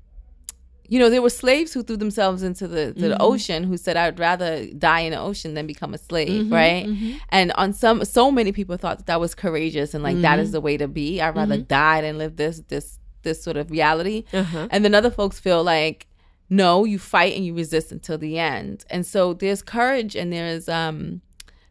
you 0.88 1.00
know, 1.00 1.10
there 1.10 1.21
were 1.21 1.30
slaves 1.30 1.73
who 1.73 1.84
threw 1.84 1.97
themselves 1.97 2.43
into 2.43 2.67
the, 2.67 2.88
to 2.88 2.91
Mm-hmm. 2.93 3.10
the 3.10 3.21
ocean 3.21 3.63
who 3.63 3.76
said, 3.78 3.97
I'd 3.97 4.19
rather 4.19 4.65
die 4.67 5.02
in 5.02 5.12
the 5.12 5.19
ocean 5.19 5.54
than 5.54 5.67
become 5.67 5.93
a 5.93 5.97
slave, 5.97 6.45
Mm-hmm, 6.45 6.54
right? 6.54 7.19
And 7.30 7.52
on 7.54 7.73
some, 7.73 8.06
so 8.06 8.32
many 8.32 8.52
people 8.52 8.78
thought 8.78 8.97
that, 9.00 9.08
that 9.08 9.19
was 9.19 9.36
courageous 9.36 9.93
and 9.93 10.04
like 10.04 10.21
that 10.21 10.34
Mm-hmm. 10.36 10.41
is 10.43 10.52
the 10.52 10.62
way 10.62 10.78
to 10.78 10.88
be. 10.88 11.19
I'd 11.21 11.36
rather 11.36 11.58
die 11.58 12.02
than 12.02 12.17
live 12.17 12.36
this, 12.38 12.62
this, 12.69 13.00
this 13.23 13.43
sort 13.43 13.58
of 13.58 13.69
reality. 13.69 14.23
Uh-huh. 14.32 14.67
And 14.71 14.86
then 14.86 14.95
other 14.95 15.12
folks 15.12 15.39
feel 15.39 15.63
like, 15.63 16.08
no, 16.50 16.86
you 16.86 16.97
fight 17.00 17.36
and 17.36 17.45
you 17.45 17.54
resist 17.54 17.91
until 17.91 18.17
the 18.17 18.39
end. 18.39 18.86
And 18.89 19.06
so 19.06 19.34
there's 19.34 19.62
courage 19.62 20.15
and 20.15 20.32
there's, 20.32 20.69
um, 20.69 21.19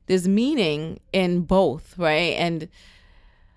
there's 0.07 0.29
meaning 0.29 1.01
in 1.15 1.41
both, 1.43 1.97
right? 1.99 2.35
And 2.37 2.69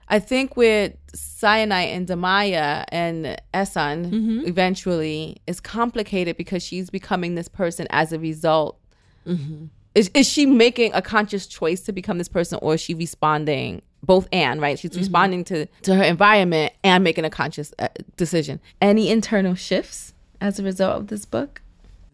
I 0.10 0.20
think 0.20 0.58
with 0.58 0.94
Syenite 1.14 1.94
and 1.94 2.08
Damaya 2.08 2.86
and 2.90 3.40
Essun, 3.54 4.48
eventually, 4.48 5.38
is 5.46 5.60
complicated 5.60 6.36
because 6.36 6.64
she's 6.64 6.90
becoming 6.90 7.36
this 7.36 7.48
person 7.48 7.88
as 7.92 8.12
a 8.12 8.20
result. 8.20 8.80
Is, 9.96 10.10
is 10.14 10.28
she 10.28 10.46
making 10.46 10.94
a 10.94 11.02
conscious 11.02 11.46
choice 11.46 11.82
to 11.82 11.92
become 11.92 12.18
this 12.18 12.28
person, 12.28 12.58
or 12.62 12.76
is 12.76 12.82
she 12.82 12.94
responding? 12.94 13.82
Both 14.02 14.28
and 14.32 14.62
right, 14.62 14.80
she's 14.80 14.98
responding 14.98 15.44
to 15.46 15.66
to 15.84 15.94
her 15.94 16.04
environment 16.04 16.72
and 16.84 17.04
making 17.04 17.26
a 17.26 17.30
conscious 17.30 17.74
uh, 17.80 17.90
decision. 18.16 18.62
Any 18.82 19.10
internal 19.10 19.56
shifts 19.56 20.14
as 20.40 20.58
a 20.58 20.64
result 20.64 20.96
of 20.98 21.08
this 21.08 21.26
book? 21.26 21.62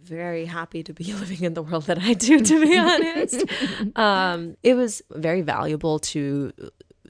very 0.06 0.46
happy 0.46 0.84
to 0.84 0.94
be 0.94 1.04
living 1.14 1.44
in 1.44 1.54
the 1.56 1.64
world 1.64 1.86
that 1.86 2.00
I 2.00 2.14
do, 2.14 2.40
to 2.40 2.62
be 2.62 2.78
honest. 2.78 3.44
um, 3.96 4.56
it 4.64 4.76
was 4.76 5.02
very 5.12 5.42
valuable 5.42 6.00
to 6.00 6.54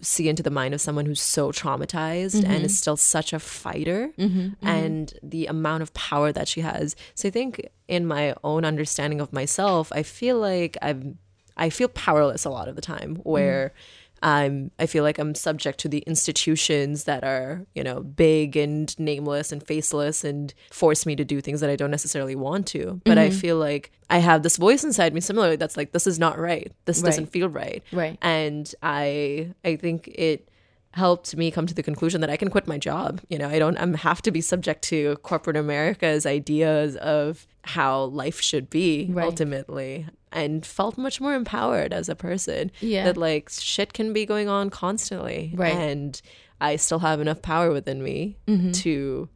see 0.01 0.29
into 0.29 0.43
the 0.43 0.49
mind 0.49 0.73
of 0.73 0.81
someone 0.81 1.05
who's 1.05 1.21
so 1.21 1.51
traumatized 1.51 2.43
and 2.43 2.63
is 2.63 2.63
mm-hmm. 2.63 2.67
still 2.67 2.97
such 2.97 3.33
a 3.33 3.39
fighter 3.39 4.11
mm-hmm, 4.17 4.39
mm-hmm. 4.39 4.67
and 4.67 5.13
the 5.23 5.45
amount 5.47 5.83
of 5.83 5.93
power 5.93 6.31
that 6.31 6.47
she 6.47 6.61
has. 6.61 6.95
So 7.13 7.27
I 7.27 7.31
think 7.31 7.69
in 7.87 8.05
my 8.05 8.35
own 8.43 8.65
understanding 8.65 9.21
of 9.21 9.33
myself, 9.33 9.91
I 9.93 10.03
feel 10.03 10.39
like 10.39 10.77
I'm 10.81 11.17
I 11.57 11.69
feel 11.69 11.87
powerless 11.87 12.43
a 12.43 12.49
lot 12.49 12.67
of 12.67 12.75
the 12.75 12.81
time 12.81 13.15
where 13.23 13.73
I'm 14.21 14.71
I 14.79 14.85
feel 14.85 15.03
like 15.03 15.19
I'm 15.19 15.35
subject 15.35 15.79
to 15.81 15.89
the 15.89 15.99
institutions 15.99 17.03
that 17.03 17.23
are, 17.23 17.65
you 17.75 17.83
know, 17.83 18.01
big 18.01 18.57
and 18.57 18.97
nameless 18.99 19.51
and 19.51 19.65
faceless 19.65 20.23
and 20.23 20.53
force 20.71 21.05
me 21.05 21.15
to 21.15 21.25
do 21.25 21.41
things 21.41 21.61
that 21.61 21.69
I 21.69 21.75
don't 21.75 21.91
necessarily 21.91 22.35
want 22.35 22.67
to. 22.67 23.01
But 23.05 23.17
I 23.17 23.29
mm-hmm. 23.29 23.37
feel 23.37 23.57
like 23.57 23.91
I 24.09 24.19
have 24.19 24.43
this 24.43 24.57
voice 24.57 24.83
inside 24.83 25.13
me 25.13 25.21
similarly 25.21 25.55
that's 25.55 25.77
like 25.77 25.91
this 25.91 26.07
is 26.07 26.19
not 26.19 26.39
right. 26.39 26.71
This 26.85 27.01
doesn't 27.01 27.27
feel 27.27 27.49
right. 27.49 27.83
Right. 27.91 28.17
And 28.21 28.73
I 28.81 29.53
I 29.63 29.75
think 29.75 30.07
it 30.07 30.49
helped 30.95 31.35
me 31.35 31.51
come 31.51 31.67
to 31.67 31.73
the 31.73 31.83
conclusion 31.83 32.21
that 32.21 32.29
I 32.29 32.37
can 32.37 32.49
quit 32.49 32.67
my 32.67 32.77
job. 32.77 33.19
You 33.29 33.37
know, 33.37 33.49
I 33.49 33.59
don't 33.59 33.77
I'm 33.77 33.93
have 33.95 34.21
to 34.23 34.31
be 34.31 34.39
subject 34.41 34.81
to 34.85 35.17
corporate 35.23 35.57
America's 35.57 36.25
ideas 36.25 36.95
of 36.97 37.45
how 37.63 38.05
life 38.05 38.39
should 38.39 38.69
be 38.69 39.07
Right. 39.11 39.25
ultimately 39.25 40.05
and 40.31 40.65
felt 40.65 40.97
much 40.97 41.19
more 41.19 41.33
empowered 41.33 41.91
as 41.93 42.07
a 42.09 42.15
person. 42.15 42.71
Yeah. 42.79 43.03
That 43.05 43.17
like 43.17 43.49
shit 43.49 43.91
can 43.93 44.13
be 44.13 44.25
going 44.25 44.47
on 44.47 44.69
constantly. 44.69 45.51
Right. 45.55 45.73
And 45.73 46.21
I 46.61 46.77
still 46.77 46.99
have 46.99 47.19
enough 47.19 47.41
power 47.41 47.71
within 47.71 48.01
me 48.01 48.37
to 48.83 49.27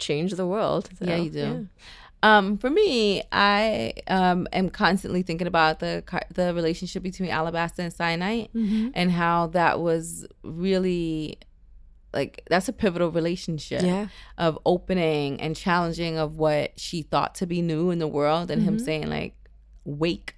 change 0.00 0.32
the 0.32 0.46
world. 0.46 0.90
Mm-hmm. 0.96 1.08
Yeah, 1.08 1.16
you 1.16 1.30
do. 1.30 1.68
Um, 2.22 2.56
for 2.58 2.70
me, 2.70 3.22
I 3.32 3.94
um, 4.06 4.46
am 4.52 4.70
constantly 4.70 5.22
thinking 5.22 5.46
about 5.48 5.80
the 5.80 6.04
the 6.34 6.54
relationship 6.54 7.02
between 7.02 7.30
Alabaster 7.30 7.82
and 7.82 7.92
Syenite, 7.92 8.50
Mm-hmm. 8.54 8.88
and 8.94 9.10
how 9.10 9.48
that 9.48 9.80
was 9.80 10.26
really 10.44 11.38
like 12.14 12.42
that's 12.48 12.68
a 12.68 12.72
pivotal 12.72 13.10
relationship 13.10 13.82
Yeah. 13.82 14.08
of 14.38 14.58
opening 14.66 15.40
and 15.40 15.56
challenging 15.56 16.18
of 16.18 16.36
what 16.36 16.78
she 16.78 17.02
thought 17.02 17.34
to 17.36 17.46
be 17.46 17.62
new 17.62 17.90
in 17.90 17.98
the 17.98 18.08
world, 18.08 18.50
and 18.50 18.62
him 18.62 18.76
Mm-hmm. 18.76 18.84
saying 18.84 19.08
like, 19.10 19.34
"Wake 19.84 20.36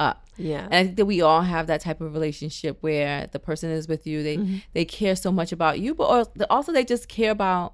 up." 0.00 0.26
Yeah. 0.36 0.64
And 0.64 0.74
I 0.74 0.84
think 0.84 0.96
that 0.96 1.06
we 1.06 1.22
all 1.22 1.42
have 1.42 1.66
that 1.68 1.80
type 1.80 2.00
of 2.00 2.12
relationship 2.12 2.78
where 2.82 3.28
the 3.32 3.38
person 3.38 3.70
is 3.70 3.88
with 3.88 4.06
you, 4.06 4.22
they 4.22 4.36
Mm-hmm. 4.36 4.56
they 4.74 4.84
care 4.84 5.16
so 5.16 5.32
much 5.32 5.50
about 5.52 5.80
you, 5.80 5.94
but 5.94 6.28
also 6.50 6.72
they 6.72 6.84
just 6.84 7.08
care 7.08 7.30
about 7.30 7.72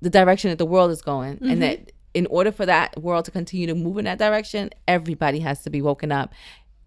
the 0.00 0.10
direction 0.10 0.48
that 0.50 0.58
the 0.58 0.66
world 0.66 0.90
is 0.90 1.02
going, 1.02 1.34
Mm-hmm. 1.36 1.50
and 1.50 1.62
that 1.62 1.92
in 2.18 2.26
order 2.26 2.50
for 2.50 2.66
that 2.66 3.00
world 3.00 3.24
to 3.24 3.30
continue 3.30 3.68
to 3.68 3.76
move 3.76 3.96
in 3.96 4.04
that 4.04 4.18
direction, 4.18 4.70
everybody 4.88 5.38
has 5.38 5.62
to 5.62 5.70
be 5.70 5.80
woken 5.80 6.10
up. 6.10 6.34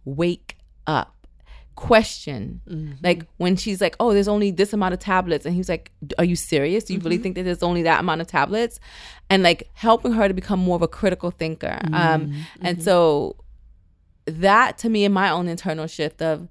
Wake 0.03 0.57
up. 0.85 1.25
Question. 1.75 2.59
Mm-hmm. 2.69 2.95
Like 3.01 3.25
when 3.37 3.55
she's 3.55 3.79
like 3.79 3.95
oh 4.01 4.13
there's 4.13 4.27
only 4.27 4.51
this 4.51 4.73
amount 4.73 4.93
of 4.93 4.99
tablets 4.99 5.45
and 5.45 5.55
he's 5.55 5.69
like 5.69 5.89
are 6.17 6.25
you 6.25 6.35
serious? 6.35 6.83
Do 6.83 6.93
you 6.93 6.99
really 6.99 7.15
mm-hmm. 7.15 7.23
think 7.23 7.35
that 7.35 7.43
there's 7.43 7.63
only 7.63 7.83
that 7.83 8.01
amount 8.01 8.19
of 8.19 8.27
tablets? 8.27 8.81
And 9.29 9.41
like 9.41 9.69
helping 9.73 10.11
her 10.11 10.27
to 10.27 10.33
become 10.33 10.59
more 10.59 10.75
of 10.75 10.81
a 10.81 10.87
critical 10.89 11.31
thinker. 11.31 11.79
Um 11.85 11.93
mm-hmm. 11.93 12.41
and 12.61 12.83
so 12.83 13.37
that 14.25 14.77
to 14.79 14.89
me 14.89 15.05
in 15.05 15.13
my 15.13 15.29
own 15.29 15.47
internal 15.47 15.87
shift 15.87 16.21
of 16.21 16.49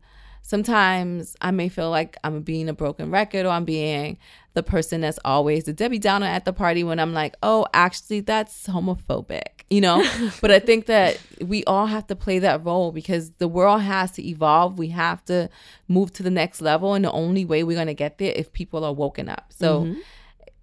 sometimes 0.51 1.37
I 1.41 1.53
may 1.53 1.69
feel 1.69 1.91
like 1.91 2.17
I'm 2.25 2.43
being 2.43 2.69
a 2.69 2.73
broken 2.73 3.13
record 3.13 3.47
or 3.47 3.51
I'm 3.51 3.65
being 3.65 4.19
the 4.55 4.65
person 4.65 5.01
that's 5.01 5.19
always 5.25 5.63
the 5.63 5.73
Debbie 5.73 6.01
Downer 6.01 6.27
at 6.27 6.45
the 6.45 6.53
party 6.53 6.83
when 6.83 6.99
I'm 6.99 7.15
like, 7.15 7.37
oh, 7.41 7.69
actually, 7.73 8.19
that's 8.19 8.67
homophobic, 8.67 9.63
you 9.71 9.81
know? 9.81 10.05
but 10.41 10.51
I 10.51 10.59
think 10.59 10.87
that 10.87 11.21
we 11.41 11.63
all 11.65 11.87
have 11.87 12.09
to 12.09 12.17
play 12.17 12.41
that 12.41 12.65
role 12.65 12.91
because 12.91 13.31
the 13.39 13.47
world 13.47 13.83
has 13.83 14.11
to 14.13 14.29
evolve. 14.29 14.77
We 14.77 14.89
have 14.89 15.25
to 15.27 15.49
move 15.87 16.13
to 16.15 16.25
the 16.25 16.31
next 16.31 16.61
level. 16.61 16.95
And 16.95 17.05
the 17.05 17.13
only 17.13 17.45
way 17.45 17.63
we're 17.63 17.77
going 17.77 17.87
to 17.87 17.95
get 17.95 18.19
there 18.19 18.33
if 18.35 18.53
people 18.53 18.85
are 18.85 18.93
woken 18.93 19.29
up. 19.29 19.53
So, 19.57 19.83
mm-hmm. 19.83 20.01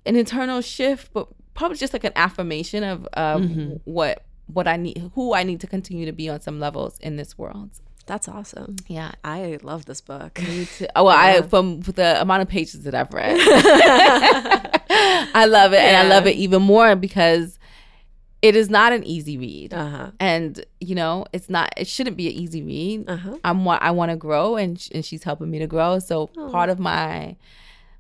an 0.06 0.18
internal 0.18 0.60
shift, 0.60 1.14
but 1.14 1.30
probably 1.54 1.78
just 1.78 1.94
like 1.94 2.04
an 2.04 2.14
affirmation 2.18 2.84
of, 2.84 3.06
of 3.14 3.42
mm-hmm. 3.42 3.76
what 3.86 4.26
what 4.48 4.68
I 4.68 4.78
need, 4.78 5.12
who 5.14 5.34
I 5.34 5.44
need 5.44 5.60
to 5.60 5.68
continue 5.68 6.06
to 6.06 6.14
be 6.14 6.30
on 6.30 6.40
some 6.40 6.58
levels 6.58 6.98
in 7.00 7.18
this 7.18 7.38
world. 7.38 7.82
That's 8.08 8.28
awesome. 8.28 8.78
Yeah. 8.88 9.12
I 9.24 9.60
love 9.62 9.86
this 9.86 10.02
book. 10.02 10.40
Me 10.42 10.66
too. 10.66 10.88
Oh, 10.96 11.04
well, 11.06 11.16
I 11.16 11.42
from 11.44 11.82
the 11.82 12.20
amount 12.22 12.42
of 12.42 12.48
pages 12.48 12.84
that 12.84 12.96
I've 12.96 13.14
read, 13.14 13.38
I 14.90 15.46
love 15.48 15.74
it, 15.74 15.80
and 15.80 15.96
I 15.98 16.08
love 16.10 16.26
it 16.26 16.36
even 16.36 16.62
more 16.64 16.96
because 16.96 17.60
it 18.42 18.56
is 18.56 18.70
not 18.70 18.94
an 18.94 19.04
easy 19.04 19.38
read, 19.38 19.74
Uh 19.74 19.90
huh. 19.90 20.12
and 20.20 20.64
you 20.80 20.96
know, 20.96 21.26
it's 21.34 21.50
not. 21.50 21.74
It 21.76 21.88
shouldn't 21.88 22.18
be 22.18 22.28
an 22.28 22.34
easy 22.34 22.64
read. 22.64 23.10
Uh 23.10 23.18
huh. 23.18 23.38
I'm 23.44 23.66
what 23.66 23.82
I 23.82 23.92
want 23.92 24.12
to 24.12 24.16
grow, 24.16 24.56
and 24.56 24.80
sh- 24.80 24.90
and 24.94 25.04
she's 25.04 25.24
helping 25.24 25.50
me 25.52 25.60
to 25.60 25.68
grow. 25.68 26.00
So 26.00 26.28
part 26.28 26.70
of 26.70 26.80
my 26.80 27.36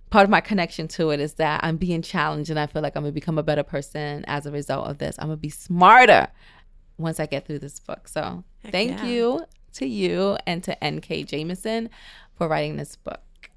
part 0.09 0.23
of 0.23 0.29
my 0.29 0.39
connection 0.39 0.87
to 0.87 1.09
it 1.09 1.19
is 1.19 1.33
that 1.33 1.59
I'm 1.63 1.75
being 1.77 2.01
challenged, 2.01 2.49
and 2.49 2.59
I 2.59 2.67
feel 2.67 2.81
like 2.81 2.95
I'm 2.95 3.03
gonna 3.03 3.11
become 3.11 3.37
a 3.37 3.43
better 3.43 3.63
person 3.63 4.23
as 4.27 4.45
a 4.45 4.51
result 4.51 4.87
of 4.87 4.99
this. 4.99 5.17
I'm 5.19 5.27
gonna 5.27 5.37
be 5.37 5.49
smarter 5.49 6.27
once 6.97 7.19
I 7.19 7.25
get 7.25 7.45
through 7.45 7.59
this 7.59 7.79
book. 7.79 8.07
So 8.07 8.43
thank 8.71 8.91
yeah. 8.99 9.05
you 9.05 9.45
to 9.73 9.85
you 9.85 10.37
and 10.45 10.63
to 10.63 10.83
N.K. 10.83 11.23
Jemisin 11.23 11.89
for 12.35 12.47
writing 12.47 12.77
this 12.77 12.95
book, 12.95 13.49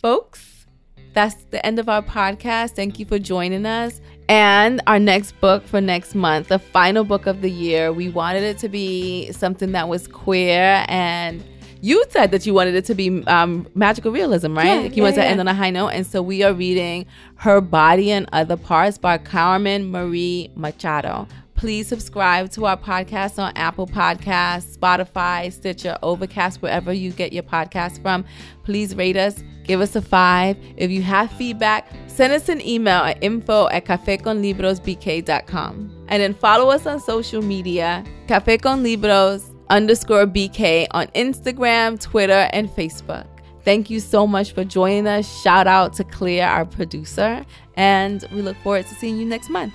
folks. 0.00 0.66
That's 1.12 1.34
the 1.50 1.64
end 1.64 1.78
of 1.78 1.88
our 1.88 2.02
podcast. 2.02 2.72
Thank 2.72 2.98
you 2.98 3.06
for 3.06 3.18
joining 3.18 3.64
us. 3.64 4.02
And 4.28 4.82
our 4.86 4.98
next 4.98 5.40
book 5.40 5.66
for 5.66 5.80
next 5.80 6.14
month, 6.14 6.48
the 6.48 6.58
final 6.58 7.04
book 7.04 7.26
of 7.26 7.40
the 7.40 7.50
year, 7.50 7.92
we 7.92 8.10
wanted 8.10 8.42
it 8.42 8.58
to 8.58 8.68
be 8.68 9.32
something 9.32 9.72
that 9.72 9.88
was 9.88 10.06
queer. 10.08 10.84
And 10.88 11.42
you 11.80 12.04
said 12.10 12.32
that 12.32 12.44
you 12.44 12.52
wanted 12.52 12.74
it 12.74 12.84
to 12.86 12.94
be 12.94 13.24
um, 13.28 13.66
magical 13.74 14.10
realism, 14.10 14.56
right? 14.56 14.66
Yeah, 14.66 14.74
like 14.74 14.96
you 14.96 15.02
wanted 15.02 15.16
yeah, 15.16 15.22
to 15.22 15.26
yeah. 15.28 15.30
end 15.32 15.40
on 15.40 15.48
a 15.48 15.54
high 15.54 15.70
note. 15.70 15.88
And 15.88 16.06
so 16.06 16.20
we 16.20 16.42
are 16.42 16.52
reading 16.52 17.06
Her 17.36 17.60
Body 17.60 18.10
and 18.10 18.28
Other 18.32 18.56
Parts 18.56 18.98
by 18.98 19.18
Carmen 19.18 19.90
Maria 19.90 20.48
Machado. 20.54 21.28
Please 21.56 21.88
subscribe 21.88 22.52
to 22.52 22.66
our 22.66 22.76
podcast 22.76 23.42
on 23.42 23.50
Apple 23.56 23.86
Podcasts, 23.86 24.76
Spotify, 24.76 25.50
Stitcher, 25.50 25.96
Overcast, 26.02 26.60
wherever 26.60 26.92
you 26.92 27.12
get 27.12 27.32
your 27.32 27.42
podcast 27.42 28.02
from. 28.02 28.26
Please 28.62 28.94
rate 28.94 29.16
us, 29.16 29.42
give 29.64 29.80
us 29.80 29.96
a 29.96 30.02
five. 30.02 30.58
If 30.76 30.90
you 30.90 31.00
have 31.02 31.32
feedback, 31.32 31.90
send 32.08 32.34
us 32.34 32.50
an 32.50 32.60
email 32.60 33.02
at 33.02 33.22
info 33.22 33.70
at 33.70 33.86
cafeconlibrosbk.com. 33.86 36.04
And 36.08 36.22
then 36.22 36.34
follow 36.34 36.70
us 36.70 36.86
on 36.86 37.00
social 37.00 37.42
media, 37.42 38.04
Cafe 38.28 38.58
Con 38.58 38.82
Libros 38.82 39.50
underscore 39.70 40.26
BK 40.26 40.86
on 40.92 41.06
Instagram, 41.08 42.00
Twitter, 42.00 42.48
and 42.52 42.68
Facebook. 42.68 43.26
Thank 43.64 43.90
you 43.90 43.98
so 43.98 44.24
much 44.26 44.52
for 44.52 44.62
joining 44.62 45.08
us. 45.08 45.26
Shout 45.42 45.66
out 45.66 45.94
to 45.94 46.04
Claire, 46.04 46.48
our 46.48 46.64
producer, 46.64 47.44
and 47.74 48.24
we 48.32 48.42
look 48.42 48.56
forward 48.58 48.86
to 48.86 48.94
seeing 48.94 49.18
you 49.18 49.26
next 49.26 49.50
month. 49.50 49.74